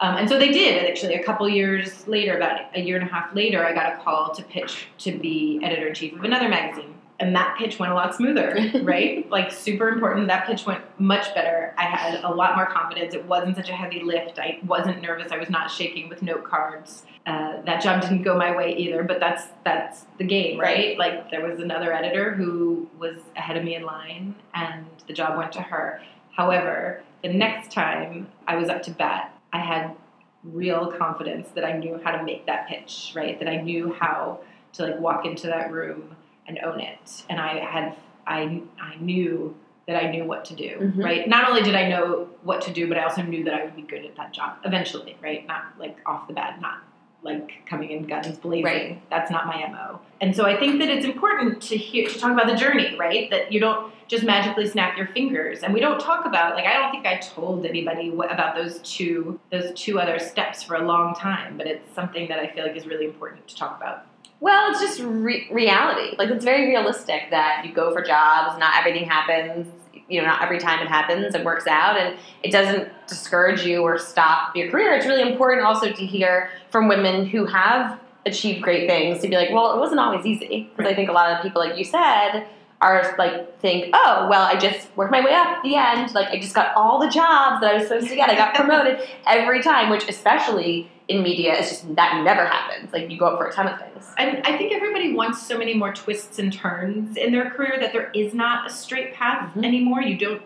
Um, 0.00 0.16
and 0.16 0.28
so 0.28 0.38
they 0.38 0.52
did. 0.52 0.88
Actually, 0.88 1.14
a 1.14 1.24
couple 1.24 1.48
years 1.48 2.06
later, 2.06 2.36
about 2.36 2.60
a 2.74 2.80
year 2.80 2.96
and 2.98 3.08
a 3.08 3.10
half 3.10 3.34
later, 3.34 3.64
I 3.64 3.72
got 3.72 3.94
a 3.94 3.96
call 4.02 4.34
to 4.34 4.42
pitch 4.42 4.86
to 4.98 5.18
be 5.18 5.60
editor 5.62 5.88
in 5.88 5.94
chief 5.94 6.12
of 6.14 6.24
another 6.24 6.48
magazine. 6.48 6.94
And 7.18 7.34
that 7.34 7.56
pitch 7.56 7.78
went 7.78 7.92
a 7.92 7.94
lot 7.94 8.14
smoother, 8.14 8.58
right? 8.82 9.28
like, 9.30 9.50
super 9.50 9.88
important. 9.88 10.28
That 10.28 10.46
pitch 10.46 10.66
went 10.66 10.82
much 11.00 11.34
better. 11.34 11.74
I 11.78 11.84
had 11.84 12.22
a 12.22 12.28
lot 12.28 12.56
more 12.56 12.66
confidence. 12.66 13.14
It 13.14 13.24
wasn't 13.24 13.56
such 13.56 13.70
a 13.70 13.72
heavy 13.72 14.02
lift. 14.02 14.38
I 14.38 14.58
wasn't 14.66 15.00
nervous. 15.00 15.32
I 15.32 15.38
was 15.38 15.48
not 15.48 15.70
shaking 15.70 16.10
with 16.10 16.20
note 16.20 16.44
cards. 16.44 17.04
Uh, 17.26 17.60
that 17.62 17.82
job 17.82 18.00
didn't 18.02 18.22
go 18.22 18.36
my 18.38 18.54
way 18.56 18.72
either, 18.76 19.02
but 19.02 19.18
that's 19.18 19.48
that's 19.64 20.06
the 20.18 20.24
game, 20.24 20.60
right? 20.60 20.96
Like 20.96 21.28
there 21.30 21.44
was 21.44 21.58
another 21.58 21.92
editor 21.92 22.32
who 22.32 22.88
was 23.00 23.16
ahead 23.36 23.56
of 23.56 23.64
me 23.64 23.74
in 23.74 23.82
line, 23.82 24.36
and 24.54 24.86
the 25.08 25.12
job 25.12 25.36
went 25.36 25.50
to 25.52 25.60
her. 25.62 26.00
However, 26.36 27.02
the 27.22 27.32
next 27.32 27.72
time 27.72 28.28
I 28.46 28.54
was 28.54 28.68
up 28.68 28.82
to 28.84 28.92
bat, 28.92 29.34
I 29.52 29.58
had 29.58 29.96
real 30.44 30.92
confidence 30.92 31.48
that 31.56 31.64
I 31.64 31.72
knew 31.76 32.00
how 32.04 32.12
to 32.12 32.22
make 32.22 32.46
that 32.46 32.68
pitch, 32.68 33.12
right? 33.16 33.36
That 33.40 33.48
I 33.48 33.56
knew 33.56 33.92
how 33.98 34.40
to 34.74 34.84
like 34.86 35.00
walk 35.00 35.26
into 35.26 35.48
that 35.48 35.72
room 35.72 36.14
and 36.46 36.60
own 36.60 36.78
it, 36.80 37.24
and 37.28 37.40
I 37.40 37.58
had 37.58 37.96
I 38.24 38.62
I 38.80 38.94
knew 39.00 39.56
that 39.88 39.96
I 40.00 40.10
knew 40.10 40.24
what 40.24 40.44
to 40.44 40.54
do, 40.54 40.78
Mhm. 40.96 41.04
right? 41.04 41.28
Not 41.28 41.48
only 41.48 41.62
did 41.62 41.74
I 41.74 41.88
know 41.88 42.28
what 42.42 42.60
to 42.62 42.72
do, 42.72 42.88
but 42.88 42.98
I 42.98 43.02
also 43.04 43.22
knew 43.22 43.42
that 43.44 43.54
I 43.54 43.64
would 43.64 43.74
be 43.76 43.82
good 43.82 44.04
at 44.04 44.14
that 44.16 44.32
job 44.32 44.58
eventually, 44.64 45.16
right? 45.20 45.44
Not 45.46 45.64
like 45.78 45.96
off 46.06 46.26
the 46.28 46.34
bat, 46.34 46.60
not 46.60 46.78
like 47.22 47.52
coming 47.66 47.90
in 47.90 48.06
guns 48.06 48.38
blazing. 48.38 48.64
Right. 48.64 49.10
That's 49.10 49.30
not 49.30 49.46
my 49.46 49.66
mo. 49.68 50.00
And 50.20 50.34
so 50.34 50.44
I 50.44 50.58
think 50.58 50.78
that 50.78 50.88
it's 50.88 51.04
important 51.04 51.60
to 51.62 51.76
hear 51.76 52.08
to 52.08 52.18
talk 52.18 52.32
about 52.32 52.46
the 52.46 52.54
journey, 52.54 52.96
right? 52.98 53.28
That 53.30 53.52
you 53.52 53.60
don't 53.60 53.92
just 54.08 54.24
magically 54.24 54.68
snap 54.68 54.96
your 54.96 55.06
fingers. 55.08 55.62
And 55.62 55.74
we 55.74 55.80
don't 55.80 56.00
talk 56.00 56.24
about 56.26 56.54
like 56.54 56.66
I 56.66 56.74
don't 56.74 56.90
think 56.90 57.06
I 57.06 57.16
told 57.16 57.66
anybody 57.66 58.10
what, 58.10 58.32
about 58.32 58.54
those 58.54 58.78
two 58.80 59.40
those 59.50 59.72
two 59.74 59.98
other 59.98 60.18
steps 60.18 60.62
for 60.62 60.76
a 60.76 60.86
long 60.86 61.14
time, 61.14 61.56
but 61.56 61.66
it's 61.66 61.92
something 61.94 62.28
that 62.28 62.38
I 62.38 62.48
feel 62.48 62.64
like 62.64 62.76
is 62.76 62.86
really 62.86 63.06
important 63.06 63.48
to 63.48 63.56
talk 63.56 63.76
about. 63.76 64.06
Well, 64.38 64.70
it's 64.70 64.80
just 64.80 65.00
re- 65.00 65.48
reality. 65.50 66.14
Like 66.18 66.28
it's 66.30 66.44
very 66.44 66.68
realistic 66.68 67.30
that 67.30 67.64
you 67.64 67.72
go 67.72 67.92
for 67.92 68.02
jobs. 68.02 68.58
Not 68.58 68.74
everything 68.76 69.08
happens. 69.08 69.66
You 70.08 70.20
know, 70.20 70.26
not 70.28 70.42
every 70.42 70.58
time 70.58 70.80
it 70.80 70.88
happens 70.88 71.34
it 71.34 71.44
works 71.44 71.66
out, 71.66 71.98
and 71.98 72.16
it 72.42 72.52
doesn't 72.52 72.88
discourage 73.08 73.64
you 73.64 73.82
or 73.82 73.98
stop 73.98 74.54
your 74.54 74.70
career. 74.70 74.94
It's 74.94 75.06
really 75.06 75.28
important 75.28 75.66
also 75.66 75.92
to 75.92 76.06
hear 76.06 76.50
from 76.70 76.88
women 76.88 77.26
who 77.26 77.46
have 77.46 77.98
achieved 78.24 78.62
great 78.62 78.88
things 78.88 79.22
to 79.22 79.28
be 79.28 79.36
like, 79.36 79.50
well, 79.50 79.74
it 79.74 79.78
wasn't 79.78 80.00
always 80.00 80.26
easy. 80.26 80.70
Because 80.76 80.90
I 80.90 80.94
think 80.94 81.08
a 81.08 81.12
lot 81.12 81.32
of 81.32 81.42
people, 81.42 81.60
like 81.60 81.78
you 81.78 81.84
said, 81.84 82.46
are 82.80 83.14
like 83.18 83.58
think, 83.60 83.90
oh, 83.94 84.26
well, 84.28 84.42
I 84.42 84.56
just 84.58 84.88
worked 84.96 85.10
my 85.10 85.24
way 85.24 85.32
up 85.32 85.62
the 85.62 85.76
end. 85.76 86.12
Like 86.14 86.28
I 86.28 86.38
just 86.38 86.54
got 86.54 86.74
all 86.76 86.98
the 86.98 87.08
jobs 87.08 87.60
that 87.60 87.70
I 87.70 87.78
was 87.78 87.88
supposed 87.88 88.08
to 88.08 88.16
get. 88.16 88.28
I 88.28 88.34
got 88.34 88.54
promoted 88.54 89.00
every 89.26 89.62
time, 89.62 89.90
which 89.90 90.08
especially 90.08 90.90
in 91.08 91.22
media 91.22 91.54
is 91.58 91.68
just 91.68 91.94
that 91.96 92.22
never 92.24 92.44
happens. 92.46 92.92
Like 92.92 93.10
you 93.10 93.18
go 93.18 93.26
up 93.26 93.38
for 93.38 93.46
a 93.46 93.52
ton 93.52 93.68
of 93.68 93.78
things. 93.78 94.12
And 94.18 94.38
I 94.44 94.56
think 94.58 94.72
everybody 94.72 95.12
wants 95.14 95.40
so 95.46 95.56
many 95.56 95.74
more 95.74 95.92
twists 95.92 96.38
and 96.38 96.52
turns 96.52 97.16
in 97.16 97.30
their 97.32 97.50
career 97.50 97.76
that 97.80 97.92
there 97.92 98.10
is 98.12 98.34
not 98.34 98.66
a 98.66 98.70
straight 98.70 99.14
path 99.14 99.54
Mhm. 99.54 99.64
anymore. 99.64 100.02
You 100.02 100.16
don't. 100.18 100.42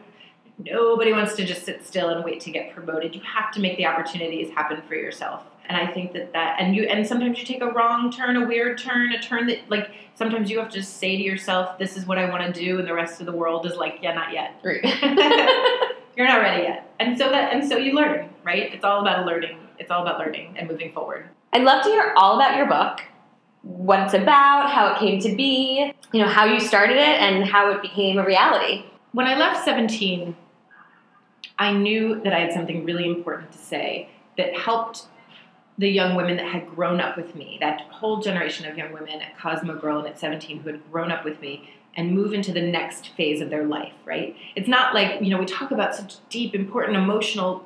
Nobody 0.62 1.12
wants 1.12 1.34
to 1.36 1.44
just 1.46 1.64
sit 1.64 1.86
still 1.86 2.10
and 2.10 2.22
wait 2.22 2.40
to 2.40 2.50
get 2.50 2.74
promoted. 2.74 3.14
You 3.14 3.22
have 3.22 3.50
to 3.52 3.60
make 3.60 3.78
the 3.78 3.86
opportunities 3.86 4.50
happen 4.50 4.82
for 4.86 4.94
yourself. 4.94 5.42
And 5.66 5.76
I 5.78 5.86
think 5.90 6.12
that 6.12 6.32
that 6.34 6.56
and 6.60 6.76
you 6.76 6.82
and 6.82 7.06
sometimes 7.06 7.38
you 7.38 7.46
take 7.46 7.62
a 7.62 7.68
wrong 7.70 8.10
turn, 8.12 8.36
a 8.36 8.44
weird 8.46 8.76
turn, 8.76 9.12
a 9.12 9.22
turn 9.22 9.46
that 9.46 9.58
like 9.70 9.90
sometimes 10.14 10.50
you 10.50 10.58
have 10.58 10.68
to 10.70 10.78
just 10.80 10.98
say 10.98 11.16
to 11.16 11.22
yourself, 11.22 11.78
"This 11.78 11.96
is 11.96 12.04
what 12.06 12.18
I 12.18 12.28
want 12.28 12.42
to 12.52 12.52
do," 12.60 12.78
and 12.78 12.86
the 12.86 12.92
rest 12.92 13.20
of 13.20 13.26
the 13.26 13.32
world 13.32 13.64
is 13.64 13.76
like, 13.76 14.00
"Yeah, 14.02 14.12
not 14.12 14.32
yet. 14.34 14.56
Right. 14.62 14.82
You're 16.16 16.26
not 16.26 16.40
ready 16.42 16.64
yet." 16.64 16.92
And 16.98 17.16
so 17.16 17.30
that 17.30 17.52
and 17.54 17.66
so 17.66 17.78
you 17.78 17.92
learn, 17.94 18.28
right? 18.44 18.74
It's 18.74 18.84
all 18.84 19.00
about 19.00 19.24
learning. 19.24 19.56
It's 19.80 19.90
all 19.90 20.02
about 20.02 20.18
learning 20.18 20.56
and 20.58 20.68
moving 20.68 20.92
forward. 20.92 21.30
I'd 21.54 21.62
love 21.62 21.82
to 21.84 21.88
hear 21.88 22.12
all 22.14 22.36
about 22.36 22.56
your 22.56 22.66
book, 22.66 23.00
what 23.62 24.00
it's 24.00 24.14
about, 24.14 24.70
how 24.70 24.92
it 24.92 24.98
came 24.98 25.18
to 25.20 25.34
be, 25.34 25.92
you 26.12 26.20
know, 26.20 26.28
how 26.28 26.44
you 26.44 26.60
started 26.60 26.98
it, 26.98 27.20
and 27.20 27.44
how 27.44 27.70
it 27.70 27.80
became 27.80 28.18
a 28.18 28.24
reality. 28.24 28.84
When 29.12 29.26
I 29.26 29.36
left 29.36 29.64
17, 29.64 30.36
I 31.58 31.72
knew 31.72 32.20
that 32.22 32.34
I 32.34 32.40
had 32.40 32.52
something 32.52 32.84
really 32.84 33.06
important 33.06 33.52
to 33.52 33.58
say 33.58 34.10
that 34.36 34.54
helped 34.54 35.06
the 35.78 35.88
young 35.88 36.14
women 36.14 36.36
that 36.36 36.46
had 36.46 36.68
grown 36.68 37.00
up 37.00 37.16
with 37.16 37.34
me, 37.34 37.56
that 37.60 37.80
whole 37.90 38.20
generation 38.20 38.66
of 38.66 38.76
young 38.76 38.92
women 38.92 39.22
at 39.22 39.38
Cosmo 39.38 39.78
Girl 39.78 39.98
and 40.00 40.08
at 40.08 40.20
17 40.20 40.60
who 40.60 40.72
had 40.72 40.92
grown 40.92 41.10
up 41.10 41.24
with 41.24 41.40
me 41.40 41.70
and 41.96 42.12
move 42.12 42.34
into 42.34 42.52
the 42.52 42.60
next 42.60 43.08
phase 43.16 43.40
of 43.40 43.48
their 43.48 43.64
life, 43.64 43.94
right? 44.04 44.36
It's 44.54 44.68
not 44.68 44.94
like, 44.94 45.22
you 45.22 45.30
know, 45.30 45.38
we 45.38 45.46
talk 45.46 45.70
about 45.70 45.94
such 45.94 46.16
deep, 46.28 46.54
important, 46.54 46.98
emotional 46.98 47.64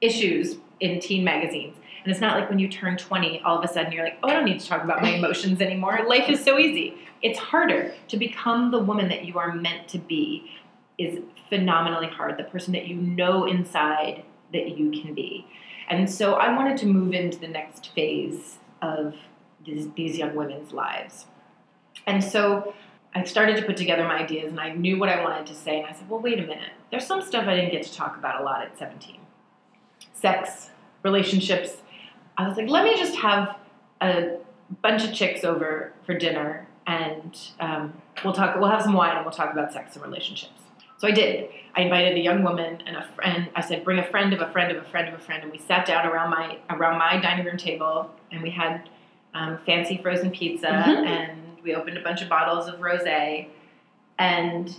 issues 0.00 0.56
in 0.80 1.00
teen 1.00 1.24
magazines. 1.24 1.76
And 2.04 2.12
it's 2.12 2.20
not 2.20 2.38
like 2.38 2.48
when 2.48 2.58
you 2.58 2.68
turn 2.68 2.96
20, 2.96 3.42
all 3.42 3.58
of 3.58 3.64
a 3.64 3.68
sudden 3.68 3.92
you're 3.92 4.04
like, 4.04 4.18
oh, 4.22 4.28
I 4.28 4.32
don't 4.32 4.44
need 4.44 4.60
to 4.60 4.66
talk 4.66 4.84
about 4.84 5.02
my 5.02 5.10
emotions 5.10 5.60
anymore. 5.60 6.00
Life 6.06 6.28
is 6.28 6.42
so 6.42 6.58
easy. 6.58 6.94
It's 7.22 7.38
harder 7.38 7.92
to 8.08 8.16
become 8.16 8.70
the 8.70 8.78
woman 8.78 9.08
that 9.08 9.24
you 9.24 9.38
are 9.38 9.52
meant 9.52 9.88
to 9.88 9.98
be 9.98 10.50
is 10.98 11.18
phenomenally 11.48 12.08
hard. 12.08 12.38
The 12.38 12.44
person 12.44 12.72
that 12.74 12.86
you 12.86 12.96
know 12.96 13.46
inside 13.46 14.24
that 14.52 14.78
you 14.78 14.90
can 14.90 15.14
be. 15.14 15.46
And 15.88 16.08
so 16.08 16.34
I 16.34 16.54
wanted 16.54 16.76
to 16.78 16.86
move 16.86 17.12
into 17.12 17.38
the 17.38 17.48
next 17.48 17.92
phase 17.94 18.58
of 18.82 19.14
these, 19.64 19.90
these 19.96 20.16
young 20.16 20.34
women's 20.34 20.72
lives. 20.72 21.26
And 22.06 22.22
so 22.22 22.74
I 23.14 23.24
started 23.24 23.56
to 23.56 23.62
put 23.62 23.76
together 23.76 24.04
my 24.04 24.18
ideas 24.18 24.50
and 24.50 24.60
I 24.60 24.72
knew 24.72 24.98
what 24.98 25.08
I 25.08 25.22
wanted 25.22 25.46
to 25.46 25.54
say. 25.54 25.78
And 25.78 25.86
I 25.86 25.92
said, 25.92 26.08
well, 26.08 26.20
wait 26.20 26.38
a 26.38 26.42
minute. 26.42 26.72
There's 26.90 27.06
some 27.06 27.22
stuff 27.22 27.46
I 27.46 27.56
didn't 27.56 27.72
get 27.72 27.84
to 27.84 27.94
talk 27.94 28.16
about 28.16 28.40
a 28.40 28.44
lot 28.44 28.62
at 28.62 28.78
17 28.78 29.18
sex, 30.16 30.70
relationships. 31.02 31.76
I 32.36 32.46
was 32.48 32.56
like, 32.56 32.68
let 32.68 32.84
me 32.84 32.96
just 32.96 33.16
have 33.16 33.56
a 34.00 34.36
bunch 34.82 35.04
of 35.04 35.12
chicks 35.14 35.44
over 35.44 35.92
for 36.04 36.14
dinner 36.16 36.66
and 36.86 37.38
um, 37.60 37.92
we'll 38.24 38.32
talk, 38.32 38.56
we'll 38.58 38.70
have 38.70 38.82
some 38.82 38.92
wine 38.92 39.16
and 39.16 39.24
we'll 39.24 39.34
talk 39.34 39.52
about 39.52 39.72
sex 39.72 39.96
and 39.96 40.04
relationships. 40.04 40.52
So 40.98 41.06
I 41.08 41.10
did. 41.10 41.50
I 41.74 41.82
invited 41.82 42.16
a 42.16 42.20
young 42.20 42.42
woman 42.42 42.82
and 42.86 42.96
a 42.96 43.06
friend. 43.14 43.50
I 43.54 43.60
said, 43.60 43.84
"Bring 43.84 43.98
a 43.98 44.04
friend 44.10 44.32
of 44.32 44.40
a 44.40 44.50
friend 44.50 44.74
of 44.74 44.82
a 44.82 44.86
friend 44.86 45.08
of 45.08 45.12
a 45.14 45.18
friend," 45.22 45.42
and 45.42 45.52
we 45.52 45.58
sat 45.58 45.84
down 45.84 46.06
around 46.06 46.30
my 46.30 46.56
around 46.70 46.98
my 46.98 47.20
dining 47.20 47.44
room 47.44 47.58
table, 47.58 48.10
and 48.32 48.42
we 48.42 48.48
had 48.48 48.88
um, 49.34 49.58
fancy 49.66 49.98
frozen 49.98 50.30
pizza, 50.30 50.68
Mhm. 50.68 51.06
and 51.06 51.38
we 51.62 51.74
opened 51.74 51.98
a 51.98 52.00
bunch 52.00 52.22
of 52.22 52.30
bottles 52.30 52.66
of 52.66 52.76
rosé. 52.80 53.48
And 54.18 54.74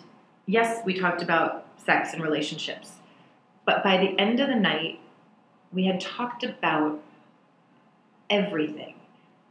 yes, 0.48 0.82
we 0.86 1.00
talked 1.00 1.22
about 1.22 1.68
sex 1.86 2.14
and 2.14 2.24
relationships, 2.24 2.94
but 3.64 3.84
by 3.84 3.98
the 3.98 4.20
end 4.20 4.40
of 4.40 4.48
the 4.50 4.56
night, 4.56 5.00
we 5.72 5.86
had 5.86 6.00
talked 6.00 6.44
about 6.44 7.02
everything 8.30 8.96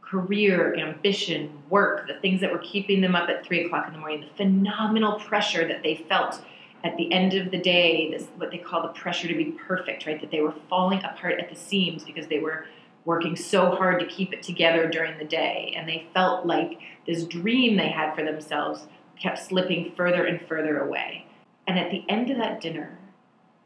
career, 0.01 0.73
ambition, 0.75 1.51
work, 1.69 2.07
the 2.07 2.13
things 2.21 2.39
that 2.39 2.49
were 2.51 2.59
keeping 2.59 3.01
them 3.01 3.13
up 3.13 3.27
at 3.27 3.45
three 3.45 3.65
o'clock 3.65 3.87
in 3.87 3.93
the 3.93 3.99
morning, 3.99 4.21
the 4.21 4.35
phenomenal 4.37 5.19
pressure 5.19 5.67
that 5.67 5.83
they 5.83 5.95
felt 6.07 6.41
at 6.85 6.95
the 6.95 7.11
end 7.11 7.33
of 7.33 7.51
the 7.51 7.57
day, 7.57 8.09
this 8.11 8.27
what 8.37 8.49
they 8.49 8.57
call 8.57 8.83
the 8.83 8.87
pressure 8.89 9.27
to 9.27 9.35
be 9.35 9.51
perfect, 9.67 10.05
right? 10.05 10.21
That 10.21 10.31
they 10.31 10.39
were 10.39 10.53
falling 10.69 11.03
apart 11.03 11.41
at 11.41 11.49
the 11.49 11.55
seams 11.55 12.05
because 12.05 12.27
they 12.27 12.39
were 12.39 12.67
working 13.03 13.35
so 13.35 13.71
hard 13.71 13.99
to 13.99 14.05
keep 14.05 14.31
it 14.31 14.43
together 14.43 14.87
during 14.87 15.17
the 15.17 15.25
day. 15.25 15.73
And 15.75 15.87
they 15.87 16.07
felt 16.13 16.45
like 16.45 16.79
this 17.05 17.25
dream 17.25 17.75
they 17.75 17.89
had 17.89 18.15
for 18.15 18.23
themselves 18.23 18.85
kept 19.19 19.39
slipping 19.39 19.91
further 19.91 20.25
and 20.25 20.41
further 20.47 20.79
away. 20.79 21.25
And 21.67 21.77
at 21.77 21.91
the 21.91 22.05
end 22.07 22.29
of 22.29 22.37
that 22.37 22.61
dinner, 22.61 22.97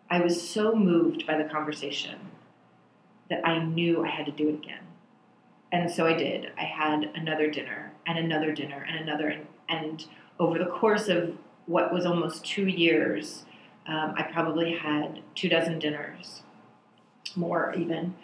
I 0.10 0.22
was 0.22 0.50
so 0.50 0.74
moved 0.74 1.28
by 1.28 1.38
the 1.38 1.50
conversation 1.50 2.31
that 3.32 3.48
I 3.48 3.64
knew 3.64 4.04
I 4.04 4.10
had 4.10 4.26
to 4.28 4.32
do 4.32 4.50
it 4.50 4.56
again. 4.56 4.84
And 5.72 5.90
so 5.90 6.06
I 6.06 6.14
did. 6.14 6.52
I 6.58 6.66
had 6.66 7.10
another 7.16 7.50
dinner 7.50 7.94
and 8.06 8.20
another 8.20 8.52
dinner 8.52 8.86
and 8.88 9.00
another. 9.00 9.30
And, 9.30 9.48
and 9.70 10.06
over 10.38 10.60
the 10.60 10.66
course 10.66 11.08
of 11.08 11.36
what 11.66 11.94
was 11.94 12.06
almost 12.06 12.46
two 12.46 12.68
years, 12.68 13.46
um, 13.88 14.14
I 14.18 14.24
probably 14.24 14.78
had 14.78 15.22
two 15.34 15.48
dozen 15.48 15.80
dinners, 15.80 16.44
more 17.38 17.74
even. 17.78 18.16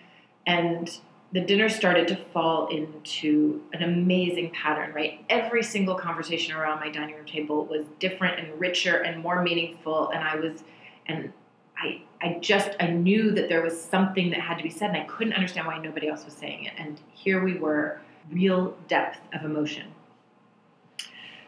And 0.46 1.00
the 1.32 1.40
dinner 1.40 1.70
started 1.70 2.06
to 2.10 2.18
fall 2.18 2.68
into 2.68 3.62
an 3.72 3.84
amazing 3.84 4.52
pattern, 4.52 4.94
right? 4.94 5.24
Every 5.30 5.64
single 5.64 5.96
conversation 5.96 6.54
around 6.54 6.82
my 6.82 6.90
dining 6.90 7.16
room 7.16 7.26
table 7.26 7.66
was 7.66 7.86
different 8.00 8.40
and 8.40 8.60
richer 8.60 8.98
and 8.98 9.24
more 9.24 9.42
meaningful. 9.42 10.10
And 10.10 10.22
I 10.22 10.36
was, 10.36 10.64
and 11.06 11.32
I, 11.78 12.02
I 12.22 12.40
just, 12.42 12.72
I 12.80 12.88
knew 12.88 13.32
that 13.32 13.48
there 13.48 13.62
was 13.62 13.80
something 13.80 14.32
that 14.32 14.42
had 14.42 14.58
to 14.58 14.64
be 14.64 14.70
said, 14.70 14.90
and 14.90 14.98
I 14.98 15.04
couldn't 15.04 15.34
understand 15.34 15.68
why 15.68 15.78
nobody 15.78 16.08
else 16.08 16.26
was 16.26 16.34
saying 16.34 16.66
it. 16.66 16.74
And 16.78 17.00
here 17.14 17.44
we 17.44 17.56
were, 17.58 18.00
real 18.32 18.76
depth 18.88 19.20
of 19.34 19.46
emotion. 19.46 19.88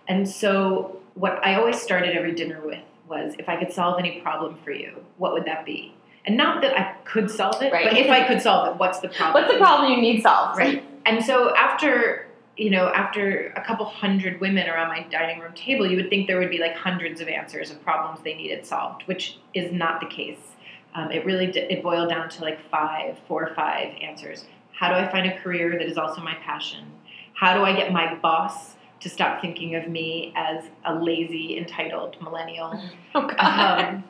And 0.07 0.27
so, 0.27 0.99
what 1.15 1.45
I 1.45 1.55
always 1.55 1.81
started 1.81 2.15
every 2.15 2.33
dinner 2.33 2.61
with 2.63 2.83
was 3.07 3.33
if 3.39 3.49
I 3.49 3.57
could 3.57 3.73
solve 3.73 3.99
any 3.99 4.21
problem 4.21 4.55
for 4.63 4.71
you, 4.71 5.03
what 5.17 5.33
would 5.33 5.45
that 5.45 5.65
be? 5.65 5.93
And 6.25 6.37
not 6.37 6.61
that 6.61 6.77
I 6.77 6.93
could 7.05 7.29
solve 7.29 7.61
it, 7.61 7.73
Right. 7.73 7.89
but 7.89 7.97
if 7.97 8.09
I 8.09 8.27
could 8.27 8.41
solve 8.41 8.69
it, 8.69 8.79
what's 8.79 8.99
the 8.99 9.09
problem? 9.09 9.43
What's 9.43 9.53
the 9.53 9.59
problem 9.59 9.91
you 9.91 10.01
need 10.01 10.21
solved? 10.21 10.57
Right. 10.59 10.83
And 11.05 11.23
so 11.23 11.55
after 11.55 12.27
you 12.59 12.69
know, 12.69 12.89
after 12.89 13.53
a 13.55 13.61
couple 13.61 13.85
hundred 13.85 14.41
women 14.41 14.67
around 14.67 14.89
my 14.89 15.03
dining 15.03 15.39
room 15.39 15.53
table, 15.53 15.89
you 15.89 15.95
would 15.95 16.09
think 16.09 16.27
there 16.27 16.37
would 16.39 16.49
be 16.49 16.57
like 16.57 16.75
hundreds 16.75 17.21
of 17.21 17.29
answers 17.29 17.71
of 17.71 17.81
problems 17.81 18.19
they 18.21 18.33
needed 18.33 18.65
solved, 18.65 19.03
which 19.03 19.37
is 19.53 19.71
not 19.71 20.01
the 20.01 20.07
case. 20.07 20.55
Um, 20.95 21.11
it 21.11 21.25
really 21.25 21.47
d- 21.47 21.59
it 21.59 21.83
boiled 21.83 22.09
down 22.09 22.29
to 22.29 22.41
like 22.41 22.59
five, 22.69 23.17
four 23.27 23.47
or 23.47 23.53
five 23.53 23.93
answers. 24.01 24.45
How 24.73 24.89
do 24.89 24.95
I 24.95 25.07
find 25.11 25.27
a 25.27 25.37
career 25.39 25.71
that 25.71 25.81
is 25.81 25.97
also 25.97 26.21
my 26.21 26.35
passion? 26.35 26.85
How 27.33 27.53
do 27.53 27.63
I 27.63 27.73
get 27.73 27.91
my 27.91 28.15
boss 28.15 28.75
to 29.01 29.09
stop 29.09 29.41
thinking 29.41 29.75
of 29.75 29.87
me 29.87 30.33
as 30.35 30.65
a 30.85 30.95
lazy, 30.95 31.57
entitled 31.57 32.17
millennial? 32.21 32.81
Oh, 33.15 33.27
um, 33.39 34.03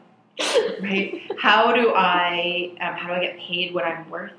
right? 0.81 1.21
How 1.37 1.73
do 1.73 1.93
I 1.95 2.75
um, 2.81 2.95
how 2.95 3.07
do 3.07 3.13
I 3.13 3.21
get 3.21 3.37
paid 3.37 3.73
what 3.73 3.85
I'm 3.85 4.09
worth? 4.09 4.33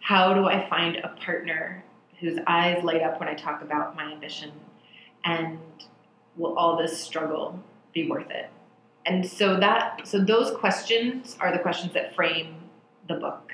How 0.00 0.34
do 0.34 0.46
I 0.46 0.68
find 0.68 0.96
a 0.96 1.08
partner 1.24 1.84
whose 2.20 2.38
eyes 2.46 2.82
light 2.82 3.02
up 3.02 3.20
when 3.20 3.28
I 3.28 3.34
talk 3.34 3.62
about 3.62 3.94
my 3.96 4.12
ambition? 4.12 4.50
And 5.24 5.58
will 6.36 6.56
all 6.56 6.76
this 6.76 6.98
struggle 6.98 7.62
be 7.92 8.08
worth 8.08 8.30
it? 8.30 8.50
And 9.06 9.26
so 9.26 9.58
that 9.58 10.06
so 10.06 10.20
those 10.20 10.50
questions 10.56 11.36
are 11.40 11.52
the 11.52 11.58
questions 11.58 11.92
that 11.94 12.14
frame 12.14 12.54
the 13.08 13.14
book. 13.14 13.52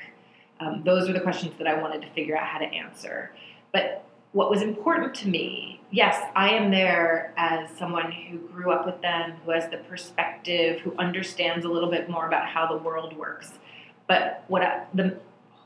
Um, 0.61 0.83
those 0.85 1.09
are 1.09 1.13
the 1.13 1.21
questions 1.21 1.55
that 1.59 1.67
I 1.67 1.81
wanted 1.81 2.03
to 2.03 2.11
figure 2.11 2.37
out 2.37 2.47
how 2.47 2.59
to 2.59 2.67
answer. 2.67 3.33
But 3.73 4.05
what 4.33 4.51
was 4.51 4.61
important 4.61 5.15
to 5.17 5.29
me, 5.29 5.81
yes, 5.91 6.23
I 6.35 6.51
am 6.51 6.71
there 6.71 7.33
as 7.37 7.71
someone 7.79 8.13
who 8.13 8.39
grew 8.39 8.73
up 8.73 8.85
with 8.85 9.01
them, 9.01 9.35
who 9.45 9.53
has 9.53 9.69
the 9.71 9.79
perspective, 9.79 10.81
who 10.81 10.95
understands 10.99 11.65
a 11.65 11.69
little 11.69 11.91
bit 11.91 12.11
more 12.11 12.27
about 12.27 12.47
how 12.47 12.67
the 12.67 12.77
world 12.77 13.17
works. 13.17 13.53
But 14.07 14.45
what 14.49 14.63
I, 14.63 14.85
the 14.93 15.19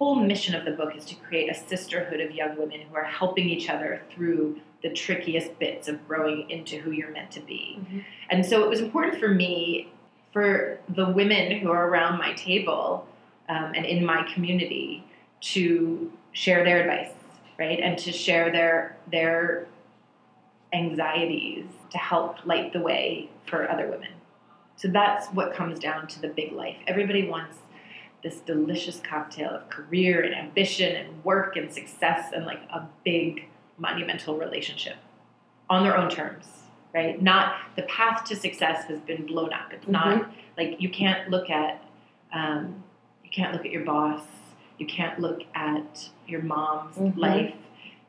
whole 0.03 0.17
mission 0.17 0.53
of 0.57 0.65
the 0.65 0.73
book 0.73 0.97
is 0.97 1.05
to 1.05 1.15
create 1.15 1.49
a 1.49 1.55
sisterhood 1.55 2.21
of 2.21 2.33
young 2.33 2.57
women 2.57 2.81
who 2.81 2.97
are 2.97 3.05
helping 3.05 3.49
each 3.49 3.71
other 3.71 4.03
through 4.11 4.61
the 4.83 4.91
trickiest 4.91 5.57
bits 5.61 5.87
of 5.87 6.09
growing 6.09 6.51
into 6.51 6.77
who 6.81 6.91
you're 6.91 7.13
meant 7.13 7.31
to 7.31 7.39
be. 7.39 7.79
Mhm. 7.79 8.05
And 8.29 8.45
so 8.45 8.65
it 8.65 8.69
was 8.69 8.81
important 8.81 9.21
for 9.21 9.29
me, 9.29 9.93
for 10.33 10.81
the 10.89 11.09
women 11.09 11.53
who 11.61 11.71
are 11.71 11.87
around 11.87 12.19
my 12.19 12.33
table 12.33 13.07
um, 13.49 13.75
and 13.77 13.87
in 13.87 14.05
my 14.05 14.25
community, 14.35 15.05
to 15.53 16.11
share 16.33 16.65
their 16.65 16.81
advice, 16.81 17.15
right, 17.57 17.79
and 17.79 17.97
to 17.99 18.11
share 18.11 18.51
their 18.51 18.97
their 19.07 19.67
anxieties 20.73 21.67
to 21.91 21.99
help 21.99 22.45
light 22.45 22.73
the 22.73 22.81
way 22.81 23.29
for 23.47 23.71
other 23.71 23.87
women. 23.87 24.15
So 24.75 24.89
that's 24.89 25.29
what 25.29 25.55
comes 25.55 25.79
down 25.79 26.09
to 26.09 26.21
the 26.21 26.29
big 26.29 26.51
life. 26.53 26.79
Everybody 26.89 27.29
wants 27.29 27.59
this 28.23 28.41
delicious 28.41 29.01
cocktail 29.01 29.51
of 29.51 29.69
career 29.69 30.23
and 30.23 30.35
ambition 30.35 30.95
and 30.97 31.25
work 31.25 31.57
and 31.57 31.73
success 31.73 32.31
and 32.35 32.47
like 32.47 32.61
a 32.73 32.87
big 33.05 33.47
monumental 33.79 34.37
relationship 34.37 34.97
on 35.69 35.83
their 35.83 35.97
own 35.97 36.09
terms, 36.09 36.47
right? 36.95 37.21
Not 37.21 37.57
the 37.77 37.83
path 37.83 38.25
to 38.27 38.37
success 38.37 38.85
has 38.85 39.01
been 39.01 39.27
blown 39.27 39.53
up. 39.53 39.73
It's 39.73 39.89
not 39.89 40.31
like 40.57 40.81
you 40.81 40.89
can't 40.89 41.31
look 41.31 41.51
at 41.51 41.83
um, 42.33 42.83
you 43.25 43.31
can't 43.31 43.53
look 43.53 43.65
at 43.67 43.71
your 43.73 43.85
boss. 43.85 44.23
You 44.79 44.87
can't 44.87 45.19
look 45.19 45.43
at 45.55 46.09
your 46.27 46.43
mom's 46.43 46.97
Mhm. 46.97 47.17
life. 47.17 47.55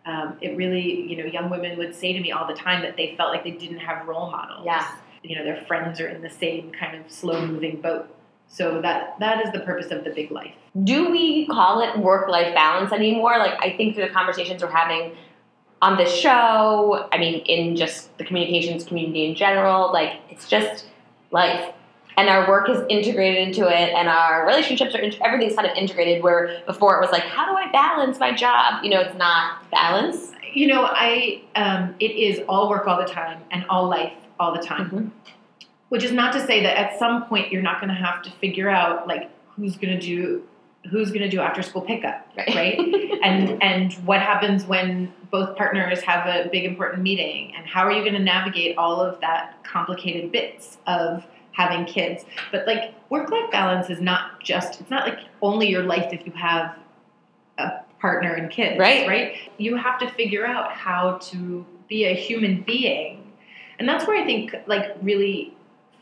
Um, 0.06 0.38
it 0.42 0.56
really, 0.58 1.10
you 1.10 1.18
know, 1.18 1.26
young 1.26 1.50
women 1.50 1.78
would 1.78 1.94
say 1.96 2.14
to 2.14 2.20
me 2.20 2.32
all 2.32 2.46
the 2.48 2.54
time 2.54 2.82
that 2.84 2.96
they 2.98 3.16
felt 3.16 3.32
like 3.32 3.44
they 3.44 3.52
didn't 3.52 3.80
have 3.80 4.08
role 4.08 4.30
models. 4.32 4.66
Yeah. 4.66 4.86
You 5.24 5.38
know, 5.38 5.44
their 5.44 5.58
friends 5.66 6.00
are 6.02 6.08
in 6.08 6.22
the 6.22 6.30
same 6.30 6.72
kind 6.72 6.96
of 6.98 7.10
slow 7.12 7.46
moving 7.46 7.82
boat. 7.82 8.14
So 8.48 8.82
that 8.82 9.16
that 9.20 9.44
is 9.46 9.52
the 9.52 9.60
purpose 9.62 9.92
of 9.92 10.04
the 10.04 10.12
big 10.12 10.30
life. 10.32 10.54
do 10.84 11.10
we 11.12 11.48
call 11.48 11.82
it 11.82 11.98
work 12.00 12.28
life 12.30 12.54
balance 12.54 12.92
anymore? 12.92 13.38
Like, 13.38 13.54
I 13.60 13.76
think 13.78 13.96
through 13.96 14.06
the 14.08 14.14
conversations 14.14 14.62
we're 14.64 14.70
having 14.72 15.16
on 15.82 15.98
this 15.98 16.12
show, 16.14 17.08
I 17.12 17.18
mean, 17.18 17.42
in 17.46 17.76
just 17.76 18.16
the 18.18 18.24
communications 18.24 18.84
community 18.86 19.26
in 19.30 19.36
general, 19.36 19.92
like, 19.92 20.14
it's 20.30 20.48
just 20.48 20.86
life. 21.32 21.74
And 22.16 22.30
our 22.30 22.48
work 22.48 22.70
is 22.70 22.80
integrated 22.90 23.48
into 23.48 23.68
it, 23.68 23.90
and 23.94 24.08
our 24.08 24.46
relationships 24.46 24.94
are, 24.96 25.00
in- 25.00 25.16
everything's 25.24 25.56
kind 25.56 25.68
of 25.68 25.76
integrated. 25.76 26.22
Where 26.24 26.62
before 26.68 26.96
it 26.98 27.02
was 27.02 27.12
like, 27.12 27.24
how 27.24 27.46
do 27.52 27.58
I 27.58 27.72
balance 27.72 28.20
my 28.20 28.32
job? 28.32 28.84
You 28.84 28.92
know, 28.92 29.00
it's 29.02 29.18
not 29.18 29.70
balance. 29.72 30.32
You 30.54 30.68
know, 30.68 30.84
I 30.86 31.42
um, 31.56 31.96
it 32.00 32.12
is 32.12 32.42
all 32.48 32.70
work 32.70 32.88
all 32.88 32.98
the 33.02 33.12
time 33.12 33.42
and 33.52 33.66
all 33.68 33.90
life 33.90 34.14
all 34.40 34.54
the 34.54 34.62
time. 34.62 34.90
Mhm. 34.92 35.12
Which 35.94 36.04
is 36.04 36.12
not 36.12 36.34
to 36.34 36.44
say 36.44 36.64
that 36.64 36.76
at 36.76 36.98
some 36.98 37.26
point 37.26 37.52
you're 37.52 37.62
not 37.62 37.80
going 37.80 37.90
to 37.90 38.02
have 38.08 38.24
to 38.24 38.32
figure 38.32 38.68
out 38.68 39.08
like 39.08 39.30
who's 39.56 39.76
going 39.76 39.94
to 39.94 40.00
do 40.00 40.44
who's 40.90 41.10
going 41.10 41.22
to 41.22 41.30
do 41.30 41.40
after 41.40 41.62
school 41.62 41.82
pickup, 41.84 42.28
right? 42.36 42.78
and 43.24 43.62
and 43.62 43.94
what 44.10 44.20
happens 44.20 44.66
when 44.66 45.14
both 45.30 45.56
partners 45.56 46.02
have 46.02 46.26
a 46.28 46.50
big 46.50 46.66
important 46.66 47.04
meeting? 47.04 47.54
And 47.56 47.68
how 47.68 47.84
are 47.86 47.92
you 47.92 48.02
going 48.02 48.16
to 48.16 48.20
navigate 48.36 48.76
all 48.76 49.00
of 49.02 49.20
that 49.22 49.64
complicated 49.64 50.32
bits 50.32 50.80
of 50.88 51.24
having 51.52 51.86
kids? 51.86 52.26
But 52.52 52.66
like 52.66 52.96
work 53.12 53.30
life 53.30 53.52
balance 53.52 53.92
is 53.92 54.02
not 54.02 54.42
just 54.42 54.82
it's 54.82 54.90
not 54.90 55.08
like 55.08 55.20
only 55.44 55.70
your 55.70 55.84
life 55.84 56.12
if 56.12 56.26
you 56.26 56.32
have 56.34 56.76
a 57.60 57.70
partner 58.02 58.34
and 58.34 58.50
kids 58.50 58.80
Right. 58.80 59.08
right? 59.08 59.36
You 59.60 59.76
have 59.76 60.00
to 60.00 60.10
figure 60.10 60.46
out 60.46 60.72
how 60.72 61.20
to 61.30 61.64
be 61.88 62.06
a 62.06 62.16
human 62.16 62.64
being. 62.64 63.32
And 63.78 63.88
that's 63.88 64.08
where 64.08 64.20
i 64.22 64.26
think 64.26 64.56
like 64.66 64.96
really 65.02 65.54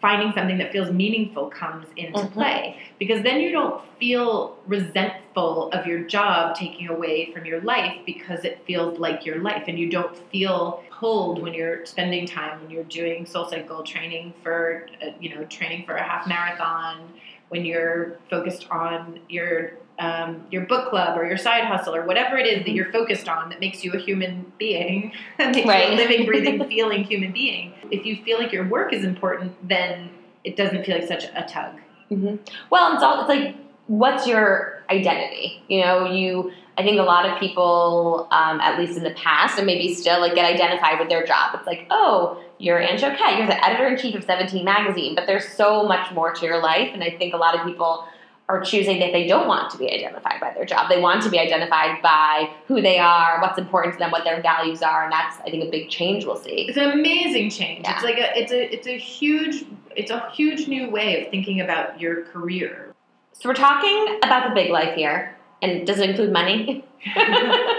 finding 0.02 0.34
something 0.34 0.58
that 0.58 0.72
feels 0.72 0.92
meaningful 0.92 1.48
comes 1.50 1.86
into 1.96 2.20
Mhm. 2.20 2.34
play 2.34 2.78
because 2.98 3.22
then 3.22 3.40
you 3.40 3.52
don't 3.52 3.82
feel 4.00 4.58
resentful 4.66 5.70
of 5.72 5.86
your 5.86 6.00
job 6.00 6.56
taking 6.56 6.88
away 6.90 7.32
from 7.32 7.46
your 7.46 7.62
life 7.62 7.96
because 8.06 8.44
it 8.44 8.60
feels 8.66 8.98
like 9.00 9.26
your 9.26 9.38
life 9.38 9.66
and 9.68 9.78
you 9.78 9.90
don't 9.90 10.18
feel 10.32 10.84
pulled 10.90 11.42
when 11.42 11.54
you're 11.54 11.86
spending 11.86 12.26
time 12.26 12.60
when 12.62 12.72
you're 12.72 12.84
doing 12.86 13.26
SoulCycle 13.26 13.86
training 13.86 14.34
for 14.44 14.88
uh, 15.02 15.12
you 15.20 15.34
know 15.34 15.44
training 15.46 15.86
for 15.86 15.96
a 15.96 16.04
half 16.04 16.28
marathon 16.28 17.08
when 17.50 17.64
you're 17.66 18.18
focused 18.30 18.68
on 18.72 19.20
your 19.30 19.74
um, 20.02 20.44
your 20.52 20.64
book 20.66 20.90
club 20.90 21.18
or 21.18 21.26
your 21.26 21.38
side 21.38 21.64
hustle 21.66 21.96
or 21.96 22.06
whatever 22.06 22.38
it 22.38 22.48
is 22.48 22.66
that 22.66 22.72
you're 22.72 22.92
focused 22.92 23.30
on 23.30 23.50
that 23.50 23.60
makes 23.60 23.84
you 23.86 23.94
a 23.94 23.98
human 24.00 24.52
being 24.58 25.14
that 25.38 25.54
makes 25.56 25.68
Right. 25.68 25.90
you 25.90 25.96
a 25.96 25.98
living 25.98 26.26
breathing 26.26 26.58
feeling 26.74 27.04
human 27.04 27.32
being 27.32 27.74
if 27.92 28.06
you 28.06 28.16
feel 28.26 28.38
like 28.40 28.52
your 28.52 28.68
work 28.68 28.92
is 28.94 29.04
important 29.06 29.56
then 29.68 30.10
it 30.44 30.56
doesn't 30.58 30.84
feel 30.86 30.98
like 30.98 31.08
such 31.08 31.26
a 31.36 31.46
tug 31.48 31.74
hmm 32.10 32.36
Well, 32.70 32.94
it's 32.96 33.04
all 33.04 33.20
it's 33.22 33.30
like, 33.30 33.56
what's 33.88 34.28
your 34.28 34.82
identity? 34.90 35.64
You 35.70 35.82
know, 35.86 36.12
you. 36.12 36.52
I 36.78 36.84
think 36.84 37.00
a 37.00 37.04
lot 37.04 37.26
of 37.30 37.40
people, 37.40 38.28
um, 38.32 38.60
at 38.62 38.80
least 38.80 38.98
in 38.98 39.04
the 39.04 39.12
past, 39.12 39.58
and 39.58 39.66
maybe 39.68 39.94
still, 39.94 40.20
like 40.20 40.34
get 40.36 40.46
identified 40.46 41.00
with 41.00 41.10
their 41.10 41.26
job. 41.26 41.54
It's 41.56 41.68
like, 41.68 41.86
oh, 41.90 42.42
you're 42.58 42.80
Ann 42.80 42.98
Shoket, 42.98 43.38
you're 43.38 43.48
the 43.48 43.64
editor 43.66 43.88
in 43.88 43.98
chief 43.98 44.16
of 44.16 44.24
Seventeen 44.24 44.66
magazine, 44.66 45.16
but 45.16 45.26
there's 45.28 45.48
so 45.48 45.86
much 45.86 46.12
more 46.14 46.34
to 46.34 46.46
your 46.46 46.62
life, 46.62 46.90
and 46.94 47.02
I 47.04 47.12
think 47.18 47.34
a 47.34 47.38
lot 47.38 47.58
of 47.58 47.66
people 47.66 48.04
are 48.52 48.62
choosing 48.62 49.00
that 49.00 49.14
they 49.14 49.26
don't 49.28 49.48
want 49.48 49.72
to 49.72 49.78
be 49.78 49.90
identified 49.90 50.42
by 50.42 50.54
their 50.54 50.66
job. 50.66 50.90
They 50.90 51.00
want 51.00 51.24
to 51.24 51.30
be 51.30 51.40
identified 51.40 52.02
by 52.02 52.52
who 52.68 52.82
they 52.82 53.00
are, 53.00 53.40
what's 53.42 53.58
important 53.58 53.94
to 53.94 54.00
them, 54.00 54.12
what 54.12 54.26
their 54.26 54.42
values 54.42 54.82
are, 54.82 55.04
and 55.04 55.12
that's 55.12 55.38
I 55.40 55.50
think 55.50 55.64
a 55.64 55.72
big 55.72 55.90
change 55.90 56.26
we'll 56.26 56.36
see. 56.36 56.68
It's 56.68 56.78
an 56.78 56.92
amazing 56.92 57.50
change. 57.50 57.84
Yeah. 57.84 57.96
It's 57.96 58.04
like 58.04 58.18
a 58.18 58.38
it's 58.38 58.52
a 58.52 58.74
it's 58.74 58.88
a 58.88 58.98
huge 58.98 59.64
it's 59.96 60.12
a 60.12 60.30
huge 60.32 60.68
new 60.68 60.90
way 60.90 61.24
of 61.24 61.32
thinking 61.32 61.62
about 61.62 62.00
your 62.00 62.26
career. 62.26 62.94
So 63.34 63.50
we're 63.50 63.56
talking 63.56 64.20
about 64.24 64.50
the 64.50 64.54
big 64.54 64.70
life 64.70 64.96
here, 64.96 65.36
and 65.62 65.88
does 65.88 66.00
it 66.00 66.10
include 66.10 66.32
money? 66.32 66.86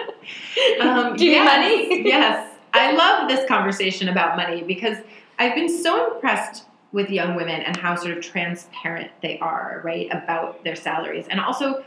Um, 0.80 1.16
Do 1.16 1.24
you 1.24 1.32
yes, 1.32 1.68
need 1.68 1.88
money? 1.88 2.08
yes. 2.08 2.54
I 2.72 2.92
love 2.92 3.28
this 3.28 3.46
conversation 3.48 4.08
about 4.08 4.36
money 4.36 4.62
because 4.62 4.98
I've 5.38 5.54
been 5.54 5.68
so 5.68 6.14
impressed 6.14 6.64
with 6.92 7.10
young 7.10 7.34
women 7.34 7.62
and 7.62 7.76
how 7.76 7.94
sort 7.96 8.16
of 8.16 8.22
transparent 8.22 9.10
they 9.22 9.38
are, 9.40 9.80
right, 9.84 10.08
about 10.12 10.62
their 10.62 10.76
salaries, 10.76 11.26
and 11.30 11.40
also 11.40 11.84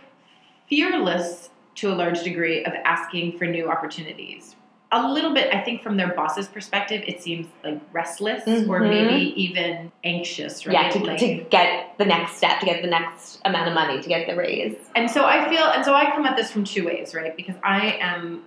fearless 0.68 1.50
to 1.76 1.92
a 1.92 1.96
large 1.96 2.24
degree 2.24 2.64
of 2.66 2.74
asking 2.86 3.38
for 3.38 3.46
new 3.46 3.70
opportunities. 3.70 4.56
A 4.92 5.12
little 5.12 5.34
bit, 5.34 5.54
I 5.54 5.62
think, 5.62 5.82
from 5.82 5.98
their 5.98 6.14
boss's 6.14 6.48
perspective, 6.48 7.04
it 7.06 7.22
seems 7.22 7.48
like 7.64 7.80
restless 7.92 8.44
or 8.48 8.80
Mhm. 8.80 8.90
maybe 8.90 9.42
even 9.42 9.92
anxious, 10.04 10.66
right? 10.66 10.74
Yeah, 10.74 10.90
to, 10.90 11.00
Like- 11.00 11.18
to 11.20 11.36
get 11.50 11.98
the 11.98 12.06
next 12.06 12.38
step, 12.38 12.60
to 12.62 12.66
get 12.66 12.82
the 12.82 12.88
next 12.88 13.42
amount 13.46 13.68
of 13.68 13.74
money, 13.74 14.02
to 14.02 14.08
get 14.08 14.28
the 14.28 14.36
raise. 14.36 14.76
And 14.96 15.10
so 15.12 15.26
I 15.26 15.50
feel, 15.50 15.64
and 15.66 15.84
so 15.84 15.94
I 15.94 16.06
come 16.12 16.26
at 16.26 16.38
this 16.38 16.52
from 16.52 16.64
two 16.64 16.86
ways, 16.86 17.14
right? 17.14 17.36
Because 17.36 17.56
I 17.64 17.98
am 18.00 18.44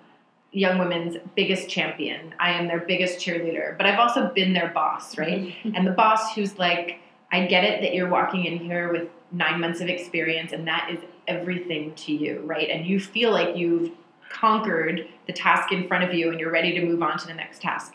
young 0.53 0.79
women's 0.79 1.17
biggest 1.35 1.69
champion. 1.69 2.35
I 2.41 2.53
am 2.53 2.69
their 2.69 2.81
biggest 2.81 3.19
cheerleader, 3.19 3.77
but 3.77 3.87
I've 3.87 3.99
also 3.99 4.33
been 4.35 4.53
their 4.53 4.69
boss, 4.69 5.19
right? 5.19 5.43
Mm-hmm. 5.43 5.75
And 5.75 5.87
the 5.87 5.93
boss 5.93 6.35
who's 6.35 6.59
like, 6.59 7.01
I 7.31 7.47
get 7.47 7.65
it 7.65 7.83
that 7.83 7.95
you're 7.95 8.09
walking 8.09 8.47
in 8.47 8.59
here 8.59 8.91
with 8.91 9.09
nine 9.31 9.61
months 9.61 9.81
of 9.81 9.89
experience 9.89 10.53
and 10.53 10.67
that 10.67 10.89
is 10.91 10.99
everything 11.27 11.95
to 11.95 12.13
you, 12.13 12.41
right? 12.47 12.71
And 12.71 12.87
you 12.87 12.99
feel 12.99 13.31
like 13.31 13.57
you've 13.57 13.93
conquered 14.31 15.07
the 15.27 15.33
task 15.33 15.73
in 15.73 15.87
front 15.87 16.05
of 16.05 16.15
you 16.15 16.31
and 16.31 16.41
you're 16.41 16.51
ready 16.51 16.73
to 16.73 16.85
move 16.85 17.03
on 17.03 17.19
to 17.19 17.27
the 17.27 17.35
next 17.35 17.61
task. 17.61 17.95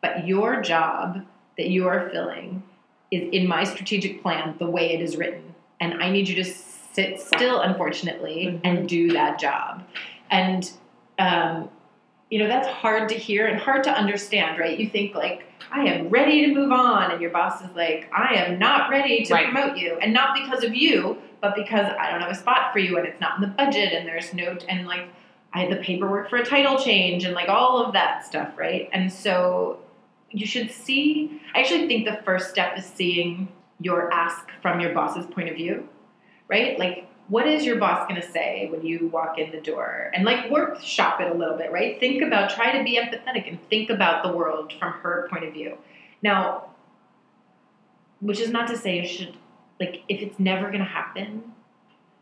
But 0.00 0.26
your 0.26 0.60
job 0.60 1.24
that 1.56 1.68
you 1.68 1.86
are 1.86 2.10
filling 2.10 2.62
is 3.10 3.28
in 3.32 3.46
my 3.46 3.64
strategic 3.64 4.22
plan 4.22 4.56
the 4.58 4.68
way 4.68 4.92
it 4.92 5.00
is 5.00 5.16
written. 5.16 5.54
And 5.80 6.02
I 6.02 6.10
need 6.10 6.28
you 6.28 6.34
to 6.36 6.44
sit 6.44 7.20
still, 7.20 7.60
unfortunately, 7.60 8.46
mm-hmm. 8.46 8.66
and 8.66 8.88
do 8.88 9.12
that 9.12 9.38
job. 9.38 9.84
And, 10.30 10.70
um, 11.20 11.68
you 12.30 12.38
know, 12.38 12.48
that's 12.48 12.68
hard 12.68 13.08
to 13.08 13.14
hear 13.16 13.46
and 13.46 13.58
hard 13.60 13.84
to 13.84 13.90
understand, 13.90 14.58
right? 14.58 14.78
You 14.78 14.88
think, 14.88 15.14
like, 15.14 15.44
I 15.72 15.84
am 15.84 16.08
ready 16.08 16.46
to 16.46 16.54
move 16.54 16.72
on, 16.72 17.10
and 17.10 17.20
your 17.20 17.30
boss 17.30 17.60
is 17.60 17.74
like, 17.74 18.08
I 18.12 18.34
am 18.34 18.58
not 18.58 18.88
ready 18.90 19.24
to 19.24 19.34
Right. 19.34 19.52
promote 19.52 19.76
you. 19.76 19.98
And 20.00 20.12
not 20.12 20.34
because 20.34 20.64
of 20.64 20.74
you, 20.74 21.18
but 21.40 21.54
because 21.54 21.86
I 21.98 22.10
don't 22.10 22.20
have 22.20 22.30
a 22.30 22.34
spot 22.34 22.72
for 22.72 22.78
you, 22.78 22.96
and 22.98 23.06
it's 23.06 23.20
not 23.20 23.36
in 23.36 23.42
the 23.42 23.48
budget, 23.48 23.92
and 23.92 24.06
there's 24.06 24.32
no, 24.32 24.56
and 24.68 24.86
like, 24.86 25.08
I 25.52 25.62
had 25.62 25.72
the 25.72 25.82
paperwork 25.82 26.30
for 26.30 26.36
a 26.36 26.44
title 26.44 26.78
change, 26.78 27.24
and 27.24 27.34
like 27.34 27.48
all 27.48 27.84
of 27.84 27.92
that 27.94 28.24
stuff, 28.24 28.56
right? 28.56 28.88
And 28.92 29.12
so 29.12 29.80
you 30.30 30.46
should 30.46 30.70
see, 30.70 31.40
I 31.54 31.60
actually 31.60 31.88
think 31.88 32.06
the 32.06 32.22
first 32.24 32.50
step 32.50 32.78
is 32.78 32.84
seeing 32.84 33.48
your 33.80 34.12
ask 34.12 34.46
from 34.62 34.78
your 34.78 34.94
boss's 34.94 35.26
point 35.26 35.48
of 35.48 35.56
view, 35.56 35.88
right? 36.48 36.78
Like, 36.78 37.08
what 37.30 37.46
is 37.46 37.64
your 37.64 37.76
boss 37.76 38.08
going 38.08 38.20
to 38.20 38.28
say 38.30 38.68
when 38.70 38.84
you 38.84 39.08
walk 39.08 39.38
in 39.38 39.52
the 39.52 39.60
door? 39.60 40.10
And 40.14 40.24
like 40.24 40.50
workshop 40.50 41.20
it 41.20 41.30
a 41.30 41.34
little 41.34 41.56
bit, 41.56 41.70
right? 41.70 41.98
Think 41.98 42.22
about, 42.22 42.50
try 42.50 42.76
to 42.76 42.82
be 42.82 42.98
empathetic 42.98 43.48
and 43.48 43.58
think 43.70 43.88
about 43.88 44.24
the 44.24 44.32
world 44.32 44.72
from 44.78 44.92
her 44.92 45.28
point 45.30 45.44
of 45.44 45.52
view. 45.52 45.78
Now, 46.22 46.70
which 48.20 48.40
is 48.40 48.50
not 48.50 48.66
to 48.68 48.76
say 48.76 49.00
you 49.00 49.06
should, 49.06 49.36
like, 49.78 50.02
if 50.08 50.20
it's 50.20 50.38
never 50.40 50.66
going 50.66 50.80
to 50.80 50.84
happen, 50.84 51.44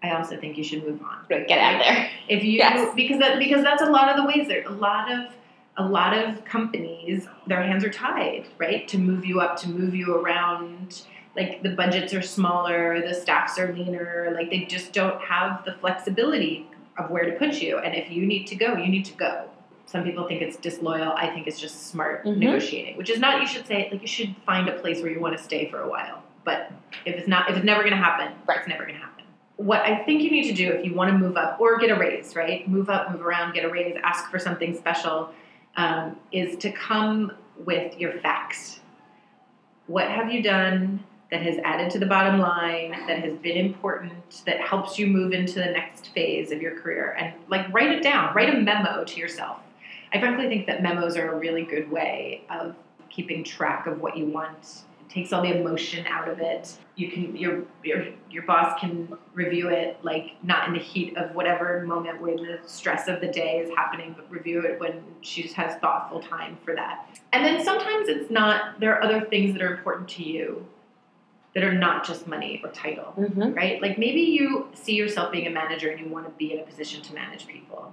I 0.03 0.11
also 0.13 0.37
think 0.37 0.59
you 0.59 0.63
should 0.63 0.87
move 0.87 1.01
on. 1.03 1.25
Right, 1.29 1.49
get 1.49 1.59
out 1.59 1.75
of 1.75 1.81
there. 1.81 2.11
If 2.29 2.45
you 2.45 2.59
Yes. 2.59 2.95
because 2.95 3.19
that 3.19 3.39
because 3.39 3.65
that's 3.65 3.83
a 3.83 3.91
lot 3.91 4.09
of 4.11 4.17
the 4.17 4.25
ways 4.25 4.47
there 4.47 4.65
a 4.65 4.71
lot 4.71 5.11
of 5.11 5.33
a 5.77 5.85
lot 5.85 6.17
of 6.17 6.45
companies 6.45 7.27
their 7.49 7.63
hands 7.63 7.85
are 7.85 7.91
tied, 7.91 8.47
right? 8.59 8.87
To 8.89 8.99
move 8.99 9.25
you 9.25 9.41
up, 9.41 9.57
to 9.61 9.69
move 9.69 9.95
you 9.95 10.15
around. 10.15 11.03
Like 11.39 11.63
the 11.63 11.69
budgets 11.71 12.13
are 12.15 12.21
smaller, 12.23 13.01
the 13.07 13.15
staffs 13.15 13.59
are 13.61 13.73
leaner, 13.73 14.33
like 14.35 14.51
they 14.51 14.65
just 14.65 14.93
don't 14.93 15.21
have 15.23 15.65
the 15.65 15.75
flexibility 15.75 16.67
of 16.99 17.11
where 17.11 17.25
to 17.25 17.33
put 17.39 17.63
you. 17.63 17.79
And 17.79 17.95
if 17.95 18.11
you 18.11 18.27
need 18.27 18.49
to 18.49 18.57
go, 18.57 18.75
you 18.75 18.89
need 18.89 19.05
to 19.05 19.15
go. 19.15 19.49
Some 19.87 20.03
people 20.03 20.27
think 20.27 20.43
it's 20.43 20.57
disloyal. 20.57 21.13
I 21.17 21.29
think 21.29 21.47
it's 21.47 21.61
just 21.61 21.87
smart 21.87 22.25
Mhm. 22.25 22.39
negotiating, 22.39 22.97
which 22.97 23.09
is 23.09 23.21
not 23.21 23.41
you 23.41 23.47
should 23.47 23.67
say 23.67 23.89
like 23.93 24.03
you 24.03 24.09
should 24.09 24.35
find 24.45 24.69
a 24.69 24.73
place 24.73 25.01
where 25.01 25.13
you 25.13 25.21
want 25.21 25.37
to 25.37 25.43
stay 25.43 25.71
for 25.71 25.81
a 25.81 25.89
while. 25.89 26.25
But 26.43 26.73
if 27.05 27.15
it's 27.17 27.29
not 27.29 27.49
if 27.49 27.57
it's 27.57 27.65
never 27.65 27.85
gonna 27.85 27.97
happen, 27.97 28.33
Right. 28.47 28.59
it's 28.59 28.69
never 28.69 28.85
gonna 28.85 28.99
happen 28.99 29.15
what 29.57 29.81
I 29.83 29.97
think 30.05 30.23
you 30.23 30.31
need 30.31 30.45
to 30.45 30.53
do 30.53 30.71
if 30.71 30.85
you 30.85 30.95
want 30.95 31.11
to 31.11 31.19
move 31.19 31.37
up 31.37 31.61
or 31.61 31.79
get 31.79 31.91
a 31.91 31.97
raise, 31.97 32.37
right? 32.37 32.67
Move 32.69 32.89
up, 32.89 33.11
move 33.11 33.21
around, 33.27 33.55
get 33.55 33.65
a 33.65 33.69
raise, 33.69 33.97
ask 34.05 34.31
for 34.31 34.39
something 34.39 34.73
special, 34.73 35.31
um, 35.77 36.17
is 36.31 36.57
to 36.59 36.71
come 36.71 37.33
with 37.65 37.99
your 37.99 38.13
facts. 38.21 38.79
What 39.89 40.09
have 40.09 40.33
you 40.33 40.45
done 40.45 41.03
that 41.31 41.43
has 41.43 41.59
added 41.63 41.91
to 41.91 41.99
the 41.99 42.07
bottom 42.07 42.41
line, 42.41 42.93
that 43.07 43.19
has 43.19 43.37
been 43.39 43.57
important, 43.57 44.43
that 44.47 44.61
helps 44.61 44.99
you 44.99 45.07
move 45.07 45.33
into 45.33 45.55
the 45.55 45.67
next 45.67 46.09
phase 46.09 46.51
of 46.53 46.63
your 46.63 46.81
career? 46.81 47.17
And 47.19 47.35
like 47.49 47.73
write 47.73 47.91
it 47.91 48.03
down, 48.03 48.35
write 48.35 48.55
a 48.55 48.59
memo 48.59 49.05
to 49.05 49.21
yourself. 49.21 49.59
I 50.13 50.21
frankly 50.21 50.49
think 50.49 50.67
that 50.67 50.83
memos 50.83 51.17
are 51.17 51.33
a 51.33 51.39
really 51.39 51.65
good 51.65 51.91
way 51.91 52.45
of 52.49 52.75
keeping 53.11 53.45
track 53.45 53.87
of 53.87 54.01
what 54.01 54.17
you 54.17 54.27
want. 54.27 54.85
It 55.01 55.13
takes 55.13 55.33
all 55.33 55.43
the 55.43 55.55
emotion 55.55 56.07
out 56.07 56.29
of 56.29 56.41
it. 56.41 56.75
You 56.97 57.11
can 57.11 57.37
your 57.37 57.63
your 57.85 58.07
your 58.31 58.45
boss 58.45 58.79
can 58.81 59.09
review 59.35 59.69
it 59.69 59.99
like 60.03 60.37
not 60.43 60.69
in 60.69 60.75
the 60.75 60.81
heat 60.81 61.17
of 61.19 61.35
whatever 61.35 61.83
moment 61.83 62.23
where 62.23 62.37
the 62.37 62.61
stress 62.65 63.07
of 63.07 63.21
the 63.21 63.29
day 63.29 63.59
is 63.59 63.71
happening, 63.77 64.15
but 64.17 64.31
review 64.31 64.63
it 64.63 64.81
when 64.81 65.03
she 65.21 65.43
just 65.43 65.55
has 65.55 65.79
thoughtful 65.81 66.21
time 66.21 66.57
for 66.65 66.75
that. 66.75 67.07
And 67.33 67.45
then 67.45 67.63
sometimes 67.63 68.09
it's 68.09 68.31
not 68.31 68.81
there 68.81 68.95
are 68.95 69.03
other 69.03 69.27
things 69.27 69.53
that 69.53 69.63
are 69.63 69.75
important 69.75 70.09
to 70.11 70.23
you 70.23 70.67
that 71.59 71.67
are 71.67 71.73
not 71.73 72.07
just 72.07 72.27
money 72.29 72.61
or 72.63 72.71
title 72.71 73.13
Mm-hmm. 73.19 73.53
right? 73.55 73.83
Like 73.83 73.99
maybe 73.99 74.21
you 74.21 74.69
see 74.75 74.95
yourself 74.95 75.33
being 75.33 75.47
a 75.49 75.51
manager 75.51 75.91
and 75.91 75.99
you 75.99 76.07
want 76.09 76.25
to 76.27 76.31
be 76.39 76.53
in 76.53 76.61
a 76.61 76.63
position 76.63 77.03
to 77.03 77.15
manage 77.15 77.47
people. 77.49 77.93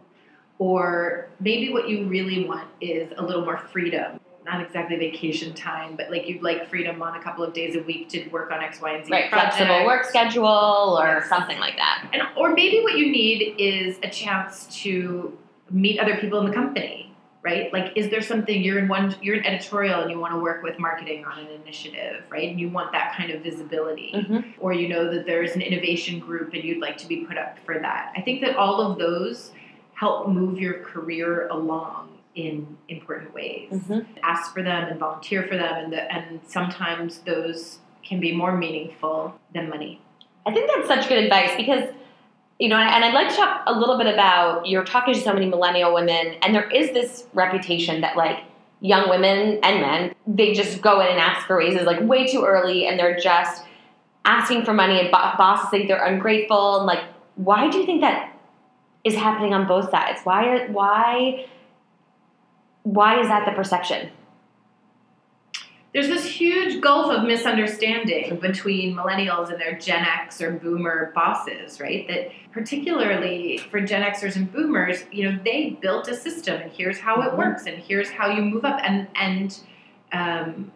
Or 0.60 1.30
maybe 1.40 1.74
what 1.74 1.90
you 1.90 2.06
really 2.06 2.46
want 2.46 2.68
is 2.80 3.12
a 3.18 3.24
little 3.24 3.44
more 3.44 3.58
freedom. 3.58 4.20
Not 4.46 4.62
exactly 4.62 4.96
vacation 4.98 5.54
time, 5.56 5.96
but 5.96 6.12
like 6.12 6.28
you'd 6.28 6.44
like 6.44 6.70
freedom 6.70 7.02
on 7.02 7.16
a 7.18 7.24
couple 7.24 7.44
of 7.44 7.54
days 7.54 7.76
a 7.76 7.80
week 7.82 8.10
to 8.10 8.28
work 8.30 8.52
on 8.52 8.62
X, 8.62 8.80
Y, 8.80 8.92
and 8.92 9.04
Z. 9.06 9.12
Right, 9.12 9.32
projects. 9.32 9.58
flexible 9.58 9.86
work 9.88 10.06
schedule 10.06 10.46
or 11.02 11.06
Yes. 11.20 11.30
something 11.30 11.58
like 11.60 11.76
that. 11.78 12.08
And 12.14 12.22
or 12.38 12.54
maybe 12.54 12.82
what 12.84 12.96
you 12.96 13.12
need 13.12 13.56
is 13.58 13.98
a 14.04 14.10
chance 14.10 14.68
to 14.84 15.36
meet 15.72 16.00
other 16.00 16.18
people 16.18 16.40
in 16.42 16.46
the 16.46 16.54
company, 16.54 17.05
right? 17.46 17.72
Like, 17.72 17.94
is 17.96 18.10
there 18.10 18.22
something 18.22 18.62
you're 18.64 18.80
in 18.80 18.88
one 18.88 19.16
you're 19.22 19.36
an 19.36 19.46
editorial 19.46 20.02
and 20.02 20.10
you 20.10 20.20
want 20.20 20.34
to 20.34 20.40
work 20.40 20.64
with 20.64 20.80
marketing 20.80 21.24
on 21.26 21.38
an 21.38 21.48
initiative, 21.62 22.24
right? 22.30 22.50
And 22.50 22.60
you 22.60 22.70
want 22.70 22.92
that 22.94 23.14
kind 23.16 23.30
of 23.32 23.42
visibility 23.44 24.12
Mhm. 24.16 24.46
or 24.60 24.74
you 24.74 24.90
know 24.90 25.12
that 25.14 25.28
there's 25.28 25.54
an 25.56 25.62
innovation 25.62 26.20
group 26.20 26.54
and 26.54 26.64
you'd 26.64 26.80
like 26.82 26.98
to 26.98 27.08
be 27.08 27.18
put 27.18 27.38
up 27.38 27.60
for 27.60 27.78
that. 27.78 28.12
I 28.18 28.22
think 28.22 28.42
that 28.42 28.56
all 28.58 28.82
of 28.82 28.98
those 28.98 29.52
help 29.94 30.28
move 30.28 30.60
your 30.60 30.80
career 30.80 31.48
along 31.50 32.10
in 32.34 32.76
important 32.90 33.32
ways. 33.34 33.70
Mhm. 33.72 34.06
Ask 34.24 34.54
for 34.54 34.64
them 34.64 34.90
and 34.90 35.00
volunteer 35.00 35.44
for 35.44 35.56
them, 35.56 35.74
and 35.86 35.94
the, 35.94 36.12
and 36.12 36.42
sometimes 36.44 37.20
those 37.20 37.80
can 38.04 38.20
be 38.20 38.32
more 38.36 38.58
meaningful 38.58 39.36
than 39.54 39.70
money. 39.70 40.02
I 40.46 40.52
think 40.52 40.70
that's 40.70 40.88
such 40.88 41.08
good 41.08 41.24
advice 41.24 41.56
because, 41.56 41.86
you 42.60 42.70
know, 42.70 42.78
and 42.78 43.04
I'd 43.04 43.14
like 43.14 43.30
to 43.30 43.36
talk 43.36 43.64
a 43.68 43.78
little 43.78 43.98
bit 43.98 44.08
about 44.08 44.68
you're 44.68 44.86
talking 44.86 45.14
to 45.14 45.20
so 45.20 45.34
many 45.34 45.46
millennial 45.46 45.94
women, 45.94 46.36
and 46.42 46.56
there 46.56 46.70
is 46.70 46.92
this 46.92 47.26
reputation 47.34 48.02
that 48.02 48.16
like 48.16 48.40
young 48.82 49.10
women 49.10 49.60
and 49.64 49.82
men 49.82 50.16
they 50.28 50.54
just 50.54 50.82
go 50.82 51.02
in 51.02 51.08
and 51.08 51.20
ask 51.20 51.48
for 51.48 51.58
raises 51.58 51.86
like 51.86 52.00
way 52.02 52.26
too 52.28 52.46
early, 52.46 52.88
and 52.88 52.98
they're 52.98 53.20
just 53.20 53.64
asking 54.24 54.64
for 54.64 54.74
money, 54.74 55.00
and 55.00 55.12
bo- 55.12 55.34
bosses 55.38 55.70
think 55.70 55.88
they're 55.88 56.04
ungrateful. 56.04 56.78
And 56.78 56.86
like, 56.86 57.04
why 57.36 57.70
do 57.70 57.78
you 57.78 57.86
think 57.86 58.02
that 58.02 58.34
is 59.04 59.16
happening 59.16 59.54
on 59.54 59.68
both 59.68 59.92
sides? 59.92 60.22
Why? 60.24 60.68
Why? 60.68 61.46
Why 62.84 63.20
is 63.20 63.28
that 63.28 63.46
the 63.46 63.52
perception? 63.52 64.12
There's 65.96 66.10
this 66.10 66.26
huge 66.26 66.82
gulf 66.82 67.10
of 67.10 67.24
misunderstanding 67.24 68.38
between 68.42 68.98
millennials 68.98 69.50
and 69.50 69.62
their 69.62 69.78
Gen 69.80 70.04
X 70.06 70.42
or 70.42 70.52
Boomer 70.52 71.14
bosses, 71.16 71.80
right? 71.80 72.06
That 72.10 72.32
particularly 72.52 73.60
for 73.60 73.80
Gen 73.80 74.04
Xers 74.04 74.36
and 74.36 74.52
Boomers, 74.52 75.06
you 75.14 75.32
know, 75.32 75.40
they 75.46 75.78
built 75.82 76.10
a 76.10 76.14
system, 76.16 76.62
and 76.62 76.70
here's 76.70 77.00
how 77.00 77.22
it 77.22 77.32
Mhm. 77.32 77.38
works, 77.38 77.66
and 77.66 77.78
here's 77.78 78.10
how 78.12 78.30
you 78.30 78.42
move 78.42 78.66
up, 78.66 78.82
and 78.84 79.08
and 79.16 79.58
um, 80.12 80.74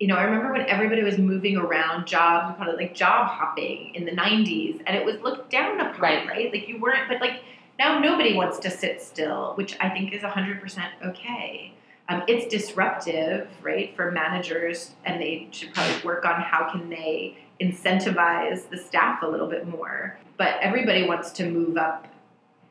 you 0.00 0.06
know, 0.06 0.16
I 0.16 0.22
remember 0.22 0.50
when 0.52 0.62
everybody 0.66 1.02
was 1.02 1.18
moving 1.18 1.58
around 1.58 2.06
jobs, 2.06 2.48
we 2.48 2.56
called 2.56 2.74
it 2.74 2.80
like 2.80 2.94
job 2.94 3.26
hopping 3.28 3.94
in 3.94 4.06
the 4.06 4.12
'90s, 4.12 4.80
and 4.86 4.96
it 4.96 5.04
was 5.04 5.20
looked 5.20 5.50
down 5.50 5.78
upon, 5.78 6.00
Right. 6.00 6.26
right? 6.26 6.52
Like 6.54 6.68
you 6.68 6.80
weren't, 6.80 7.06
but 7.06 7.20
like 7.20 7.42
now 7.78 7.98
nobody 7.98 8.32
wants 8.32 8.58
to 8.60 8.70
sit 8.70 9.02
still, 9.02 9.52
which 9.56 9.76
I 9.78 9.90
think 9.90 10.14
is 10.14 10.22
100% 10.22 10.90
okay. 11.04 11.72
Um, 12.08 12.22
it's 12.26 12.46
disruptive, 12.46 13.48
right, 13.62 13.94
for 13.96 14.10
managers, 14.10 14.92
and 15.04 15.20
they 15.20 15.48
should 15.50 15.72
probably 15.72 16.02
work 16.04 16.24
on 16.24 16.40
how 16.40 16.68
can 16.70 16.90
they 16.90 17.38
incentivize 17.60 18.68
the 18.68 18.76
staff 18.76 19.22
a 19.22 19.26
little 19.26 19.48
bit 19.48 19.66
more. 19.66 20.18
But 20.36 20.56
everybody 20.60 21.06
wants 21.06 21.30
to 21.32 21.48
move 21.48 21.76
up 21.76 22.08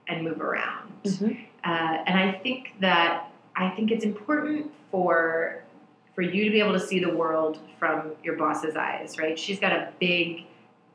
and 0.07 0.23
move 0.23 0.41
around, 0.41 0.91
Mhm. 1.03 1.45
uh, 1.63 2.03
and 2.05 2.19
I 2.19 2.33
think 2.43 2.73
that 2.79 3.27
I 3.55 3.69
think 3.69 3.91
it's 3.91 4.03
important 4.05 4.71
for 4.91 5.63
for 6.15 6.21
you 6.23 6.43
to 6.43 6.49
be 6.51 6.59
able 6.59 6.73
to 6.73 6.79
see 6.79 6.99
the 6.99 7.09
world 7.15 7.57
from 7.79 8.11
your 8.21 8.35
boss's 8.35 8.75
eyes, 8.75 9.17
right? 9.17 9.39
She's 9.39 9.59
got 9.61 9.71
a 9.71 9.89
big 9.99 10.45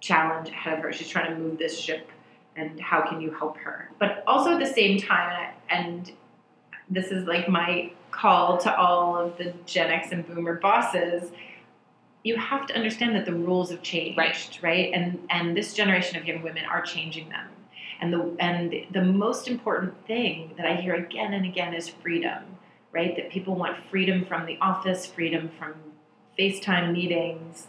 challenge 0.01 0.51
ahead 0.51 0.74
of 0.74 0.84
her. 0.84 0.93
She's 0.93 1.09
trying 1.09 1.32
to 1.32 1.39
move 1.41 1.57
this 1.57 1.80
ship, 1.80 2.11
and 2.55 2.78
how 2.78 3.01
can 3.01 3.20
you 3.22 3.30
help 3.30 3.57
her? 3.59 3.91
But 3.99 4.22
also 4.26 4.53
at 4.53 4.59
the 4.59 4.66
same 4.66 4.99
time, 4.99 5.55
and 5.70 6.12
this 6.91 7.07
is 7.11 7.26
like 7.26 7.49
my 7.49 7.93
call 8.11 8.59
to 8.59 8.76
all 8.76 9.16
of 9.16 9.36
the 9.38 9.52
Gen 9.66 9.90
X 9.90 10.12
and 10.12 10.26
Boomer 10.26 10.54
bosses. 10.54 11.32
You 12.22 12.36
have 12.36 12.66
to 12.66 12.74
understand 12.74 13.14
that 13.14 13.24
the 13.24 13.34
rules 13.34 13.70
have 13.70 13.82
changed, 13.82 14.18
Right. 14.18 14.59
right? 14.62 14.90
And 14.92 15.26
and 15.30 15.57
this 15.57 15.74
generation 15.74 16.18
of 16.18 16.26
young 16.26 16.42
women 16.42 16.64
are 16.64 16.82
changing 16.82 17.28
them. 17.28 17.48
And 18.00 18.12
the 18.12 18.36
and 18.40 18.74
the 18.90 19.02
most 19.02 19.48
important 19.48 19.94
thing 20.07 20.52
that 20.57 20.66
I 20.66 20.76
hear 20.76 20.94
again 20.94 21.34
and 21.34 21.44
again 21.44 21.72
is 21.74 21.88
freedom, 21.88 22.42
right? 22.92 23.14
That 23.16 23.30
people 23.30 23.54
want 23.54 23.76
freedom 23.90 24.24
from 24.24 24.46
the 24.46 24.59
office, 24.61 25.07
freedom 25.07 25.48
from 25.59 25.74
FaceTime 26.38 26.92
meetings, 26.92 27.68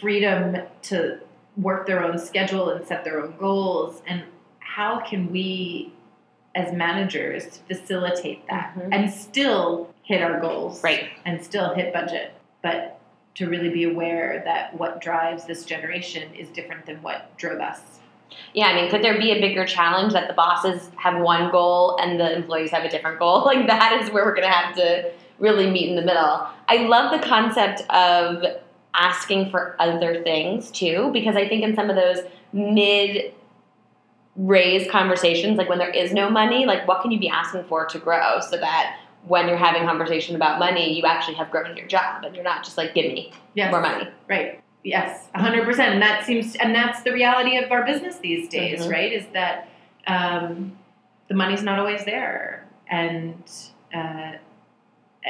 freedom 0.00 0.56
to 0.82 1.20
work 1.56 1.86
their 1.86 2.02
own 2.04 2.18
schedule 2.18 2.70
and 2.70 2.86
set 2.86 3.04
their 3.04 3.20
own 3.20 3.36
goals. 3.36 4.02
And 4.06 4.22
how 4.60 5.00
can 5.00 5.30
we, 5.30 5.92
as 6.54 6.72
managers, 6.72 7.60
facilitate 7.68 8.46
that 8.48 8.72
Mhm. 8.76 8.88
and 8.92 9.10
still 9.10 9.88
hit 10.02 10.22
our 10.22 10.40
goals 10.40 10.82
Right. 10.82 11.08
and 11.24 11.42
still 11.44 11.74
hit 11.74 11.92
budget? 11.92 12.32
But 12.62 12.98
to 13.36 13.48
really 13.48 13.68
be 13.68 13.84
aware 13.84 14.42
that 14.44 14.74
what 14.76 15.00
drives 15.00 15.44
this 15.44 15.64
generation 15.64 16.34
is 16.36 16.48
different 16.48 16.86
than 16.86 16.96
what 17.02 17.36
drove 17.36 17.60
us. 17.60 18.00
Yeah, 18.52 18.66
I 18.66 18.74
mean, 18.74 18.90
could 18.90 19.02
there 19.02 19.16
be 19.18 19.30
a 19.32 19.40
bigger 19.40 19.64
challenge 19.64 20.12
that 20.12 20.26
the 20.28 20.34
bosses 20.34 20.90
have 20.96 21.20
one 21.20 21.50
goal 21.50 21.96
and 22.00 22.18
the 22.18 22.34
employees 22.34 22.70
have 22.72 22.84
a 22.84 22.88
different 22.88 23.18
goal? 23.18 23.42
Like 23.46 23.66
that 23.68 24.00
is 24.02 24.10
where 24.10 24.24
we're 24.24 24.34
going 24.34 24.48
to 24.48 24.54
have 24.54 24.74
to 24.76 25.10
really 25.38 25.70
meet 25.70 25.88
in 25.88 25.94
the 25.96 26.02
middle. 26.02 26.46
I 26.68 26.78
love 26.88 27.12
the 27.12 27.24
concept 27.26 27.82
of 27.90 28.44
asking 28.94 29.50
for 29.50 29.76
other 29.78 30.22
things 30.24 30.70
too, 30.72 31.10
because 31.12 31.36
I 31.36 31.46
think 31.48 31.62
in 31.62 31.76
some 31.76 31.88
of 31.90 31.96
those 31.96 32.18
mid 32.52 33.32
raised 34.38 34.88
conversations, 34.90 35.58
like 35.58 35.68
when 35.68 35.78
there 35.78 35.90
is 35.90 36.12
no 36.12 36.30
money, 36.30 36.64
like 36.64 36.86
what 36.88 37.02
can 37.02 37.10
you 37.10 37.18
be 37.18 37.28
asking 37.28 37.64
for 37.64 37.84
to 37.86 37.98
grow 37.98 38.38
so 38.40 38.56
that 38.56 38.96
when 39.26 39.48
you're 39.48 39.56
having 39.56 39.82
conversation 39.84 40.36
about 40.36 40.58
money, 40.60 40.96
you 40.96 41.04
actually 41.04 41.34
have 41.34 41.50
grown 41.50 41.76
your 41.76 41.86
job 41.88 42.24
and 42.24 42.34
you're 42.34 42.44
not 42.44 42.62
just 42.64 42.78
like, 42.78 42.94
give 42.94 43.06
me 43.06 43.32
Yes. 43.54 43.70
more 43.72 43.80
money. 43.80 44.08
Right. 44.28 44.62
Yes, 44.84 45.26
hundred 45.34 45.64
percent, 45.64 45.92
and 45.92 46.00
that 46.00 46.24
seems, 46.24 46.54
and 46.54 46.72
that's 46.72 47.02
the 47.02 47.12
reality 47.12 47.56
of 47.58 47.70
our 47.72 47.84
business 47.84 48.18
these 48.20 48.48
days, 48.48 48.86
Mhm. 48.86 48.90
right? 48.92 49.12
Is 49.12 49.26
that 49.34 49.68
um, 50.06 50.78
the 51.26 51.34
money's 51.34 51.62
not 51.64 51.78
always 51.80 52.04
there, 52.04 52.64
and 52.88 53.42
uh, 53.92 54.32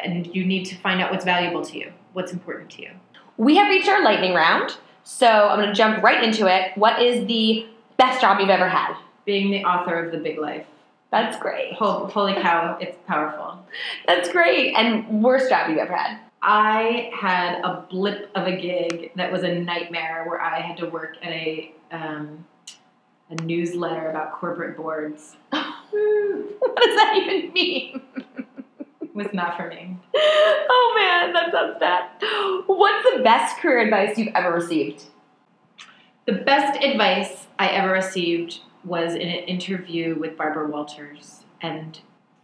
and 0.05 0.27
you 0.37 0.45
need 0.45 0.65
to 0.67 0.77
find 0.77 1.01
out 1.01 1.11
what's 1.11 1.25
valuable 1.25 1.65
to 1.65 1.79
you, 1.79 1.93
what's 2.13 2.33
important 2.33 2.71
to 2.73 2.83
you. 2.83 2.91
We 3.39 3.57
have 3.57 3.69
reached 3.69 3.89
our 3.89 4.03
lightning 4.05 4.35
round, 4.35 4.77
so 5.03 5.27
I'm 5.27 5.57
going 5.59 5.69
to 5.71 5.75
jump 5.75 6.05
right 6.05 6.23
into 6.23 6.47
it. 6.47 6.77
What 6.77 7.01
is 7.03 7.27
the 7.27 7.67
best 7.99 8.21
job 8.21 8.41
you've 8.41 8.49
ever 8.49 8.69
had? 8.69 8.97
Being 9.27 9.51
the 9.51 9.65
author 9.65 10.03
of 10.03 10.13
the 10.13 10.19
Big 10.19 10.39
Life, 10.39 10.65
That's 11.11 11.39
great. 11.39 11.75
Hol- 11.75 12.07
holy 12.07 12.35
cow, 12.35 12.79
it's 12.81 12.97
powerful. 13.07 13.59
That's 14.07 14.31
great. 14.31 14.75
And 14.75 15.23
worst 15.23 15.51
job 15.51 15.69
you've 15.69 15.79
ever 15.79 15.95
had? 15.95 16.19
I 16.41 17.11
had 17.15 17.61
a 17.65 17.85
blip 17.91 18.31
of 18.35 18.47
a 18.47 18.57
gig 18.57 19.11
that 19.17 19.31
was 19.33 19.43
a 19.43 19.55
nightmare 19.55 20.25
where 20.27 20.41
I 20.41 20.61
had 20.61 20.77
to 20.79 20.87
work 20.87 21.17
at 21.23 21.33
a 21.33 21.73
um, 21.91 22.47
a 23.31 23.35
newsletter 23.43 24.11
about 24.11 24.33
corporate 24.33 24.77
boards. 24.77 25.37
what 25.51 26.77
does 26.77 26.97
that 26.97 27.15
even 27.17 27.53
mean? 27.53 28.01
It 29.03 29.15
was 29.15 29.27
not 29.33 29.57
for 29.57 29.69
me. 29.69 29.97
Oh 30.15 30.95
man, 30.97 31.33
that 31.33 31.53
sounds 31.53 31.77
bad. 31.81 32.09
What's 32.67 33.17
the 33.17 33.23
best 33.23 33.59
career 33.59 33.81
advice 33.81 34.17
you've 34.17 34.35
ever 34.35 34.53
received? 34.53 35.05
The 36.29 36.35
best 36.35 36.85
advice 36.85 37.47
I 37.59 37.69
ever 37.69 37.91
received 37.91 38.61
was 38.85 39.15
in 39.15 39.23
an 39.23 39.45
interview 39.45 40.15
with 40.15 40.37
Barbara 40.37 40.69
Walters, 40.69 41.45
and 41.63 41.99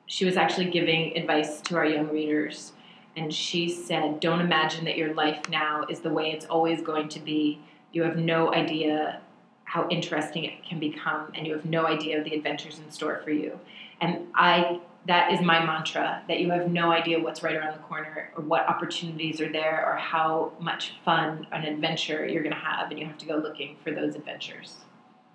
she 0.07 0.25
was 0.25 0.39
actually 0.39 0.71
giving 0.71 1.15
advice 1.19 1.61
to 1.61 1.77
our 1.77 1.85
young 1.85 2.09
readers. 2.09 2.73
And 3.15 3.31
she 3.31 3.69
said, 3.69 4.21
Don't 4.21 4.41
imagine 4.41 4.87
that 4.87 4.97
your 4.97 5.13
life 5.13 5.51
now 5.51 5.85
is 5.91 6.01
the 6.01 6.09
way 6.09 6.31
it's 6.31 6.47
always 6.47 6.81
going 6.81 7.11
to 7.11 7.21
be. 7.21 7.61
You 7.93 8.05
have 8.05 8.17
no 8.17 8.55
idea 8.55 9.21
how 9.65 9.87
interesting 9.91 10.45
it 10.45 10.65
can 10.65 10.81
become, 10.81 11.31
and 11.35 11.47
you 11.47 11.53
have 11.53 11.67
no 11.67 11.87
idea 11.87 12.17
of 12.17 12.25
the 12.25 12.35
adventures 12.35 12.79
in 12.79 12.91
store 12.91 13.21
for 13.23 13.33
you. 13.33 13.61
And 14.05 14.29
I 14.35 14.81
that 15.07 15.33
is 15.33 15.41
my 15.41 15.65
mantra 15.65 16.23
that 16.29 16.41
you 16.41 16.51
have 16.51 16.71
no 16.71 16.91
idea 16.91 17.21
what's 17.21 17.43
right 17.43 17.57
around 17.57 17.75
the 17.75 17.83
corner 17.83 18.31
or 18.37 18.43
what 18.43 18.67
opportunities 18.67 19.39
are 19.41 19.53
there 19.53 19.85
or 19.87 19.97
how 19.97 20.51
much 20.59 20.95
fun 21.05 21.47
an 21.53 21.65
adventure 21.65 22.27
you're 22.27 22.43
going 22.43 22.55
to 22.55 22.61
have 22.61 22.91
and 22.91 22.99
you 22.99 23.05
have 23.05 23.19
to 23.19 23.27
go 23.27 23.37
looking 23.37 23.77
for 23.85 23.91
those 23.91 24.15
adventures 24.15 24.77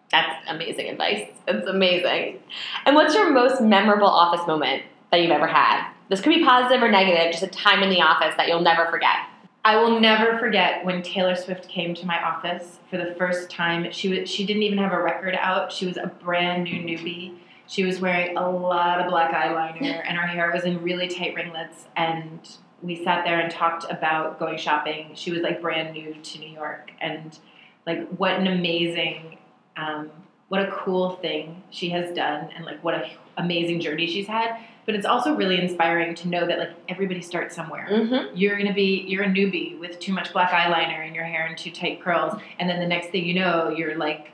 That's 0.10 0.44
amazing 0.48 0.90
advice. 0.90 1.28
That's 1.46 1.68
amazing. 1.68 2.40
And 2.86 2.96
what's 2.96 3.14
your 3.14 3.32
most 3.32 3.62
memorable 3.62 4.08
office 4.08 4.46
moment 4.48 4.84
that 5.12 5.22
you've 5.22 5.30
ever 5.30 5.46
had? 5.46 5.92
This 6.10 6.20
could 6.20 6.34
be 6.34 6.44
positive 6.44 6.82
or 6.82 6.90
negative, 6.90 7.32
just 7.32 7.44
a 7.44 7.48
time 7.48 7.84
in 7.84 7.92
the 7.92 8.02
office 8.02 8.34
that 8.38 8.48
you'll 8.48 8.62
never 8.62 8.88
forget. 8.88 9.18
I 9.64 9.76
will 9.76 10.00
never 10.00 10.40
forget 10.40 10.84
when 10.84 11.04
Taylor 11.04 11.36
Swift 11.36 11.68
came 11.68 11.94
to 11.94 12.08
my 12.08 12.20
office 12.24 12.80
for 12.90 12.98
the 12.98 13.14
first 13.16 13.52
time. 13.52 13.92
She 13.92 14.08
was 14.10 14.30
she 14.30 14.46
didn't 14.46 14.64
even 14.64 14.80
have 14.80 14.94
a 14.94 15.02
record 15.02 15.36
out. 15.36 15.72
She 15.72 15.86
was 15.86 15.98
a 15.98 16.08
brand 16.08 16.64
new 16.64 16.82
newbie. 16.82 17.38
She 17.70 17.86
was 17.86 18.00
wearing 18.02 18.36
a 18.36 18.50
lot 18.50 19.00
of 19.00 19.08
black 19.10 19.32
eyeliner 19.32 20.02
and 20.06 20.18
her 20.18 20.28
hair 20.28 20.52
was 20.52 20.64
in 20.64 20.82
really 20.84 21.08
tight 21.08 21.34
ringlets 21.36 21.86
and 21.96 22.40
we 22.82 23.04
sat 23.04 23.24
there 23.26 23.40
and 23.40 23.52
talked 23.52 23.86
about 23.92 24.40
going 24.40 24.58
shopping. 24.58 25.12
She 25.14 25.32
was 25.32 25.42
like 25.42 25.62
brand 25.62 25.94
new 25.94 26.14
to 26.16 26.40
New 26.40 26.50
York 26.50 26.92
and 27.00 27.38
like 27.86 28.08
what 28.18 28.32
an 28.34 28.48
amazing 28.48 29.38
um, 29.78 30.10
what 30.50 30.62
a 30.68 30.72
cool 30.72 31.12
thing 31.18 31.62
she 31.70 31.90
has 31.92 32.12
done 32.16 32.50
and 32.56 32.66
like 32.66 32.84
what 32.84 32.96
an 32.96 33.04
amazing 33.38 33.80
journey 33.82 34.08
she's 34.08 34.26
had. 34.28 34.58
But 34.88 34.96
it's 34.96 35.06
also 35.06 35.36
really 35.36 35.62
inspiring 35.62 36.16
to 36.16 36.28
know 36.28 36.48
that 36.48 36.58
like 36.58 36.72
everybody 36.90 37.22
starts 37.22 37.56
somewhere 37.56 37.88
Mm-hmm. 37.92 38.36
you're 38.36 38.58
gonna 38.58 38.74
be 38.74 39.06
you're 39.08 39.24
a 39.24 39.28
newbie 39.28 39.80
with 39.80 40.00
too 40.00 40.12
much 40.14 40.34
black 40.34 40.50
eyeliner 40.50 41.08
in 41.08 41.14
your 41.14 41.26
hair 41.26 41.46
and 41.46 41.56
too 41.56 41.70
tight 41.70 42.02
curls 42.02 42.34
and 42.60 42.68
then 42.68 42.80
the 42.80 42.88
next 42.88 43.10
thing 43.12 43.26
you 43.26 43.36
know 43.36 43.70
you're 43.70 43.96
like 43.98 44.32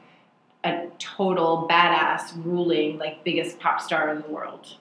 a 0.66 0.88
total 1.00 1.68
badass 1.70 2.34
ruling 2.46 2.98
like 2.98 3.24
biggest 3.24 3.60
pop 3.60 3.80
star 3.82 4.10
in 4.10 4.22
the 4.22 4.28
world 4.30 4.76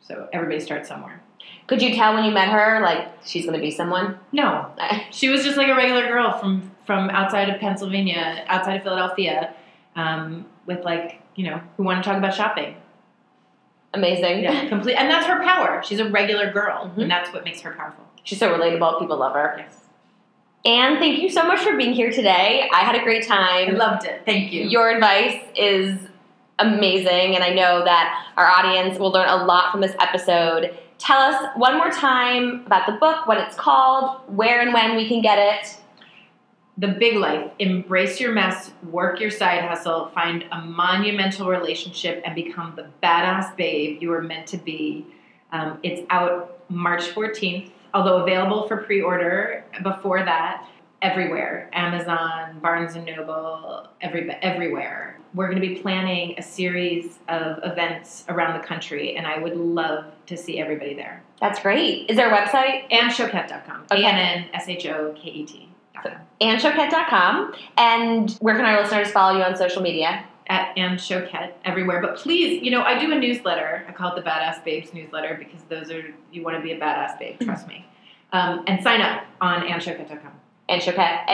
so 0.00 0.28
everybody 0.32 0.60
starts 0.60 0.88
somewhere 0.88 1.20
Could 1.66 1.80
you 1.82 1.94
tell 1.94 2.14
when 2.14 2.24
you 2.24 2.30
met 2.30 2.48
her, 2.48 2.80
like, 2.82 3.08
she's 3.24 3.44
going 3.46 3.56
to 3.58 3.60
be 3.62 3.70
someone? 3.70 4.18
no 4.32 4.70
she 5.10 5.28
was 5.28 5.42
just 5.44 5.56
like 5.56 5.68
a 5.68 5.74
regular 5.74 6.06
girl 6.08 6.38
from 6.38 6.70
from 6.86 7.08
outside 7.10 7.48
of 7.48 7.58
pennsylvania 7.60 8.44
outside 8.48 8.76
of 8.76 8.82
philadelphia 8.82 9.54
um, 9.96 10.44
with 10.66 10.84
like 10.84 11.20
you 11.34 11.44
know 11.48 11.60
who 11.76 11.82
want 11.84 12.02
to 12.02 12.08
talk 12.08 12.18
about 12.18 12.34
shopping 12.34 12.76
Amazing. 13.94 14.42
yeah 14.42 14.68
complete 14.68 14.94
and 14.96 15.08
that's 15.10 15.26
her 15.26 15.42
power 15.42 15.80
she's 15.84 16.00
a 16.00 16.08
regular 16.10 16.50
girl 16.52 16.90
Mhm. 16.96 17.02
and 17.02 17.10
that's 17.10 17.32
what 17.32 17.44
makes 17.44 17.60
her 17.60 17.72
powerful 17.72 18.04
She's 18.24 18.38
so 18.38 18.50
relatable. 18.56 19.00
People 19.00 19.18
love 19.18 19.34
her. 19.34 19.56
yes 19.58 19.83
And 20.64 20.98
thank 20.98 21.20
you 21.20 21.28
so 21.28 21.44
much 21.44 21.60
for 21.60 21.76
being 21.76 21.92
here 21.92 22.10
today. 22.10 22.68
I 22.72 22.80
had 22.80 22.94
a 22.94 23.02
great 23.02 23.26
time. 23.26 23.68
i 23.68 23.72
loved 23.72 24.06
it 24.06 24.22
thank 24.24 24.52
you 24.52 24.64
Your 24.64 24.90
advice 24.90 25.42
is 25.54 25.98
amazing, 26.58 27.34
and 27.34 27.42
I 27.42 27.50
know 27.50 27.84
that 27.84 28.28
our 28.36 28.46
audience 28.46 28.98
will 28.98 29.10
learn 29.10 29.28
a 29.28 29.44
lot 29.44 29.72
from 29.72 29.80
this 29.80 29.94
episode. 30.00 30.76
Tell 30.98 31.18
us 31.18 31.50
one 31.56 31.76
more 31.76 31.90
time 31.90 32.64
about 32.66 32.86
the 32.86 32.92
book, 32.92 33.26
what 33.26 33.38
it's 33.38 33.56
called, 33.56 34.20
where 34.28 34.60
and 34.60 34.72
when 34.72 34.96
we 34.96 35.08
can 35.08 35.20
get 35.20 35.38
it. 35.38 35.76
The 36.78 36.88
big 36.88 37.16
life. 37.16 37.52
Embrace 37.58 38.20
your 38.20 38.32
mess, 38.32 38.72
work 38.90 39.20
your 39.20 39.30
side 39.30 39.64
hustle, 39.64 40.08
find 40.14 40.44
a 40.50 40.60
monumental 40.60 41.48
relationship, 41.48 42.22
and 42.24 42.34
become 42.34 42.74
the 42.74 42.88
badass 43.02 43.54
babe 43.56 44.00
you 44.00 44.08
were 44.08 44.22
meant 44.22 44.46
to 44.48 44.56
be. 44.56 45.06
Um, 45.52 45.78
it's 45.82 46.02
out 46.10 46.64
March 46.68 47.02
14th, 47.02 47.70
although 47.94 48.22
available 48.22 48.68
for 48.68 48.78
pre 48.78 49.00
order 49.00 49.64
before 49.82 50.24
that 50.24 50.68
everywhere 51.04 51.68
Amazon, 51.74 52.58
Barnes 52.60 52.96
and 52.96 53.04
Noble, 53.04 53.86
every, 54.00 54.28
everywhere. 54.30 55.18
We're 55.34 55.50
going 55.50 55.60
to 55.60 55.66
be 55.66 55.76
planning 55.76 56.34
a 56.38 56.42
series 56.42 57.18
of 57.28 57.58
events 57.62 58.24
around 58.28 58.58
the 58.58 58.66
country, 58.66 59.16
and 59.16 59.26
I 59.26 59.38
would 59.38 59.56
love 59.56 60.06
to 60.26 60.36
see 60.36 60.60
everybody 60.60 60.94
there. 60.94 61.22
That's 61.40 61.60
great. 61.60 62.08
Is 62.08 62.16
there 62.16 62.32
a 62.32 62.36
website? 62.36 62.90
AnnShoket.com. 62.90 63.86
Okay. 63.92 64.02
A 64.02 64.06
N 64.06 64.14
N 64.14 64.48
S 64.54 64.68
H 64.68 64.86
O 64.86 65.12
K 65.16 65.30
E 65.30 65.44
T.com. 65.44 66.12
And 67.76 68.30
where 68.40 68.54
can 68.54 68.64
our 68.64 68.80
listeners 68.80 69.10
follow 69.10 69.36
you 69.36 69.44
on 69.44 69.56
social 69.56 69.82
media? 69.82 70.24
At 70.46 70.76
Ann 70.76 70.96
Shoket 70.96 71.52
everywhere. 71.64 72.02
But 72.02 72.16
please, 72.16 72.62
you 72.62 72.70
know, 72.70 72.82
I 72.82 72.98
do 72.98 73.10
a 73.10 73.14
newsletter. 73.18 73.84
I 73.88 73.92
call 73.92 74.14
it 74.14 74.22
the 74.22 74.28
Badass 74.28 74.62
Babes 74.62 74.92
newsletter 74.92 75.36
because 75.38 75.62
those 75.70 75.90
are 75.90 76.04
you 76.32 76.42
want 76.42 76.56
to 76.56 76.62
be 76.62 76.72
a 76.72 76.78
badass 76.78 77.18
babe. 77.18 77.40
Trust 77.40 77.66
me. 77.66 77.86
Um, 78.32 78.62
and 78.66 78.82
sign 78.82 79.00
up 79.00 79.24
on 79.40 79.62
AnnShoket.com. 79.62 80.32
AnnShoket, 80.68 81.26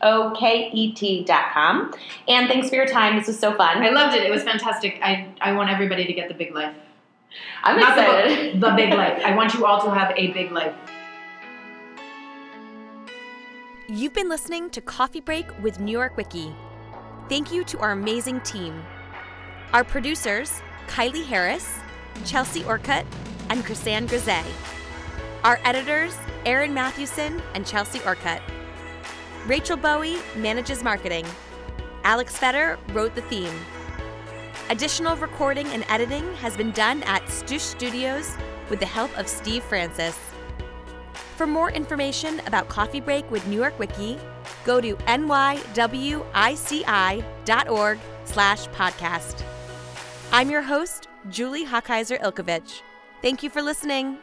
A-N-N-S-H-O-K-E-T 0.00 1.24
dot 1.24 1.52
com. 1.52 1.92
And 2.28 2.48
thanks 2.48 2.68
for 2.68 2.74
your 2.76 2.86
time. 2.86 3.16
This 3.16 3.26
was 3.28 3.38
so 3.38 3.54
fun. 3.54 3.82
I 3.82 3.90
loved 3.90 4.14
it. 4.16 4.22
It 4.24 4.30
was 4.30 4.42
fantastic. 4.42 4.98
I 5.02 5.28
I 5.40 5.52
want 5.52 5.70
everybody 5.70 6.06
to 6.06 6.12
get 6.12 6.28
the 6.28 6.34
big 6.34 6.54
life. 6.54 6.74
I'm 7.62 7.78
Not 7.78 7.96
the 7.96 8.02
book, 8.02 8.24
excited. 8.26 8.60
the 8.60 8.70
big 8.72 8.92
life. 8.94 9.22
I 9.24 9.34
want 9.36 9.54
you 9.54 9.64
all 9.66 9.80
to 9.82 9.90
have 9.90 10.12
a 10.16 10.32
big 10.32 10.50
life. 10.50 10.74
You've 13.88 14.12
been 14.12 14.28
listening 14.28 14.70
to 14.70 14.80
Coffee 14.80 15.20
Break 15.20 15.46
with 15.62 15.78
New 15.80 15.92
York 15.92 16.16
Wiki. 16.16 16.52
Thank 17.30 17.52
you 17.52 17.62
to 17.62 17.78
our 17.78 17.92
amazing 17.92 18.40
team. 18.40 18.82
Our 19.72 19.84
producers, 19.84 20.60
Kylie 20.88 21.24
Harris, 21.24 21.78
Chelsea 22.24 22.64
Orcutt, 22.64 23.06
and 23.48 23.64
Chrisanne 23.64 24.08
Grisey. 24.08 24.44
Our 25.44 25.60
editors, 25.64 26.18
Aaron 26.44 26.74
Mathewson 26.74 27.40
and 27.54 27.64
Chelsea 27.64 28.00
Orcutt. 28.00 28.42
Rachel 29.46 29.76
Bowie 29.76 30.18
manages 30.34 30.82
marketing. 30.82 31.24
Alex 32.02 32.36
Fetter 32.36 32.76
wrote 32.88 33.14
the 33.14 33.22
theme. 33.22 33.54
Additional 34.68 35.16
recording 35.16 35.68
and 35.68 35.84
editing 35.88 36.34
has 36.34 36.56
been 36.56 36.72
done 36.72 37.04
at 37.04 37.22
Stoosh 37.26 37.60
Studios 37.60 38.36
with 38.70 38.80
the 38.80 38.86
help 38.86 39.16
of 39.16 39.28
Steve 39.28 39.62
Francis. 39.62 40.18
For 41.36 41.46
more 41.46 41.70
information 41.70 42.40
about 42.48 42.68
Coffee 42.68 43.00
Break 43.00 43.30
with 43.30 43.46
New 43.46 43.56
York 43.56 43.78
Wiki, 43.78 44.18
go 44.64 44.80
to 44.80 44.96
nywici.org 44.96 45.58
slash 48.24 48.68
podcast. 48.68 49.42
I'm 50.32 50.50
your 50.50 50.62
host, 50.62 51.08
Julie 51.28 51.66
Hockeiser 51.66 52.20
Ilkovich. 52.20 52.82
Thank 53.22 53.42
you 53.42 53.50
for 53.50 53.62
listening. 53.62 54.18